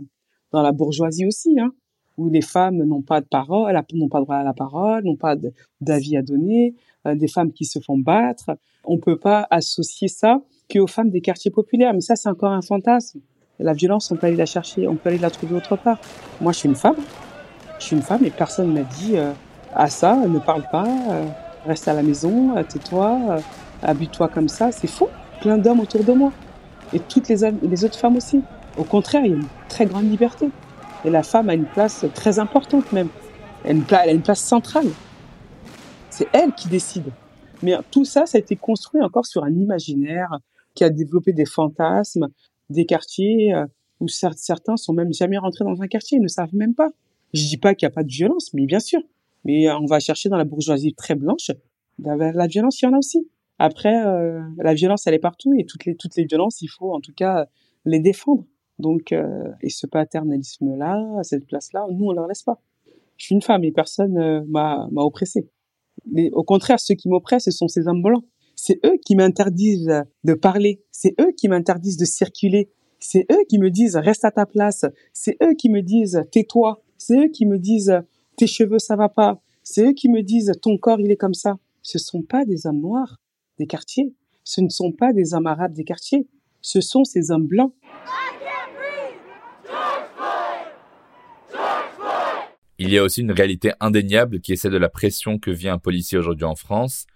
dans 0.52 0.62
la 0.62 0.72
bourgeoisie 0.72 1.26
aussi, 1.26 1.58
hein, 1.60 1.72
où 2.18 2.28
les 2.28 2.42
femmes 2.42 2.84
n'ont 2.84 3.00
pas 3.02 3.20
de 3.20 3.26
parole, 3.26 3.80
n'ont 3.94 4.08
pas 4.08 4.20
droit 4.20 4.36
à 4.36 4.44
la 4.44 4.52
parole, 4.52 5.04
n'ont 5.04 5.16
pas 5.16 5.36
d'avis 5.80 6.16
à 6.16 6.22
donner, 6.22 6.74
euh, 7.06 7.14
des 7.14 7.28
femmes 7.28 7.52
qui 7.52 7.64
se 7.64 7.78
font 7.78 7.96
battre. 7.96 8.50
On 8.84 8.98
peut 8.98 9.18
pas 9.18 9.46
associer 9.50 10.08
ça 10.08 10.42
qu'aux 10.70 10.86
femmes 10.86 11.10
des 11.10 11.22
quartiers 11.22 11.50
populaires. 11.50 11.94
Mais 11.94 12.00
ça, 12.00 12.16
c'est 12.16 12.28
encore 12.28 12.52
un 12.52 12.62
fantasme. 12.62 13.20
La 13.58 13.72
violence, 13.72 14.10
on 14.12 14.16
peut 14.16 14.26
aller 14.26 14.36
la 14.36 14.46
chercher, 14.46 14.86
on 14.86 14.96
peut 14.96 15.08
aller 15.08 15.18
la 15.18 15.30
trouver 15.30 15.54
autre 15.56 15.76
part. 15.76 15.98
Moi, 16.40 16.52
je 16.52 16.58
suis 16.58 16.68
une 16.68 16.76
femme. 16.76 16.96
Je 17.78 17.84
suis 17.86 17.96
une 17.96 18.02
femme 18.02 18.24
et 18.24 18.30
personne 18.30 18.72
m'a 18.72 18.82
dit 18.82 19.16
euh, 19.16 19.32
à 19.74 19.88
ça, 19.88 20.16
ne 20.16 20.38
parle 20.38 20.64
pas, 20.70 20.86
euh, 20.86 21.24
reste 21.66 21.88
à 21.88 21.94
la 21.94 22.02
maison, 22.02 22.56
euh, 22.56 22.62
tais-toi, 22.62 23.18
euh, 23.30 23.40
habille-toi 23.82 24.28
comme 24.28 24.48
ça. 24.48 24.72
C'est 24.72 24.88
faux. 24.88 25.08
Plein 25.40 25.58
d'hommes 25.58 25.80
autour 25.80 26.02
de 26.02 26.12
moi 26.12 26.32
et 26.92 26.98
toutes 26.98 27.28
les, 27.28 27.50
les 27.62 27.84
autres 27.84 27.98
femmes 27.98 28.16
aussi. 28.16 28.42
Au 28.76 28.84
contraire, 28.84 29.24
il 29.24 29.30
y 29.30 29.34
a 29.34 29.36
une 29.36 29.46
très 29.68 29.86
grande 29.86 30.10
liberté. 30.10 30.50
Et 31.04 31.10
la 31.10 31.22
femme 31.22 31.48
a 31.48 31.54
une 31.54 31.66
place 31.66 32.04
très 32.14 32.38
importante 32.38 32.92
même. 32.92 33.08
Elle 33.64 33.82
a 33.92 34.10
une, 34.12 34.22
place 34.22 34.40
centrale. 34.40 34.88
C'est 36.10 36.28
elle 36.32 36.52
qui 36.52 36.68
décide. 36.68 37.12
Mais 37.62 37.74
tout 37.90 38.04
ça, 38.04 38.26
ça 38.26 38.38
a 38.38 38.40
été 38.40 38.56
construit 38.56 39.02
encore 39.02 39.26
sur 39.26 39.44
un 39.44 39.52
imaginaire 39.52 40.38
qui 40.74 40.84
a 40.84 40.90
développé 40.90 41.32
des 41.32 41.44
fantasmes, 41.44 42.28
des 42.70 42.86
quartiers 42.86 43.54
euh, 43.54 43.66
où 44.00 44.06
cer- 44.06 44.36
certains 44.36 44.76
sont 44.76 44.92
même 44.92 45.12
jamais 45.12 45.38
rentrés 45.38 45.64
dans 45.64 45.82
un 45.82 45.88
quartier, 45.88 46.18
ils 46.18 46.22
ne 46.22 46.28
savent 46.28 46.54
même 46.54 46.74
pas. 46.74 46.90
Je 47.34 47.46
dis 47.46 47.56
pas 47.56 47.74
qu'il 47.74 47.86
n'y 47.86 47.92
a 47.92 47.94
pas 47.94 48.04
de 48.04 48.10
violence, 48.10 48.54
mais 48.54 48.64
bien 48.64 48.80
sûr. 48.80 49.00
Mais 49.44 49.68
euh, 49.68 49.76
on 49.78 49.86
va 49.86 49.98
chercher 49.98 50.28
dans 50.28 50.36
la 50.36 50.44
bourgeoisie 50.44 50.94
très 50.94 51.14
blanche, 51.14 51.50
la, 52.02 52.16
la 52.16 52.46
violence, 52.46 52.80
il 52.80 52.84
y 52.84 52.88
en 52.88 52.94
a 52.94 52.98
aussi. 52.98 53.28
Après, 53.58 54.06
euh, 54.06 54.40
la 54.58 54.74
violence, 54.74 55.06
elle 55.06 55.14
est 55.14 55.18
partout 55.18 55.52
et 55.58 55.64
toutes 55.64 55.84
les 55.84 55.96
toutes 55.96 56.14
les 56.16 56.24
violences, 56.24 56.62
il 56.62 56.68
faut 56.68 56.94
en 56.94 57.00
tout 57.00 57.12
cas 57.12 57.46
les 57.84 57.98
défendre. 57.98 58.44
Donc, 58.78 59.12
euh, 59.12 59.50
et 59.62 59.70
ce 59.70 59.86
paternalisme-là, 59.86 61.22
cette 61.22 61.46
place-là, 61.46 61.86
nous, 61.90 62.06
on 62.06 62.12
leur 62.12 62.26
laisse 62.26 62.42
pas. 62.42 62.60
Je 63.16 63.26
suis 63.26 63.34
une 63.34 63.42
femme 63.42 63.64
et 63.64 63.72
personne 63.72 64.16
euh, 64.18 64.42
m'a 64.48 64.88
m'a 64.92 65.02
oppressée. 65.02 65.48
Mais 66.06 66.30
au 66.32 66.44
contraire, 66.44 66.78
ceux 66.78 66.94
qui 66.94 67.08
m'oppressent, 67.08 67.44
ce 67.44 67.50
sont 67.50 67.68
ces 67.68 67.88
hommes 67.88 68.02
blancs. 68.02 68.24
C'est 68.54 68.80
eux 68.86 68.96
qui 69.04 69.16
m'interdisent 69.16 70.04
de 70.24 70.34
parler. 70.34 70.82
C'est 70.90 71.14
eux 71.20 71.32
qui 71.36 71.48
m'interdisent 71.48 71.96
de 71.96 72.04
circuler. 72.04 72.70
C'est 73.00 73.26
eux 73.30 73.44
qui 73.48 73.58
me 73.58 73.70
disent 73.70 73.96
reste 73.96 74.24
à 74.24 74.30
ta 74.30 74.46
place. 74.46 74.84
C'est 75.12 75.36
eux 75.42 75.54
qui 75.54 75.70
me 75.70 75.80
disent 75.80 76.24
tais-toi. 76.32 76.82
C'est 76.96 77.18
eux 77.18 77.28
qui 77.28 77.46
me 77.46 77.58
disent 77.58 77.94
tes 78.36 78.46
cheveux 78.46 78.78
ça 78.78 78.96
va 78.96 79.08
pas. 79.08 79.40
C'est 79.62 79.86
eux 79.86 79.92
qui 79.92 80.08
me 80.08 80.22
disent 80.22 80.52
ton 80.62 80.76
corps 80.78 81.00
il 81.00 81.10
est 81.10 81.16
comme 81.16 81.34
ça. 81.34 81.58
Ce 81.82 81.98
sont 81.98 82.22
pas 82.22 82.44
des 82.44 82.66
hommes 82.66 82.80
noirs 82.80 83.20
des 83.58 83.66
quartiers. 83.66 84.14
Ce 84.44 84.60
ne 84.60 84.68
sont 84.68 84.92
pas 84.92 85.12
des 85.12 85.34
hommes 85.34 85.46
arabes 85.46 85.74
des 85.74 85.84
quartiers. 85.84 86.26
Ce 86.60 86.80
sont 86.80 87.04
ces 87.04 87.30
hommes 87.30 87.46
blancs. 87.46 87.72
Il 92.80 92.90
y 92.90 92.98
a 92.98 93.02
aussi 93.02 93.22
une 93.22 93.32
réalité 93.32 93.72
indéniable 93.80 94.40
qui 94.40 94.52
est 94.52 94.56
celle 94.56 94.70
de 94.70 94.78
la 94.78 94.88
pression 94.88 95.40
que 95.40 95.50
vit 95.50 95.68
un 95.68 95.78
policier 95.78 96.16
aujourd'hui 96.16 96.44
en 96.44 96.54
France. 96.54 97.08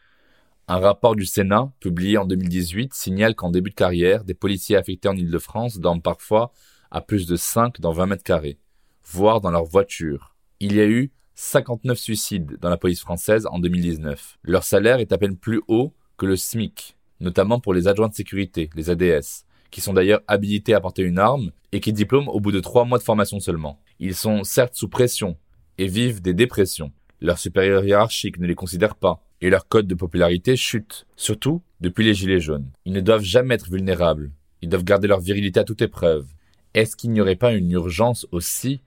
Un 0.67 0.79
rapport 0.79 1.15
du 1.15 1.25
Sénat, 1.25 1.71
publié 1.79 2.19
en 2.19 2.25
2018, 2.25 2.93
signale 2.93 3.37
qu'en 3.37 3.51
début 3.51 3.71
de 3.71 3.77
carrière, 3.77 4.25
des 4.25 4.35
policiers 4.35 4.77
affectés 4.77 5.09
en 5.09 5.17
Ile-de-France 5.17 5.79
dorment 5.79 6.03
parfois 6.03 6.53
à 6.91 7.01
plus 7.01 7.29
de 7.29 7.37
5 7.37 7.81
dans 7.81 7.93
20 7.93 8.07
mètres 8.07 8.25
carrés, 8.25 8.59
voire 9.05 9.41
dans 9.41 9.53
leur 9.53 9.63
voiture. 9.63 10.35
Il 10.59 10.75
y 10.75 10.81
a 10.81 10.87
eu 10.87 11.13
59 11.37 11.97
suicides 11.97 12.59
dans 12.61 12.69
la 12.69 12.77
police 12.77 13.01
française 13.01 13.47
en 13.47 13.61
2019. 13.61 14.39
Leur 14.43 14.65
salaire 14.65 14.99
est 14.99 15.13
à 15.13 15.19
peine 15.19 15.37
plus 15.37 15.63
haut 15.69 15.95
que 16.17 16.27
le 16.27 16.35
SMIC, 16.35 16.97
notamment 17.21 17.61
pour 17.61 17.73
les 17.73 17.87
adjoints 17.87 18.09
de 18.09 18.15
sécurité, 18.15 18.69
les 18.75 18.91
ADS, 18.91 19.45
qui 19.71 19.81
sont 19.81 19.93
d'ailleurs 19.93 20.23
habilités 20.27 20.75
à 20.75 20.81
porter 20.81 21.03
une 21.03 21.21
arme 21.21 21.53
et 21.71 21.79
qui 21.79 21.93
diplôment 21.93 22.29
au 22.35 22.41
bout 22.41 22.51
de 22.51 22.61
trois 22.61 22.85
mois 22.85 22.99
de 22.99 23.05
formation 23.05 23.39
seulement. 23.39 23.81
Ils 24.01 24.17
sont 24.17 24.43
certes 24.43 24.75
sous 24.75 24.89
pression 24.89 25.37
et 25.79 25.87
vivent 25.87 26.23
des 26.23 26.35
dépressions. 26.35 26.93
Leurs 27.21 27.39
supérieurs 27.39 27.85
hiérarchiques 27.85 28.39
ne 28.39 28.47
les 28.47 28.55
considèrent 28.55 28.97
pas 28.97 29.23
et 29.41 29.51
leur 29.51 29.69
code 29.69 29.87
de 29.87 29.95
popularité 29.95 30.57
chute, 30.57 31.07
surtout 31.17 31.63
depuis 31.81 32.05
les 32.05 32.15
Gilets 32.15 32.41
jaunes. 32.41 32.71
Ils 32.85 32.93
ne 32.93 33.01
doivent 33.01 33.23
jamais 33.23 33.55
être 33.55 33.71
vulnérables. 33.71 34.31
Ils 34.63 34.69
doivent 34.69 34.85
garder 34.85 35.09
leur 35.09 35.21
virilité 35.21 35.61
à 35.61 35.65
toute 35.65 35.83
épreuve. 35.83 36.27
Est-ce 36.75 36.97
qu'il 36.97 37.11
n'y 37.11 37.21
aurait 37.21 37.37
pas 37.37 37.53
une 37.53 37.71
urgence 37.73 38.27
aussi 38.33 38.81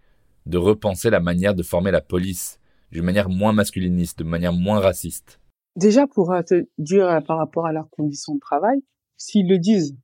de 0.45 0.58
repenser 0.58 1.10
la 1.10 1.19
manière 1.19 1.56
de 1.56 1.63
former 1.63 1.91
la 1.91 2.02
police 2.02 2.60
d'une 2.91 3.04
manière 3.04 3.30
moins 3.30 3.52
masculiniste, 3.52 4.19
de 4.19 4.24
manière 4.24 4.54
moins 4.54 4.80
raciste? 4.80 5.39
Déjà, 5.76 6.08
pour 6.08 6.32
euh, 6.32 6.41
te 6.41 6.67
dire 6.78 7.08
euh, 7.08 7.19
par 7.19 7.38
rapport 7.38 7.65
à 7.65 7.74
leurs 7.74 7.89
conditions 7.89 8.36
de 8.36 8.39
travail, 8.39 8.80
s'ils 9.17 9.48
le 9.48 9.60
disent, 9.60 9.98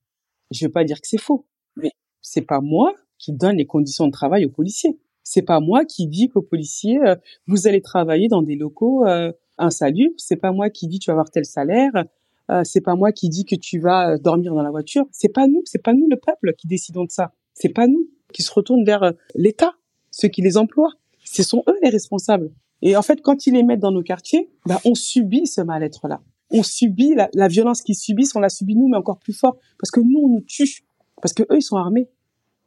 je 0.52 0.65
vais 0.65 0.72
pas 0.72 0.84
dire 0.84 1.00
que 1.00 1.08
c'est 1.08 1.22
faux, 1.22 1.48
mais 1.78 1.91
c'est 2.22 2.41
pas 2.41 2.60
moi 2.60 2.94
qui 3.17 3.34
donne 3.34 3.56
les 3.56 3.65
conditions 3.65 4.08
de 4.08 4.12
travail 4.12 4.46
aux 4.46 4.50
policiers. 4.50 5.00
C'est 5.24 5.42
pas 5.42 5.60
moi 5.60 5.86
qui 5.86 6.08
dis 6.08 6.30
qu'aux 6.30 6.42
policiers, 6.42 7.00
euh, 7.06 7.16
vous 7.48 7.68
allez 7.68 7.82
travailler 7.82 8.28
dans 8.28 8.42
des 8.42 8.56
locaux 8.56 9.06
euh, 9.06 9.32
insalubres. 9.58 10.16
C'est 10.18 10.36
pas 10.36 10.52
moi 10.52 10.70
qui 10.70 10.88
dis 10.88 11.00
tu 11.00 11.10
vas 11.10 11.14
avoir 11.14 11.30
tel 11.30 11.46
salaire. 11.46 12.06
Euh, 12.52 12.64
c'est 12.66 12.82
pas 12.82 12.96
moi 12.96 13.12
qui 13.12 13.30
dis 13.30 13.46
que 13.46 13.56
tu 13.56 13.80
vas 13.80 14.12
euh, 14.12 14.18
dormir 14.18 14.54
dans 14.54 14.64
la 14.64 14.72
voiture. 14.72 15.06
C'est 15.12 15.30
pas 15.30 15.48
nous, 15.48 15.62
c'est 15.66 15.82
pas 15.82 15.94
nous 15.94 16.08
le 16.10 16.18
peuple 16.18 16.54
qui 16.58 16.68
décidons 16.68 17.06
de 17.06 17.12
ça. 17.12 17.34
C'est 17.54 17.70
pas 17.70 17.88
nous 17.88 18.10
qui 18.34 18.44
se 18.44 18.52
retournent 18.52 18.84
vers 18.84 19.04
euh, 19.04 19.12
l'État, 19.36 19.74
ceux 20.10 20.28
qui 20.28 20.42
les 20.42 20.58
emploient. 20.58 20.94
Ce 21.24 21.44
sont 21.44 21.64
eux 21.68 21.78
les 21.82 21.90
responsables. 21.90 22.52
Et 22.82 22.96
en 22.98 23.02
fait, 23.02 23.22
quand 23.22 23.48
ils 23.48 23.54
les 23.54 23.64
mettent 23.64 23.80
dans 23.80 23.92
nos 23.92 24.02
quartiers, 24.02 24.50
bah, 24.66 24.82
on 24.86 24.96
subit 24.96 25.48
ce 25.48 25.62
mal-être-là. 25.62 26.22
On 26.50 26.64
subit 26.64 27.14
la, 27.16 27.30
la 27.34 27.48
violence 27.48 27.82
qu'ils 27.82 27.96
subissent, 27.96 28.36
on 28.36 28.40
la 28.40 28.50
subit 28.50 28.76
nous, 28.76 28.90
mais 28.90 28.98
encore 28.98 29.20
plus 29.20 29.34
fort, 29.34 29.58
parce 29.80 29.92
que 29.92 30.02
nous, 30.02 30.20
on 30.20 30.28
nous 30.28 30.42
tue, 30.42 30.84
parce 31.22 31.34
que 31.34 31.44
eux, 31.44 31.58
ils 31.58 31.62
sont 31.62 31.78
armés. 31.78 32.10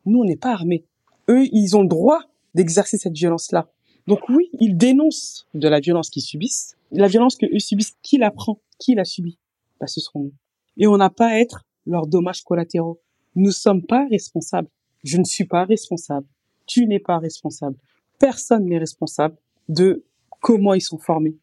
Nous, 0.07 0.21
on 0.21 0.25
n'est 0.25 0.37
pas 0.37 0.53
armés. 0.53 0.87
Eux, 1.29 1.47
ils 1.53 1.77
ont 1.77 1.83
le 1.83 1.89
droit 1.89 2.21
d'exercer 2.55 2.99
cette 2.99 3.15
violence-là. 3.17 3.69
Donc 4.07 4.21
oui, 4.29 4.51
ils 4.61 4.77
dénoncent 4.77 5.47
de 5.55 5.69
la 5.69 5.81
violence 5.81 6.11
qu'ils 6.11 6.23
subissent. 6.23 6.77
La 6.91 7.09
violence 7.09 7.37
que 7.37 7.47
eux 7.47 7.59
subissent, 7.59 7.97
qui 8.03 8.19
la 8.19 8.31
prend 8.31 8.61
Qui 8.79 8.95
la 8.95 9.05
subit 9.05 9.39
bah, 9.81 9.87
Ce 9.87 10.01
seront 10.01 10.21
nous. 10.25 10.33
Et 10.77 10.87
on 10.87 10.97
n'a 10.97 11.11
pas 11.11 11.29
à 11.29 11.39
être 11.39 11.65
leurs 11.87 12.07
dommages 12.07 12.43
collatéraux. 12.43 13.01
Nous 13.35 13.47
ne 13.47 13.51
sommes 13.51 13.83
pas 13.83 14.07
responsables. 14.11 14.69
Je 15.03 15.17
ne 15.19 15.25
suis 15.25 15.45
pas 15.47 15.65
responsable. 15.65 16.27
Tu 16.67 16.87
n'es 16.87 16.99
pas 17.01 17.19
responsable. 17.19 17.77
Personne 18.19 18.67
n'est 18.67 18.79
responsable 18.79 19.37
de 19.69 20.05
comment 20.41 20.75
ils 20.75 20.81
sont 20.81 20.99
formés, 20.99 21.37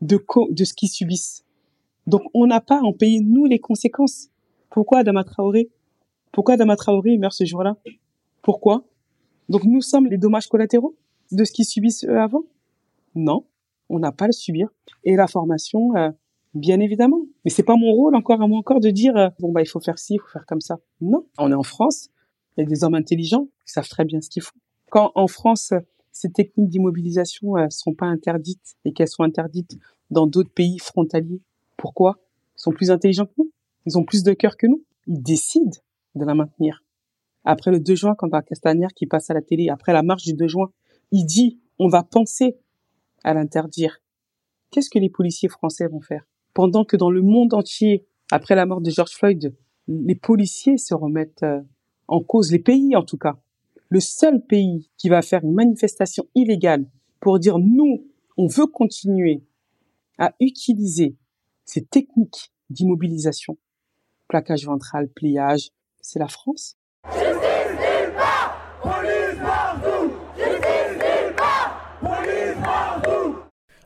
de, 0.00 0.16
co- 0.16 0.48
de 0.50 0.64
ce 0.64 0.74
qu'ils 0.74 0.88
subissent. 0.90 1.44
Donc 2.06 2.22
on 2.34 2.46
n'a 2.46 2.60
pas 2.60 2.78
à 2.78 2.82
en 2.82 2.92
payer, 2.92 3.20
nous, 3.20 3.46
les 3.46 3.58
conséquences. 3.58 4.28
Pourquoi 4.70 4.98
Adama 4.98 5.24
Traoré? 5.24 5.70
Pourquoi 6.32 6.54
Adama 6.54 6.76
Traoré 6.76 7.16
meurt 7.18 7.32
ce 7.32 7.44
jour-là? 7.44 7.76
Pourquoi? 8.42 8.84
Donc 9.48 9.64
nous 9.64 9.80
sommes 9.80 10.06
les 10.06 10.18
dommages 10.18 10.48
collatéraux 10.48 10.96
de 11.32 11.44
ce 11.44 11.52
qu'ils 11.52 11.64
subissent 11.64 12.04
eux 12.04 12.18
avant? 12.18 12.44
Non, 13.14 13.44
on 13.88 13.98
n'a 13.98 14.12
pas 14.12 14.24
à 14.24 14.28
le 14.28 14.32
subir. 14.32 14.68
Et 15.04 15.16
la 15.16 15.26
formation, 15.26 15.96
euh, 15.96 16.10
bien 16.54 16.80
évidemment. 16.80 17.20
Mais 17.44 17.50
c'est 17.50 17.62
pas 17.62 17.76
mon 17.76 17.92
rôle 17.92 18.14
encore 18.14 18.40
à 18.42 18.46
moi 18.46 18.58
encore 18.58 18.80
de 18.80 18.90
dire 18.90 19.16
euh, 19.16 19.28
bon 19.40 19.52
bah 19.52 19.62
il 19.62 19.66
faut 19.66 19.80
faire 19.80 19.98
ci, 19.98 20.14
il 20.14 20.18
faut 20.20 20.28
faire 20.28 20.46
comme 20.46 20.60
ça. 20.60 20.78
Non, 21.00 21.26
on 21.38 21.50
est 21.50 21.54
en 21.54 21.62
France, 21.62 22.08
il 22.56 22.62
y 22.62 22.66
a 22.66 22.68
des 22.68 22.84
hommes 22.84 22.94
intelligents 22.94 23.48
qui 23.66 23.72
savent 23.72 23.88
très 23.88 24.04
bien 24.04 24.20
ce 24.20 24.30
qu'ils 24.30 24.42
font. 24.42 24.58
Quand 24.90 25.12
en 25.14 25.26
France 25.26 25.72
ces 26.12 26.30
techniques 26.30 26.68
d'immobilisation 26.68 27.56
euh, 27.56 27.66
sont 27.70 27.92
pas 27.94 28.06
interdites 28.06 28.76
et 28.84 28.92
qu'elles 28.92 29.08
sont 29.08 29.24
interdites 29.24 29.76
dans 30.10 30.26
d'autres 30.26 30.52
pays 30.52 30.78
frontaliers, 30.78 31.42
pourquoi? 31.76 32.18
Ils 32.56 32.62
sont 32.62 32.70
plus 32.70 32.90
intelligents 32.92 33.26
que 33.26 33.34
nous, 33.38 33.50
ils 33.84 33.98
ont 33.98 34.04
plus 34.04 34.22
de 34.22 34.32
cœur 34.32 34.56
que 34.56 34.68
nous, 34.68 34.84
ils 35.08 35.20
décident 35.20 35.76
de 36.14 36.24
la 36.24 36.34
maintenir. 36.34 36.83
Après 37.44 37.70
le 37.70 37.80
2 37.80 37.94
juin, 37.94 38.14
quand 38.16 38.28
on 38.28 38.36
a 38.36 38.42
Castaner 38.42 38.88
qui 38.94 39.06
passe 39.06 39.30
à 39.30 39.34
la 39.34 39.42
télé, 39.42 39.68
après 39.68 39.92
la 39.92 40.02
marche 40.02 40.24
du 40.24 40.34
2 40.34 40.48
juin, 40.48 40.70
il 41.12 41.24
dit 41.24 41.60
on 41.78 41.88
va 41.88 42.02
penser 42.02 42.56
à 43.22 43.34
l'interdire. 43.34 44.00
Qu'est-ce 44.70 44.90
que 44.90 44.98
les 44.98 45.10
policiers 45.10 45.48
français 45.48 45.86
vont 45.86 46.00
faire? 46.00 46.26
Pendant 46.52 46.84
que 46.84 46.96
dans 46.96 47.10
le 47.10 47.22
monde 47.22 47.54
entier, 47.54 48.06
après 48.30 48.54
la 48.54 48.66
mort 48.66 48.80
de 48.80 48.90
George 48.90 49.12
Floyd, 49.12 49.54
les 49.88 50.14
policiers 50.14 50.78
se 50.78 50.94
remettent 50.94 51.42
euh, 51.42 51.60
en 52.08 52.22
cause, 52.22 52.52
les 52.52 52.58
pays 52.58 52.96
en 52.96 53.02
tout 53.02 53.18
cas. 53.18 53.38
Le 53.88 54.00
seul 54.00 54.44
pays 54.44 54.90
qui 54.96 55.08
va 55.08 55.22
faire 55.22 55.44
une 55.44 55.54
manifestation 55.54 56.24
illégale 56.34 56.86
pour 57.20 57.38
dire 57.38 57.58
nous, 57.58 58.06
on 58.36 58.46
veut 58.46 58.66
continuer 58.66 59.44
à 60.18 60.34
utiliser 60.40 61.16
ces 61.64 61.84
techniques 61.84 62.52
d'immobilisation, 62.70 63.58
plaquage 64.28 64.66
ventral, 64.66 65.08
pliage, 65.08 65.70
c'est 66.00 66.18
la 66.18 66.28
France. 66.28 66.76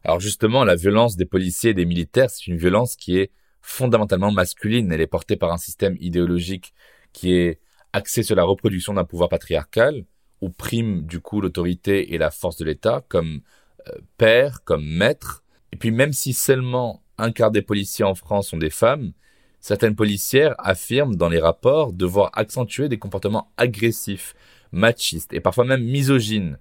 Alors 0.08 0.20
justement, 0.20 0.64
la 0.64 0.74
violence 0.74 1.16
des 1.16 1.26
policiers 1.26 1.72
et 1.72 1.74
des 1.74 1.84
militaires, 1.84 2.30
c'est 2.30 2.46
une 2.46 2.56
violence 2.56 2.96
qui 2.96 3.18
est 3.18 3.30
fondamentalement 3.60 4.32
masculine. 4.32 4.90
Elle 4.90 5.02
est 5.02 5.06
portée 5.06 5.36
par 5.36 5.52
un 5.52 5.58
système 5.58 5.98
idéologique 6.00 6.72
qui 7.12 7.34
est 7.34 7.60
axé 7.92 8.22
sur 8.22 8.34
la 8.34 8.44
reproduction 8.44 8.94
d'un 8.94 9.04
pouvoir 9.04 9.28
patriarcal, 9.28 10.06
où 10.40 10.48
prime 10.48 11.02
du 11.02 11.20
coup 11.20 11.42
l'autorité 11.42 12.14
et 12.14 12.18
la 12.18 12.30
force 12.30 12.56
de 12.56 12.64
l'État 12.64 13.04
comme 13.08 13.42
euh, 13.86 13.92
père, 14.16 14.64
comme 14.64 14.86
maître. 14.86 15.44
Et 15.72 15.76
puis 15.76 15.90
même 15.90 16.14
si 16.14 16.32
seulement 16.32 17.02
un 17.18 17.30
quart 17.30 17.50
des 17.50 17.60
policiers 17.60 18.06
en 18.06 18.14
France 18.14 18.48
sont 18.48 18.56
des 18.56 18.70
femmes, 18.70 19.12
certaines 19.60 19.94
policières 19.94 20.54
affirment 20.56 21.16
dans 21.16 21.28
les 21.28 21.40
rapports 21.40 21.92
devoir 21.92 22.30
accentuer 22.32 22.88
des 22.88 22.98
comportements 22.98 23.52
agressifs, 23.58 24.34
machistes 24.72 25.32
et 25.32 25.40
parfois 25.40 25.64
même 25.64 25.84
misogynes 25.84 26.58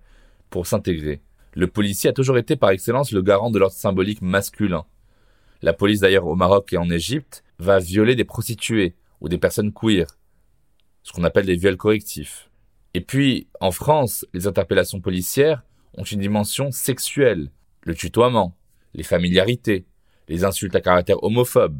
pour 0.49 0.67
s'intégrer. 0.67 1.21
Le 1.53 1.67
policier 1.67 2.09
a 2.09 2.13
toujours 2.13 2.37
été 2.37 2.55
par 2.55 2.69
excellence 2.69 3.11
le 3.11 3.21
garant 3.21 3.49
de 3.49 3.59
l'ordre 3.59 3.75
symbolique 3.75 4.21
masculin. 4.21 4.85
La 5.61 5.73
police 5.73 6.01
d'ailleurs 6.01 6.27
au 6.27 6.35
Maroc 6.35 6.71
et 6.73 6.77
en 6.77 6.89
Égypte 6.89 7.43
va 7.57 7.79
violer 7.79 8.15
des 8.15 8.25
prostituées 8.25 8.95
ou 9.21 9.29
des 9.29 9.39
personnes 9.39 9.73
queer, 9.73 10.05
ce 11.03 11.11
qu'on 11.11 11.23
appelle 11.23 11.45
des 11.45 11.55
viols 11.55 11.77
correctifs. 11.77 12.49
Et 12.93 13.01
puis, 13.01 13.47
en 13.59 13.71
France, 13.71 14.25
les 14.33 14.47
interpellations 14.47 15.01
policières 15.01 15.63
ont 15.95 16.03
une 16.03 16.19
dimension 16.19 16.71
sexuelle, 16.71 17.51
le 17.81 17.95
tutoiement, 17.95 18.55
les 18.93 19.03
familiarités, 19.03 19.85
les 20.27 20.43
insultes 20.43 20.75
à 20.75 20.81
caractère 20.81 21.23
homophobe. 21.23 21.79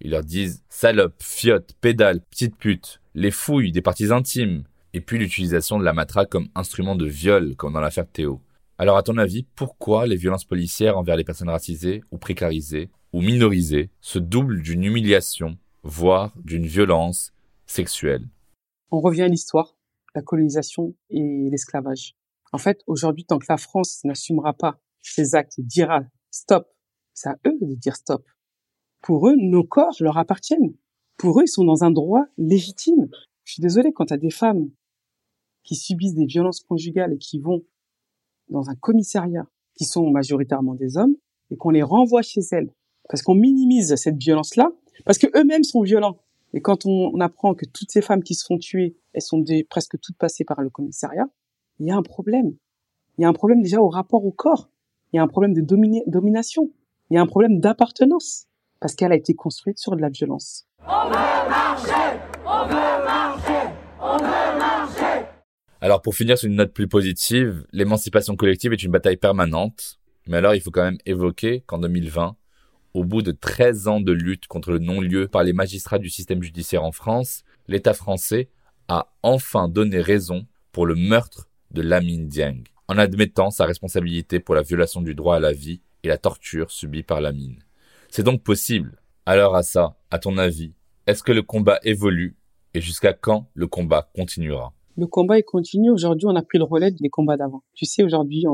Ils 0.00 0.10
leur 0.10 0.24
disent 0.24 0.64
salope, 0.68 1.22
fiotte, 1.22 1.74
pédale, 1.80 2.20
petite 2.22 2.56
pute, 2.56 3.00
les 3.14 3.30
fouilles 3.30 3.72
des 3.72 3.82
parties 3.82 4.12
intimes, 4.12 4.64
et 4.94 5.00
puis 5.00 5.18
l'utilisation 5.18 5.78
de 5.78 5.84
la 5.84 5.92
matraque 5.92 6.30
comme 6.30 6.48
instrument 6.54 6.96
de 6.96 7.06
viol, 7.06 7.56
comme 7.56 7.72
dans 7.72 7.80
l'affaire 7.80 8.08
Théo. 8.10 8.40
Alors 8.78 8.96
à 8.96 9.02
ton 9.02 9.16
avis, 9.16 9.44
pourquoi 9.54 10.06
les 10.06 10.16
violences 10.16 10.44
policières 10.44 10.98
envers 10.98 11.16
les 11.16 11.24
personnes 11.24 11.48
racisées 11.48 12.02
ou 12.10 12.18
précarisées 12.18 12.90
ou 13.12 13.20
minorisées 13.20 13.90
se 14.00 14.18
doublent 14.18 14.62
d'une 14.62 14.84
humiliation, 14.84 15.58
voire 15.82 16.32
d'une 16.36 16.66
violence 16.66 17.32
sexuelle? 17.66 18.28
On 18.90 19.00
revient 19.00 19.22
à 19.22 19.28
l'histoire, 19.28 19.76
la 20.14 20.22
colonisation 20.22 20.94
et 21.10 21.48
l'esclavage. 21.50 22.14
En 22.52 22.58
fait, 22.58 22.82
aujourd'hui, 22.86 23.24
tant 23.24 23.38
que 23.38 23.46
la 23.48 23.56
France 23.56 24.00
n'assumera 24.04 24.52
pas 24.52 24.78
ses 25.00 25.34
actes 25.34 25.58
et 25.58 25.62
dira 25.62 26.02
stop, 26.30 26.66
c'est 27.14 27.28
à 27.28 27.38
eux 27.46 27.58
de 27.60 27.74
dire 27.74 27.96
stop. 27.96 28.24
Pour 29.02 29.28
eux, 29.28 29.34
nos 29.36 29.64
corps 29.64 29.96
leur 30.00 30.18
appartiennent. 30.18 30.74
Pour 31.18 31.40
eux, 31.40 31.44
ils 31.44 31.48
sont 31.48 31.64
dans 31.64 31.84
un 31.84 31.90
droit 31.90 32.24
légitime. 32.36 33.08
Je 33.44 33.54
suis 33.54 33.60
désolée, 33.60 33.92
quand 33.92 34.06
tu 34.06 34.14
as 34.14 34.18
des 34.18 34.30
femmes 34.30 34.70
qui 35.64 35.76
subissent 35.76 36.14
des 36.14 36.26
violences 36.26 36.60
conjugales 36.60 37.12
et 37.12 37.18
qui 37.18 37.38
vont 37.38 37.62
dans 38.48 38.68
un 38.68 38.74
commissariat, 38.74 39.46
qui 39.74 39.84
sont 39.84 40.10
majoritairement 40.10 40.74
des 40.74 40.96
hommes, 40.96 41.14
et 41.50 41.56
qu'on 41.56 41.70
les 41.70 41.82
renvoie 41.82 42.22
chez 42.22 42.40
elles, 42.50 42.72
parce 43.08 43.22
qu'on 43.22 43.34
minimise 43.34 43.94
cette 43.96 44.16
violence-là, 44.16 44.70
parce 45.04 45.18
que 45.18 45.26
eux-mêmes 45.36 45.64
sont 45.64 45.82
violents. 45.82 46.18
Et 46.54 46.60
quand 46.60 46.84
on, 46.86 47.18
apprend 47.20 47.54
que 47.54 47.64
toutes 47.64 47.90
ces 47.90 48.02
femmes 48.02 48.22
qui 48.22 48.34
se 48.34 48.44
font 48.44 48.58
tuer, 48.58 48.96
elles 49.14 49.22
sont 49.22 49.38
des, 49.38 49.64
presque 49.64 49.98
toutes 50.00 50.16
passées 50.18 50.44
par 50.44 50.60
le 50.60 50.68
commissariat, 50.68 51.26
il 51.78 51.86
y 51.86 51.90
a 51.90 51.96
un 51.96 52.02
problème. 52.02 52.54
Il 53.16 53.22
y 53.22 53.24
a 53.24 53.28
un 53.28 53.32
problème 53.32 53.62
déjà 53.62 53.80
au 53.80 53.88
rapport 53.88 54.24
au 54.24 54.32
corps. 54.32 54.68
Il 55.12 55.16
y 55.16 55.18
a 55.18 55.22
un 55.22 55.28
problème 55.28 55.54
de 55.54 55.60
domination. 55.60 56.70
Il 57.10 57.14
y 57.14 57.18
a 57.18 57.22
un 57.22 57.26
problème 57.26 57.60
d'appartenance. 57.60 58.46
Parce 58.80 58.94
qu'elle 58.94 59.12
a 59.12 59.16
été 59.16 59.34
construite 59.34 59.78
sur 59.78 59.94
de 59.96 60.00
la 60.00 60.08
violence. 60.08 60.66
On 60.80 61.06
veut 61.06 61.48
marcher 61.48 62.18
On 62.44 62.66
veut 62.66 63.04
marcher 63.04 63.70
On 64.00 64.16
veut 64.16 64.58
marcher 64.58 64.71
Alors 65.82 66.00
pour 66.00 66.14
finir 66.14 66.38
sur 66.38 66.48
une 66.48 66.54
note 66.54 66.72
plus 66.72 66.86
positive, 66.86 67.66
l'émancipation 67.72 68.36
collective 68.36 68.72
est 68.72 68.84
une 68.84 68.92
bataille 68.92 69.16
permanente. 69.16 69.98
Mais 70.28 70.36
alors 70.36 70.54
il 70.54 70.60
faut 70.60 70.70
quand 70.70 70.84
même 70.84 71.00
évoquer 71.06 71.64
qu'en 71.66 71.78
2020, 71.78 72.36
au 72.94 73.02
bout 73.02 73.20
de 73.20 73.32
13 73.32 73.88
ans 73.88 74.00
de 74.00 74.12
lutte 74.12 74.46
contre 74.46 74.70
le 74.70 74.78
non-lieu 74.78 75.26
par 75.26 75.42
les 75.42 75.52
magistrats 75.52 75.98
du 75.98 76.08
système 76.08 76.40
judiciaire 76.40 76.84
en 76.84 76.92
France, 76.92 77.42
l'État 77.66 77.94
français 77.94 78.48
a 78.86 79.12
enfin 79.24 79.66
donné 79.66 80.00
raison 80.00 80.46
pour 80.70 80.86
le 80.86 80.94
meurtre 80.94 81.48
de 81.72 81.82
Lamine 81.82 82.28
Dieng, 82.28 82.62
en 82.86 82.96
admettant 82.96 83.50
sa 83.50 83.64
responsabilité 83.64 84.38
pour 84.38 84.54
la 84.54 84.62
violation 84.62 85.02
du 85.02 85.16
droit 85.16 85.34
à 85.34 85.40
la 85.40 85.52
vie 85.52 85.80
et 86.04 86.08
la 86.08 86.16
torture 86.16 86.70
subie 86.70 87.02
par 87.02 87.20
Lamine. 87.20 87.58
C'est 88.08 88.22
donc 88.22 88.44
possible. 88.44 89.02
Alors 89.26 89.56
à 89.56 89.64
ça, 89.64 89.96
à 90.12 90.20
ton 90.20 90.38
avis, 90.38 90.74
est-ce 91.08 91.24
que 91.24 91.32
le 91.32 91.42
combat 91.42 91.80
évolue 91.82 92.36
et 92.72 92.80
jusqu'à 92.80 93.14
quand 93.14 93.50
le 93.54 93.66
combat 93.66 94.12
continuera? 94.14 94.72
Le 94.96 95.06
combat 95.06 95.38
est 95.38 95.42
continue. 95.42 95.90
Aujourd'hui, 95.90 96.26
on 96.26 96.36
a 96.36 96.42
pris 96.42 96.58
le 96.58 96.64
relais 96.64 96.90
des 96.90 97.08
combats 97.08 97.36
d'avant. 97.36 97.62
Tu 97.74 97.86
sais, 97.86 98.02
aujourd'hui, 98.02 98.44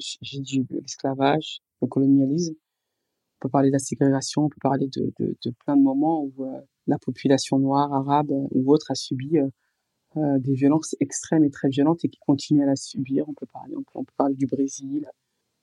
j'ai 0.00 0.40
dit 0.40 0.66
l'esclavage, 0.70 1.60
le 1.82 1.88
colonialisme. 1.88 2.54
On 2.54 3.38
peut 3.42 3.50
parler 3.50 3.68
de 3.68 3.74
la 3.74 3.78
ségrégation, 3.78 4.44
on 4.44 4.48
peut 4.48 4.58
parler 4.60 4.88
de, 4.88 5.12
de, 5.20 5.36
de 5.44 5.50
plein 5.64 5.76
de 5.76 5.82
moments 5.82 6.24
où 6.24 6.44
euh, 6.44 6.60
la 6.88 6.98
population 6.98 7.58
noire, 7.60 7.92
arabe 7.92 8.30
ou 8.30 8.72
autre 8.72 8.90
a 8.90 8.96
subi 8.96 9.38
euh, 9.38 9.48
euh, 10.16 10.38
des 10.38 10.54
violences 10.54 10.96
extrêmes 11.00 11.44
et 11.44 11.50
très 11.50 11.68
violentes 11.68 12.04
et 12.04 12.08
qui 12.08 12.18
continue 12.18 12.62
à 12.62 12.66
la 12.66 12.76
subir. 12.76 13.28
On 13.28 13.34
peut 13.34 13.46
parler, 13.52 13.74
on 13.76 14.04
peut, 14.04 14.12
parler 14.16 14.34
du 14.34 14.46
Brésil. 14.46 15.06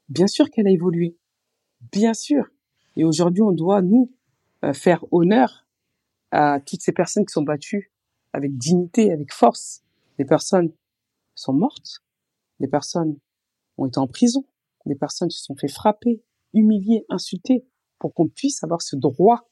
Bien 0.08 0.28
sûr 0.28 0.50
qu'elle 0.50 0.68
a 0.68 0.72
évolué, 0.72 1.18
bien 1.92 2.14
sûr. 2.14 2.46
Et 2.96 3.04
aujourd'hui, 3.04 3.42
on 3.42 3.52
doit 3.52 3.82
nous 3.82 4.14
euh, 4.64 4.72
faire 4.72 5.04
honneur 5.12 5.66
à 6.32 6.60
toutes 6.66 6.82
ces 6.82 6.94
personnes 6.94 7.26
qui 7.26 7.34
sont 7.34 7.42
battues 7.42 7.92
avec 8.32 8.56
dignité, 8.56 9.12
avec 9.12 9.34
force. 9.34 9.85
Des 10.18 10.26
personnes 10.26 10.72
sont 11.36 11.54
mortes, 11.54 12.02
des 12.60 12.68
personnes 12.68 13.18
ont 13.78 13.86
été 13.86 14.00
en 14.00 14.08
prison, 14.08 14.46
des 14.86 14.96
personnes 14.96 15.30
se 15.30 15.44
sont 15.44 15.56
fait 15.56 15.68
frapper, 15.68 16.22
humilier, 16.54 17.06
insulter, 17.10 17.66
pour 18.00 18.14
qu'on 18.14 18.28
puisse 18.28 18.64
avoir 18.64 18.82
ce 18.82 18.96
droit 18.96 19.50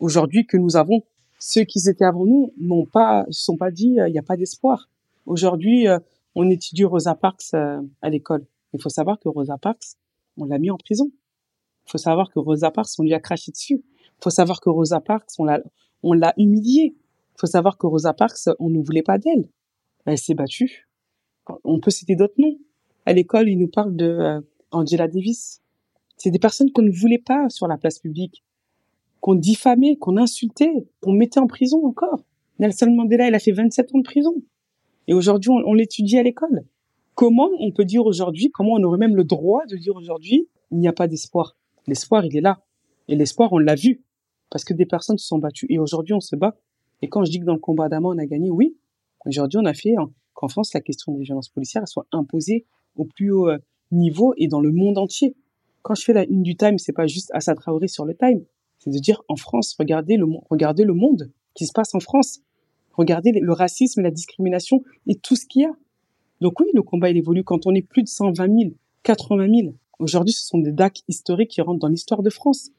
aujourd'hui 0.00 0.46
que 0.46 0.56
nous 0.56 0.76
avons 0.76 1.04
ceux 1.46 1.64
qui 1.64 1.78
étaient 1.88 2.04
avant 2.06 2.24
nous 2.24 2.54
n'ont 2.58 2.86
pas, 2.86 3.26
se 3.28 3.44
sont 3.44 3.58
pas 3.58 3.70
dit, 3.70 4.00
euh, 4.00 4.08
il 4.08 4.12
n'y 4.12 4.18
a 4.18 4.22
pas 4.22 4.36
d'espoir. 4.36 4.88
Aujourd'hui, 5.26 5.88
euh, 5.88 5.98
on 6.34 6.48
étudie 6.48 6.84
Rosa 6.84 7.14
Parks 7.14 7.52
euh, 7.52 7.82
à 8.00 8.08
l'école. 8.08 8.46
Il 8.72 8.80
faut 8.80 8.88
savoir 8.88 9.18
que 9.20 9.28
Rosa 9.28 9.58
Parks, 9.58 9.96
on 10.38 10.46
l'a 10.46 10.58
mis 10.58 10.70
en 10.70 10.78
prison. 10.78 11.10
Il 11.86 11.90
faut 11.90 11.98
savoir 11.98 12.30
que 12.30 12.38
Rosa 12.38 12.70
Parks, 12.70 12.98
on 12.98 13.02
lui 13.02 13.12
a 13.12 13.20
craché 13.20 13.52
dessus. 13.52 13.84
Il 13.84 14.22
faut 14.22 14.30
savoir 14.30 14.60
que 14.62 14.70
Rosa 14.70 15.00
Parks, 15.00 15.28
on 15.38 15.44
l'a, 15.44 15.60
on 16.02 16.14
l'a 16.14 16.32
humiliée. 16.38 16.96
Il 16.96 17.40
faut 17.40 17.46
savoir 17.46 17.76
que 17.76 17.86
Rosa 17.86 18.14
Parks, 18.14 18.48
on 18.58 18.70
ne 18.70 18.82
voulait 18.82 19.02
pas 19.02 19.18
d'elle. 19.18 19.48
Elle 20.06 20.18
s'est 20.18 20.34
battue. 20.34 20.88
On 21.64 21.80
peut 21.80 21.90
citer 21.90 22.16
d'autres 22.16 22.34
noms. 22.38 22.58
À 23.06 23.12
l'école, 23.12 23.48
ils 23.48 23.58
nous 23.58 23.68
parlent 23.68 23.96
de 23.96 24.42
Angela 24.70 25.08
Davis. 25.08 25.62
C'est 26.16 26.30
des 26.30 26.38
personnes 26.38 26.70
qu'on 26.72 26.82
ne 26.82 26.90
voulait 26.90 27.18
pas 27.18 27.48
sur 27.48 27.66
la 27.66 27.76
place 27.76 27.98
publique 27.98 28.44
qu'on 29.24 29.36
diffamait, 29.36 29.96
qu'on 29.96 30.18
insultait, 30.18 30.86
qu'on 31.00 31.14
mettait 31.14 31.40
en 31.40 31.46
prison 31.46 31.82
encore. 31.86 32.20
Nelson 32.58 32.90
Mandela, 32.94 33.26
il 33.28 33.34
a 33.34 33.38
fait 33.38 33.52
27 33.52 33.94
ans 33.94 33.98
de 34.00 34.04
prison. 34.04 34.34
Et 35.08 35.14
aujourd'hui, 35.14 35.48
on, 35.48 35.72
l'étudie 35.72 36.18
à 36.18 36.22
l'école. 36.22 36.66
Comment 37.14 37.48
on 37.58 37.72
peut 37.72 37.86
dire 37.86 38.04
aujourd'hui, 38.04 38.50
comment 38.50 38.72
on 38.72 38.82
aurait 38.82 38.98
même 38.98 39.16
le 39.16 39.24
droit 39.24 39.64
de 39.64 39.78
dire 39.78 39.96
aujourd'hui, 39.96 40.50
il 40.72 40.78
n'y 40.78 40.88
a 40.88 40.92
pas 40.92 41.08
d'espoir. 41.08 41.56
L'espoir, 41.86 42.26
il 42.26 42.36
est 42.36 42.42
là. 42.42 42.60
Et 43.08 43.16
l'espoir, 43.16 43.50
on 43.54 43.58
l'a 43.58 43.76
vu. 43.76 44.02
Parce 44.50 44.62
que 44.62 44.74
des 44.74 44.84
personnes 44.84 45.16
se 45.16 45.26
sont 45.26 45.38
battues. 45.38 45.68
Et 45.70 45.78
aujourd'hui, 45.78 46.12
on 46.12 46.20
se 46.20 46.36
bat. 46.36 46.58
Et 47.00 47.08
quand 47.08 47.24
je 47.24 47.30
dis 47.30 47.40
que 47.40 47.46
dans 47.46 47.54
le 47.54 47.60
combat 47.60 47.88
d'Amon, 47.88 48.10
on 48.10 48.18
a 48.18 48.26
gagné, 48.26 48.50
oui. 48.50 48.76
Aujourd'hui, 49.26 49.58
on 49.58 49.64
a 49.64 49.74
fait 49.74 49.94
qu'en 50.34 50.48
France, 50.48 50.74
la 50.74 50.80
question 50.80 51.12
des 51.12 51.22
violences 51.22 51.48
policières 51.48 51.86
soit 51.88 52.06
imposée 52.12 52.66
au 52.96 53.04
plus 53.04 53.30
haut 53.30 53.48
euh, 53.48 53.58
niveau 53.90 54.34
et 54.36 54.48
dans 54.48 54.60
le 54.60 54.72
monde 54.72 54.98
entier. 54.98 55.34
Quand 55.82 55.94
je 55.94 56.02
fais 56.02 56.12
la 56.12 56.24
une 56.24 56.42
du 56.42 56.56
Time, 56.56 56.78
c'est 56.78 56.92
pas 56.92 57.06
juste 57.06 57.30
Assa 57.34 57.54
Traoré 57.54 57.88
sur 57.88 58.04
le 58.04 58.14
Time 58.14 58.44
c'est 58.84 58.90
de 58.90 58.98
dire 58.98 59.22
en 59.28 59.36
France, 59.36 59.74
regardez 59.78 60.16
le, 60.16 60.26
regardez 60.50 60.84
le 60.84 60.94
monde 60.94 61.30
qui 61.54 61.66
se 61.66 61.72
passe 61.72 61.94
en 61.94 62.00
France. 62.00 62.40
Regardez 62.92 63.32
le 63.32 63.52
racisme, 63.52 64.02
la 64.02 64.10
discrimination 64.10 64.84
et 65.06 65.16
tout 65.16 65.36
ce 65.36 65.46
qu'il 65.46 65.62
y 65.62 65.64
a. 65.64 65.72
Donc 66.40 66.60
oui, 66.60 66.66
le 66.74 66.82
combat, 66.82 67.10
il 67.10 67.16
évolue 67.16 67.42
quand 67.42 67.66
on 67.66 67.74
est 67.74 67.82
plus 67.82 68.02
de 68.02 68.08
120 68.08 68.46
000, 68.46 68.72
80 69.02 69.48
000. 69.60 69.74
Aujourd'hui, 69.98 70.32
ce 70.32 70.46
sont 70.46 70.58
des 70.58 70.70
dates 70.70 71.02
historiques 71.08 71.50
qui 71.50 71.60
rentrent 71.60 71.80
dans 71.80 71.88
l'histoire 71.88 72.22
de 72.22 72.30
France. 72.30 72.70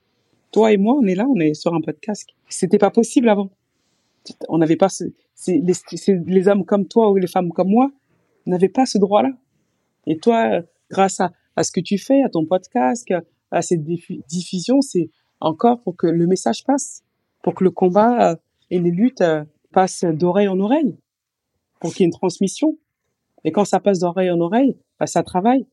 Toi 0.52 0.72
et 0.72 0.78
moi, 0.78 0.98
on 1.02 1.06
est 1.06 1.16
là, 1.16 1.26
on 1.28 1.40
est 1.40 1.54
sur 1.54 1.74
un 1.74 1.82
podcast. 1.82 2.30
C'était 2.50 2.78
pas 2.78 2.92
possible 2.92 3.28
avant. 3.28 3.50
On 4.50 4.58
n'avait 4.58 4.76
pas 4.76 4.90
ce, 4.90 5.06
les, 5.48 5.74
les 6.26 6.48
hommes 6.48 6.66
comme 6.66 6.88
toi 6.88 7.12
ou 7.12 7.16
les 7.18 7.28
femmes 7.28 7.52
comme 7.52 7.70
moi 7.70 7.92
n'avaient 8.46 8.70
pas 8.70 8.86
ce 8.86 8.98
droit-là. 8.98 9.32
Et 10.08 10.18
toi, 10.18 10.62
grâce 10.90 11.20
à, 11.20 11.32
à 11.56 11.64
ce 11.64 11.72
que 11.72 11.80
tu 11.80 11.98
fais, 11.98 12.22
à 12.24 12.30
ton 12.30 12.46
podcast, 12.46 13.08
à 13.52 13.62
cette 13.62 13.84
diffusion, 13.84 14.82
c'est 14.82 15.10
encore 15.40 15.82
pour 15.82 15.96
que 15.96 16.08
le 16.08 16.28
message 16.28 16.64
passe, 16.64 17.04
pour 17.42 17.56
que 17.56 17.64
le 17.64 17.72
combat 17.72 18.32
euh, 18.32 18.36
et 18.70 18.80
les 18.80 18.92
luttes 18.92 19.22
euh, 19.22 19.44
passent 19.72 20.06
d'oreille 20.06 20.48
en 20.48 20.60
oreille, 20.60 20.98
pour 21.80 21.94
qu'il 21.94 22.02
y 22.02 22.04
ait 22.04 22.08
une 22.08 22.14
transmission. 22.14 22.78
Et 23.44 23.52
quand 23.52 23.66
ça 23.66 23.80
passe 23.80 24.00
d'oreille 24.00 24.32
en 24.32 24.40
oreille, 24.40 24.78
bah, 25.00 25.08
ça 25.08 25.24
travaille. 25.24 25.66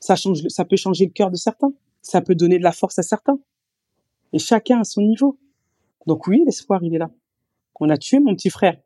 Ça 0.00 0.16
change, 0.16 0.46
ça 0.48 0.64
peut 0.64 0.76
changer 0.76 1.06
le 1.06 1.12
cœur 1.12 1.30
de 1.30 1.36
certains. 1.36 1.72
Ça 2.02 2.20
peut 2.20 2.34
donner 2.34 2.58
de 2.58 2.62
la 2.62 2.72
force 2.72 2.98
à 2.98 3.02
certains. 3.02 3.38
Et 4.32 4.38
chacun 4.38 4.80
à 4.80 4.84
son 4.84 5.02
niveau. 5.02 5.38
Donc 6.06 6.26
oui, 6.26 6.42
l'espoir, 6.44 6.82
il 6.82 6.94
est 6.94 6.98
là. 6.98 7.10
On 7.80 7.90
a 7.90 7.96
tué 7.96 8.20
mon 8.20 8.34
petit 8.34 8.50
frère. 8.50 8.76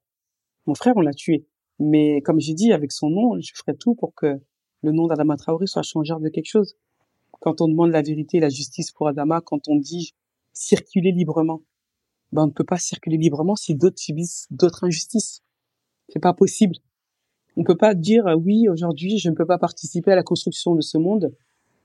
Mon 0.67 0.75
frère, 0.75 0.95
on 0.97 1.01
l'a 1.01 1.15
tué. 1.15 1.47
Mais 1.79 2.21
comme 2.23 2.39
j'ai 2.41 2.55
dit, 2.55 2.73
avec 2.73 2.93
son 2.93 3.11
nom, 3.11 3.41
je 3.41 3.53
ferai 3.55 3.77
tout 3.77 3.95
pour 3.95 4.15
que 4.15 4.41
le 4.83 4.93
nom 4.93 5.07
d'Adama 5.07 5.37
Traoré 5.37 5.67
soit 5.67 5.83
changé 5.83 6.13
de 6.21 6.29
quelque 6.29 6.49
chose. 6.49 6.77
quand 7.41 7.61
on 7.61 7.69
demande 7.69 7.91
la 7.91 8.03
vérité 8.03 8.37
et 8.37 8.41
la 8.41 8.51
justice 8.51 8.93
pour 8.93 9.09
Adama, 9.09 9.41
quand 9.41 9.69
on 9.69 9.77
dit 9.77 10.15
circuler 10.53 11.11
librement, 11.11 11.63
ben 12.31 12.45
on 12.45 12.47
ne 12.47 12.53
peut 12.53 12.65
pas 12.65 12.77
circuler 12.77 13.17
librement 13.17 13.57
si 13.57 13.75
d'autres 13.75 13.99
subissent 13.99 14.47
d'autres 14.51 14.85
injustices. 14.85 15.43
C'est 16.09 16.21
pas 16.21 16.35
possible. 16.35 16.77
On 17.57 17.65
peut 17.65 17.77
pas 17.77 17.95
dire 17.95 18.27
euh, 18.27 18.37
oui 18.37 18.69
aujourd'hui 18.69 19.19
je 19.19 19.29
ne 19.29 19.35
peux 19.35 19.47
pas 19.47 19.59
participer 19.59 20.13
à 20.13 20.17
la 20.17 20.23
construction 20.23 20.75
de 20.75 20.81
ce 20.83 20.99
monde 20.99 21.35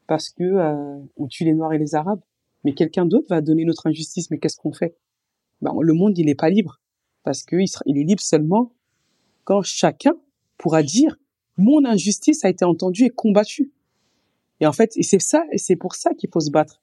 parce 0.06 0.30
que 0.30 0.44
euh, 0.44 1.00
on 1.18 1.28
tue 1.28 1.44
les 1.44 1.54
Noirs 1.54 1.74
et 1.74 1.80
les 1.80 1.96
Arabes. 1.96 2.22
Mais 2.64 2.74
quelqu'un 2.74 3.06
d'autre 3.06 3.28
va 3.30 3.42
donner 3.42 3.66
notre 3.66 3.88
injustice. 3.88 4.30
Mais 4.30 4.38
qu'est-ce 4.40 4.58
qu'on 4.58 4.74
fait? 4.74 4.98
Ben, 5.62 5.74
Le 5.80 5.94
monde 5.94 6.18
il 6.18 6.26
n'est 6.26 6.36
pas 6.36 6.50
libre 6.50 6.80
parce 7.28 7.44
que 7.44 7.58
il, 7.58 7.68
sera, 7.68 7.84
il 7.86 7.98
est 7.98 8.06
libre 8.06 8.22
seulement 8.22 8.72
quand 9.44 9.62
chacun 9.62 10.14
pourra 10.58 10.82
dire 10.82 11.18
mon 11.58 11.84
injustice 11.84 12.46
a 12.46 12.50
été 12.50 12.64
entendue 12.64 13.04
et 13.04 13.10
combattue. 13.10 13.70
Et 14.62 14.66
en 14.66 14.72
fait, 14.72 14.94
c'est 15.02 15.20
ça, 15.20 15.44
et 15.52 15.58
c'est 15.58 15.76
pour 15.76 15.96
ça 15.96 16.14
qu'il 16.14 16.30
faut 16.32 16.40
se 16.40 16.50
battre. 16.50 16.82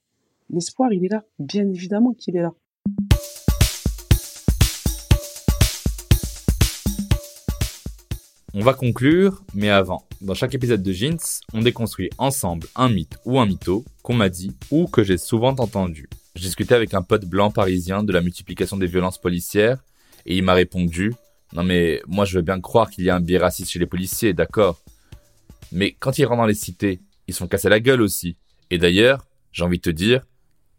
L'espoir, 0.51 0.93
il 0.93 1.03
est 1.03 1.07
là. 1.07 1.23
Bien 1.39 1.67
évidemment 1.67 2.13
qu'il 2.13 2.37
est 2.37 2.43
là. 2.43 2.53
On 8.53 8.61
va 8.61 8.75
conclure, 8.75 9.43
mais 9.55 9.69
avant, 9.69 10.03
dans 10.21 10.35
chaque 10.35 10.53
épisode 10.53 10.83
de 10.83 10.91
Jeans, 10.93 11.17
on 11.55 11.61
déconstruit 11.61 12.11
ensemble 12.19 12.67
un 12.75 12.89
mythe 12.89 13.17
ou 13.25 13.39
un 13.39 13.47
mytho 13.47 13.83
qu'on 14.03 14.13
m'a 14.13 14.29
dit 14.29 14.51
ou 14.69 14.85
que 14.85 15.03
j'ai 15.03 15.17
souvent 15.17 15.55
entendu. 15.57 16.07
J'ai 16.35 16.45
discuté 16.45 16.75
avec 16.75 16.93
un 16.93 17.01
pote 17.01 17.25
blanc 17.25 17.49
parisien 17.49 18.03
de 18.03 18.13
la 18.13 18.21
multiplication 18.21 18.77
des 18.77 18.85
violences 18.85 19.17
policières 19.17 19.83
et 20.25 20.37
il 20.37 20.43
m'a 20.43 20.53
répondu 20.53 21.13
Non 21.53 21.63
mais 21.63 22.01
moi 22.07 22.25
je 22.25 22.37
veux 22.37 22.43
bien 22.43 22.59
croire 22.59 22.89
qu'il 22.89 23.03
y 23.05 23.09
a 23.09 23.15
un 23.15 23.21
biais 23.21 23.37
raciste 23.37 23.71
chez 23.71 23.79
les 23.79 23.85
policiers, 23.85 24.33
d'accord. 24.33 24.81
Mais 25.71 25.91
quand 25.91 26.17
ils 26.17 26.25
rentrent 26.25 26.41
dans 26.41 26.47
les 26.47 26.53
cités, 26.53 27.01
ils 27.27 27.33
sont 27.33 27.47
cassés 27.47 27.69
la 27.69 27.79
gueule 27.79 28.01
aussi. 28.01 28.37
Et 28.69 28.77
d'ailleurs, 28.77 29.25
j'ai 29.51 29.63
envie 29.63 29.77
de 29.77 29.83
te 29.83 29.89
dire, 29.89 30.25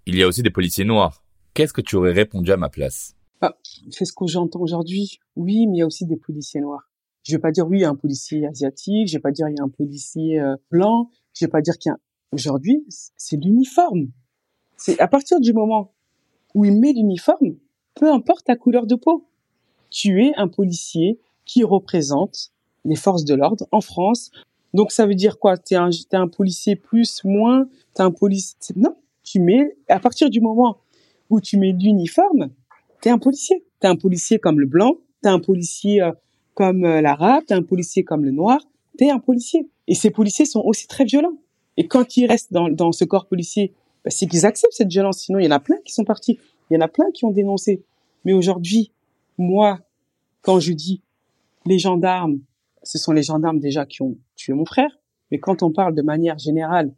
il 0.07 0.17
y 0.17 0.23
a 0.23 0.29
aussi 0.29 0.43
des 0.43 0.51
policiers 0.51 0.85
noirs. 0.85 1.23
Qu'est-ce 1.55 1.73
que 1.73 1.81
tu 1.81 1.97
aurais 1.97 2.13
répondu 2.13 2.53
à 2.53 2.57
ma 2.57 2.69
place? 2.69 3.15
Bah, 3.41 3.59
C'est 3.91 4.05
ce 4.05 4.13
que 4.13 4.27
j'entends 4.27 4.61
aujourd'hui. 4.61 5.19
Oui, 5.35 5.67
mais 5.67 5.77
il 5.77 5.81
y 5.81 5.83
a 5.83 5.87
aussi 5.87 6.07
des 6.07 6.17
policiers 6.17 6.61
noirs. 6.61 6.91
Je 7.23 7.33
vais 7.35 7.41
pas 7.41 7.51
dire 7.51 7.67
oui, 7.67 7.79
il 7.79 7.83
y 7.83 7.85
a 7.85 7.91
un 7.91 7.97
policier 7.97 8.47
asiatique, 8.47 9.09
je 9.09 9.15
vais 9.15 9.21
pas 9.21 9.33
dire 9.33 9.49
il 9.49 9.57
y 9.57 9.61
a 9.61 9.65
un 9.65 9.69
policier 9.69 10.41
euh, 10.41 10.55
blanc, 10.71 11.11
je 11.35 11.45
vais 11.45 11.51
pas 11.51 11.61
dire 11.61 11.77
qu'il 11.77 11.91
y 11.91 11.93
a 11.93 11.99
aujourd'hui, 12.31 12.85
c'est 13.17 13.37
l'uniforme. 13.37 14.13
C'est 14.77 15.01
à 15.01 15.09
partir 15.09 15.41
du 15.41 15.53
moment 15.53 15.95
où 16.55 16.65
il 16.65 16.79
met 16.79 16.93
l'uniforme, 16.93 17.57
peu 17.95 18.13
importe 18.13 18.47
ta 18.47 18.57
couleur 18.57 18.87
de 18.87 18.95
peau, 18.95 19.29
tu 19.97 20.23
es 20.23 20.35
un 20.37 20.47
policier 20.47 21.19
qui 21.47 21.65
représente 21.65 22.53
les 22.85 22.97
forces 22.97 23.25
de 23.25 23.35
l'ordre 23.35 23.67
en 23.73 23.81
France. 23.81 24.31
Donc 24.75 24.93
ça 24.93 25.07
veut 25.07 25.15
dire 25.15 25.39
quoi? 25.39 25.57
T'es 25.57 25.75
un, 25.75 25.89
es 25.89 26.17
un 26.17 26.29
policier 26.29 26.77
plus, 26.77 27.25
moins? 27.25 27.67
T'es 27.95 28.03
un 28.03 28.11
policier 28.11 28.75
Non, 28.77 28.95
tu 29.25 29.41
mets 29.41 29.75
à 29.89 29.99
partir 29.99 30.29
du 30.29 30.43
moment 30.43 30.77
où 31.31 31.41
tu 31.41 31.57
mets 31.57 31.73
l'uniforme, 31.73 32.51
t'es 33.01 33.09
un 33.09 33.19
policier. 33.19 33.65
T'es 33.81 33.89
un 33.89 33.97
policier 33.97 34.39
comme 34.39 34.61
le 34.61 34.67
blanc, 34.67 34.99
t'es 35.23 35.31
un 35.31 35.41
policier 35.41 36.03
euh, 36.03 36.13
comme 36.53 36.85
euh, 36.85 37.01
l'arabe, 37.01 37.45
t'es 37.47 37.55
un 37.55 37.63
policier 37.63 38.05
comme 38.05 38.23
le 38.23 38.33
noir, 38.33 38.61
t'es 38.99 39.09
un 39.09 39.19
policier. 39.19 39.67
Et 39.89 39.95
ces 39.95 40.11
policiers 40.11 40.45
sont 40.45 40.61
aussi 40.61 40.87
très 40.89 41.05
violents. 41.05 41.39
Et 41.79 41.89
quand 41.89 42.19
ils 42.19 42.27
restent 42.27 42.53
dans, 42.53 42.69
dans 42.69 42.93
ce 42.93 43.05
corps 43.07 43.27
policier, 43.27 43.73
bah, 44.05 44.11
c'est 44.11 44.27
qu'ils 44.27 44.45
acceptent 44.45 44.75
cette 44.75 44.91
violence. 44.91 45.21
Sinon, 45.21 45.39
il 45.39 45.47
y 45.47 45.49
en 45.49 45.53
a 45.53 45.61
plein 45.61 45.79
qui 45.87 45.95
sont 45.95 46.05
partis. 46.05 46.39
Il 46.71 46.75
y 46.75 46.77
en 46.77 46.83
a 46.83 46.89
plein 46.89 47.11
qui 47.15 47.25
ont 47.25 47.31
dénoncé. 47.31 47.83
Mais 48.27 48.35
aujourd'hui, 48.35 48.91
moi, 49.39 49.81
quand 50.47 50.61
je 50.61 50.73
dis 50.73 51.03
les 51.67 51.81
gendarmes, 51.81 52.39
ce 52.85 52.99
sont 52.99 53.11
les 53.11 53.25
gendarmes 53.25 53.59
déjà 53.59 53.85
qui 53.85 54.03
ont 54.03 54.17
tué 54.37 54.53
mon 54.53 54.65
frère. 54.65 54.97
Mais 55.33 55.41
quand 55.41 55.65
on 55.65 55.73
parle 55.73 55.93
de 55.93 56.03
manière 56.03 56.39
générale, 56.39 56.95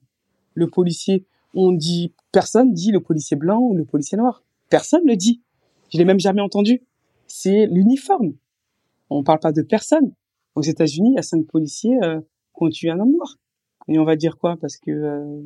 le 0.52 0.68
policier, 0.68 1.24
on 1.54 1.72
dit, 1.72 2.12
personne 2.30 2.74
dit 2.74 2.92
le 2.92 3.00
policier 3.00 3.38
blanc 3.38 3.58
ou 3.58 3.74
le 3.74 3.86
policier 3.86 4.18
noir. 4.18 4.44
Personne 4.68 5.00
le 5.06 5.16
dit. 5.16 5.40
Je 5.90 5.96
l'ai 5.96 6.04
même 6.04 6.20
jamais 6.20 6.42
entendu. 6.42 6.82
C'est 7.26 7.64
l'uniforme. 7.66 8.34
On 9.08 9.24
parle 9.24 9.40
pas 9.40 9.52
de 9.52 9.62
personne. 9.62 10.12
Aux 10.54 10.60
États-Unis, 10.60 11.12
il 11.12 11.16
y 11.16 11.18
a 11.18 11.22
cinq 11.22 11.46
policiers 11.46 11.96
euh, 12.02 12.20
qui 12.20 12.64
ont 12.64 12.68
tué 12.68 12.90
un 12.90 13.00
homme 13.00 13.12
noir. 13.12 13.38
Et 13.88 13.98
on 13.98 14.04
va 14.04 14.16
dire 14.16 14.36
quoi? 14.36 14.58
Parce 14.60 14.76
que 14.76 14.90
euh, 14.90 15.40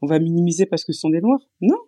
on 0.00 0.06
va 0.06 0.18
minimiser 0.20 0.64
parce 0.64 0.84
que 0.84 0.94
ce 0.94 1.00
sont 1.00 1.10
des 1.10 1.20
noirs? 1.20 1.46
Non. 1.60 1.80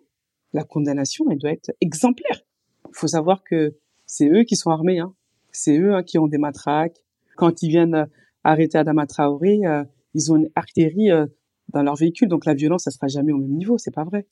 La 0.53 0.63
condamnation, 0.63 1.25
elle 1.31 1.39
doit 1.39 1.53
être 1.53 1.71
exemplaire. 1.81 2.43
Il 2.87 2.95
faut 2.95 3.07
savoir 3.07 3.43
que 3.43 3.75
c'est 4.05 4.29
eux 4.29 4.43
qui 4.43 4.55
sont 4.55 4.69
armés. 4.69 4.99
Hein. 4.99 5.15
C'est 5.53 5.77
eux 5.77 5.93
hein, 5.93 6.03
qui 6.03 6.17
ont 6.17 6.27
des 6.27 6.39
matraques. 6.39 6.97
Quand 7.37 7.63
ils 7.63 7.69
viennent 7.69 7.95
euh, 7.95 8.05
arrêter 8.43 8.77
Adama 8.77 9.05
Traoré, 9.05 9.61
euh, 9.65 9.83
ils 10.13 10.31
ont 10.31 10.35
une 10.35 10.49
artillerie 10.55 11.11
euh, 11.11 11.27
dans 11.69 11.83
leur 11.83 11.95
véhicule. 11.95 12.27
Donc 12.27 12.45
la 12.45 12.55
violence, 12.55 12.83
ça 12.83 12.91
sera 12.91 13.07
jamais 13.07 13.31
au 13.31 13.37
même 13.37 13.53
niveau. 13.53 13.77
C'est 13.77 13.93
pas 13.93 14.03
vrai. 14.03 14.27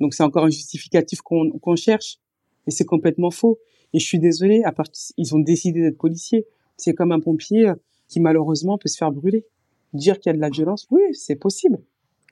Donc 0.00 0.14
c'est 0.14 0.22
encore 0.22 0.44
un 0.44 0.50
justificatif 0.50 1.22
qu'on 1.22 1.50
qu'on 1.58 1.76
cherche. 1.76 2.18
Et 2.66 2.70
c'est 2.70 2.84
complètement 2.84 3.30
faux. 3.30 3.58
Et 3.92 3.98
je 3.98 4.06
suis 4.06 4.18
désolée, 4.18 4.62
à 4.64 4.72
part, 4.72 4.86
ils 5.16 5.34
ont 5.34 5.38
décidé 5.38 5.80
d'être 5.80 5.98
policiers. 5.98 6.46
C'est 6.76 6.94
comme 6.94 7.12
un 7.12 7.20
pompier 7.20 7.72
qui 8.08 8.20
malheureusement 8.20 8.78
peut 8.78 8.88
se 8.88 8.98
faire 8.98 9.12
brûler. 9.12 9.46
Dire 9.92 10.18
qu'il 10.18 10.30
y 10.30 10.34
a 10.34 10.36
de 10.36 10.40
la 10.40 10.50
violence, 10.50 10.86
oui, 10.90 11.02
c'est 11.12 11.36
possible. 11.36 11.78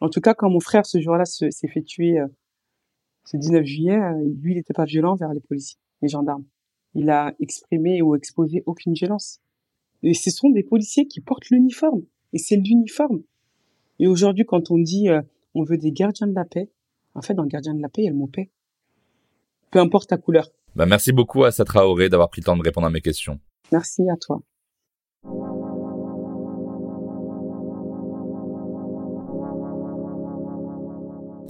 En 0.00 0.08
tout 0.08 0.20
cas, 0.20 0.34
quand 0.34 0.50
mon 0.50 0.58
frère 0.58 0.84
ce 0.84 1.00
jour-là 1.00 1.24
s'est 1.24 1.68
fait 1.68 1.82
tuer 1.82 2.18
ce 3.24 3.36
19 3.36 3.64
juillet, 3.64 4.00
lui, 4.40 4.52
il 4.52 4.56
n'était 4.56 4.74
pas 4.74 4.84
violent 4.84 5.14
vers 5.14 5.32
les 5.32 5.38
policiers, 5.40 5.78
les 6.00 6.08
gendarmes. 6.08 6.44
Il 6.94 7.10
a 7.10 7.34
exprimé 7.40 8.02
ou 8.02 8.14
exposé 8.14 8.62
aucune 8.66 8.92
violence. 8.92 9.40
Et 10.02 10.14
ce 10.14 10.30
sont 10.30 10.50
des 10.50 10.62
policiers 10.62 11.06
qui 11.06 11.20
portent 11.20 11.48
l'uniforme. 11.50 12.02
Et 12.32 12.38
c'est 12.38 12.56
l'uniforme. 12.56 13.22
Et 13.98 14.06
aujourd'hui, 14.06 14.44
quand 14.44 14.70
on 14.70 14.78
dit 14.78 15.08
on 15.54 15.64
veut 15.64 15.78
des 15.78 15.92
gardiens 15.92 16.26
de 16.26 16.34
la 16.34 16.44
paix, 16.44 16.70
en 17.14 17.22
fait, 17.22 17.34
dans 17.34 17.42
le 17.42 17.48
gardien 17.48 17.74
de 17.74 17.82
la 17.82 17.88
paix, 17.88 18.02
il 18.02 18.04
y 18.06 18.08
a 18.08 18.12
le 18.12 18.16
mot 18.16 18.26
paix. 18.26 18.50
Peu 19.70 19.78
importe 19.78 20.08
ta 20.08 20.16
couleur. 20.16 20.50
Bah, 20.74 20.86
merci 20.86 21.12
beaucoup 21.12 21.44
à 21.44 21.50
Satra 21.50 21.86
Auré 21.86 22.08
d'avoir 22.08 22.30
pris 22.30 22.40
le 22.40 22.46
temps 22.46 22.56
de 22.56 22.62
répondre 22.62 22.86
à 22.86 22.90
mes 22.90 23.00
questions. 23.00 23.38
Merci 23.70 24.02
à 24.10 24.16
toi. 24.16 24.42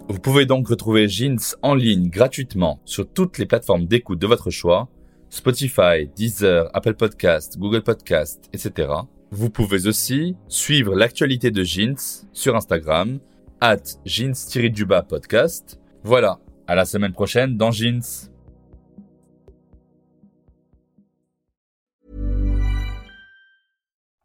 Vous 0.09 0.20
pouvez 0.20 0.45
donc 0.47 0.68
retrouver 0.68 1.09
Jeans 1.09 1.38
en 1.62 1.74
ligne 1.74 2.09
gratuitement 2.09 2.80
sur 2.84 3.11
toutes 3.11 3.38
les 3.38 3.47
plateformes 3.47 3.86
d'écoute 3.86 4.18
de 4.18 4.26
votre 4.26 4.51
choix, 4.51 4.88
Spotify, 5.33 6.07
Deezer, 6.14 6.68
Apple 6.74 6.93
Podcast, 6.93 7.59
Google 7.59 7.83
Podcast, 7.83 8.51
etc. 8.53 8.93
Vous 9.30 9.49
pouvez 9.49 9.87
aussi 9.87 10.37
suivre 10.47 10.95
l'actualité 10.95 11.51
de 11.51 11.64
Jeans 11.64 12.26
sur 12.35 12.55
Instagram, 12.55 13.18
at 13.62 13.83
jeans-du-bas 14.05 15.03
podcast. 15.03 15.80
Voilà, 16.05 16.39
à 16.66 16.74
la 16.74 16.85
semaine 16.85 17.14
prochaine 17.14 17.57
dans 17.57 17.70
Jeans. 17.70 18.28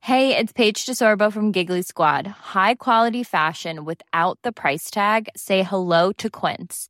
Hey, 0.02 0.36
it's 0.38 0.52
Paige 0.52 0.86
DeSorbo 0.86 1.32
from 1.32 1.54
Giggly 1.54 1.84
Squad. 1.84 2.28
High 2.54 2.76
quality 2.76 3.24
fashion 3.24 3.86
without 3.86 4.40
the 4.44 4.52
price 4.52 4.90
tag. 4.92 5.30
Say 5.38 5.64
hello 5.64 6.12
to 6.18 6.30
Quince. 6.30 6.90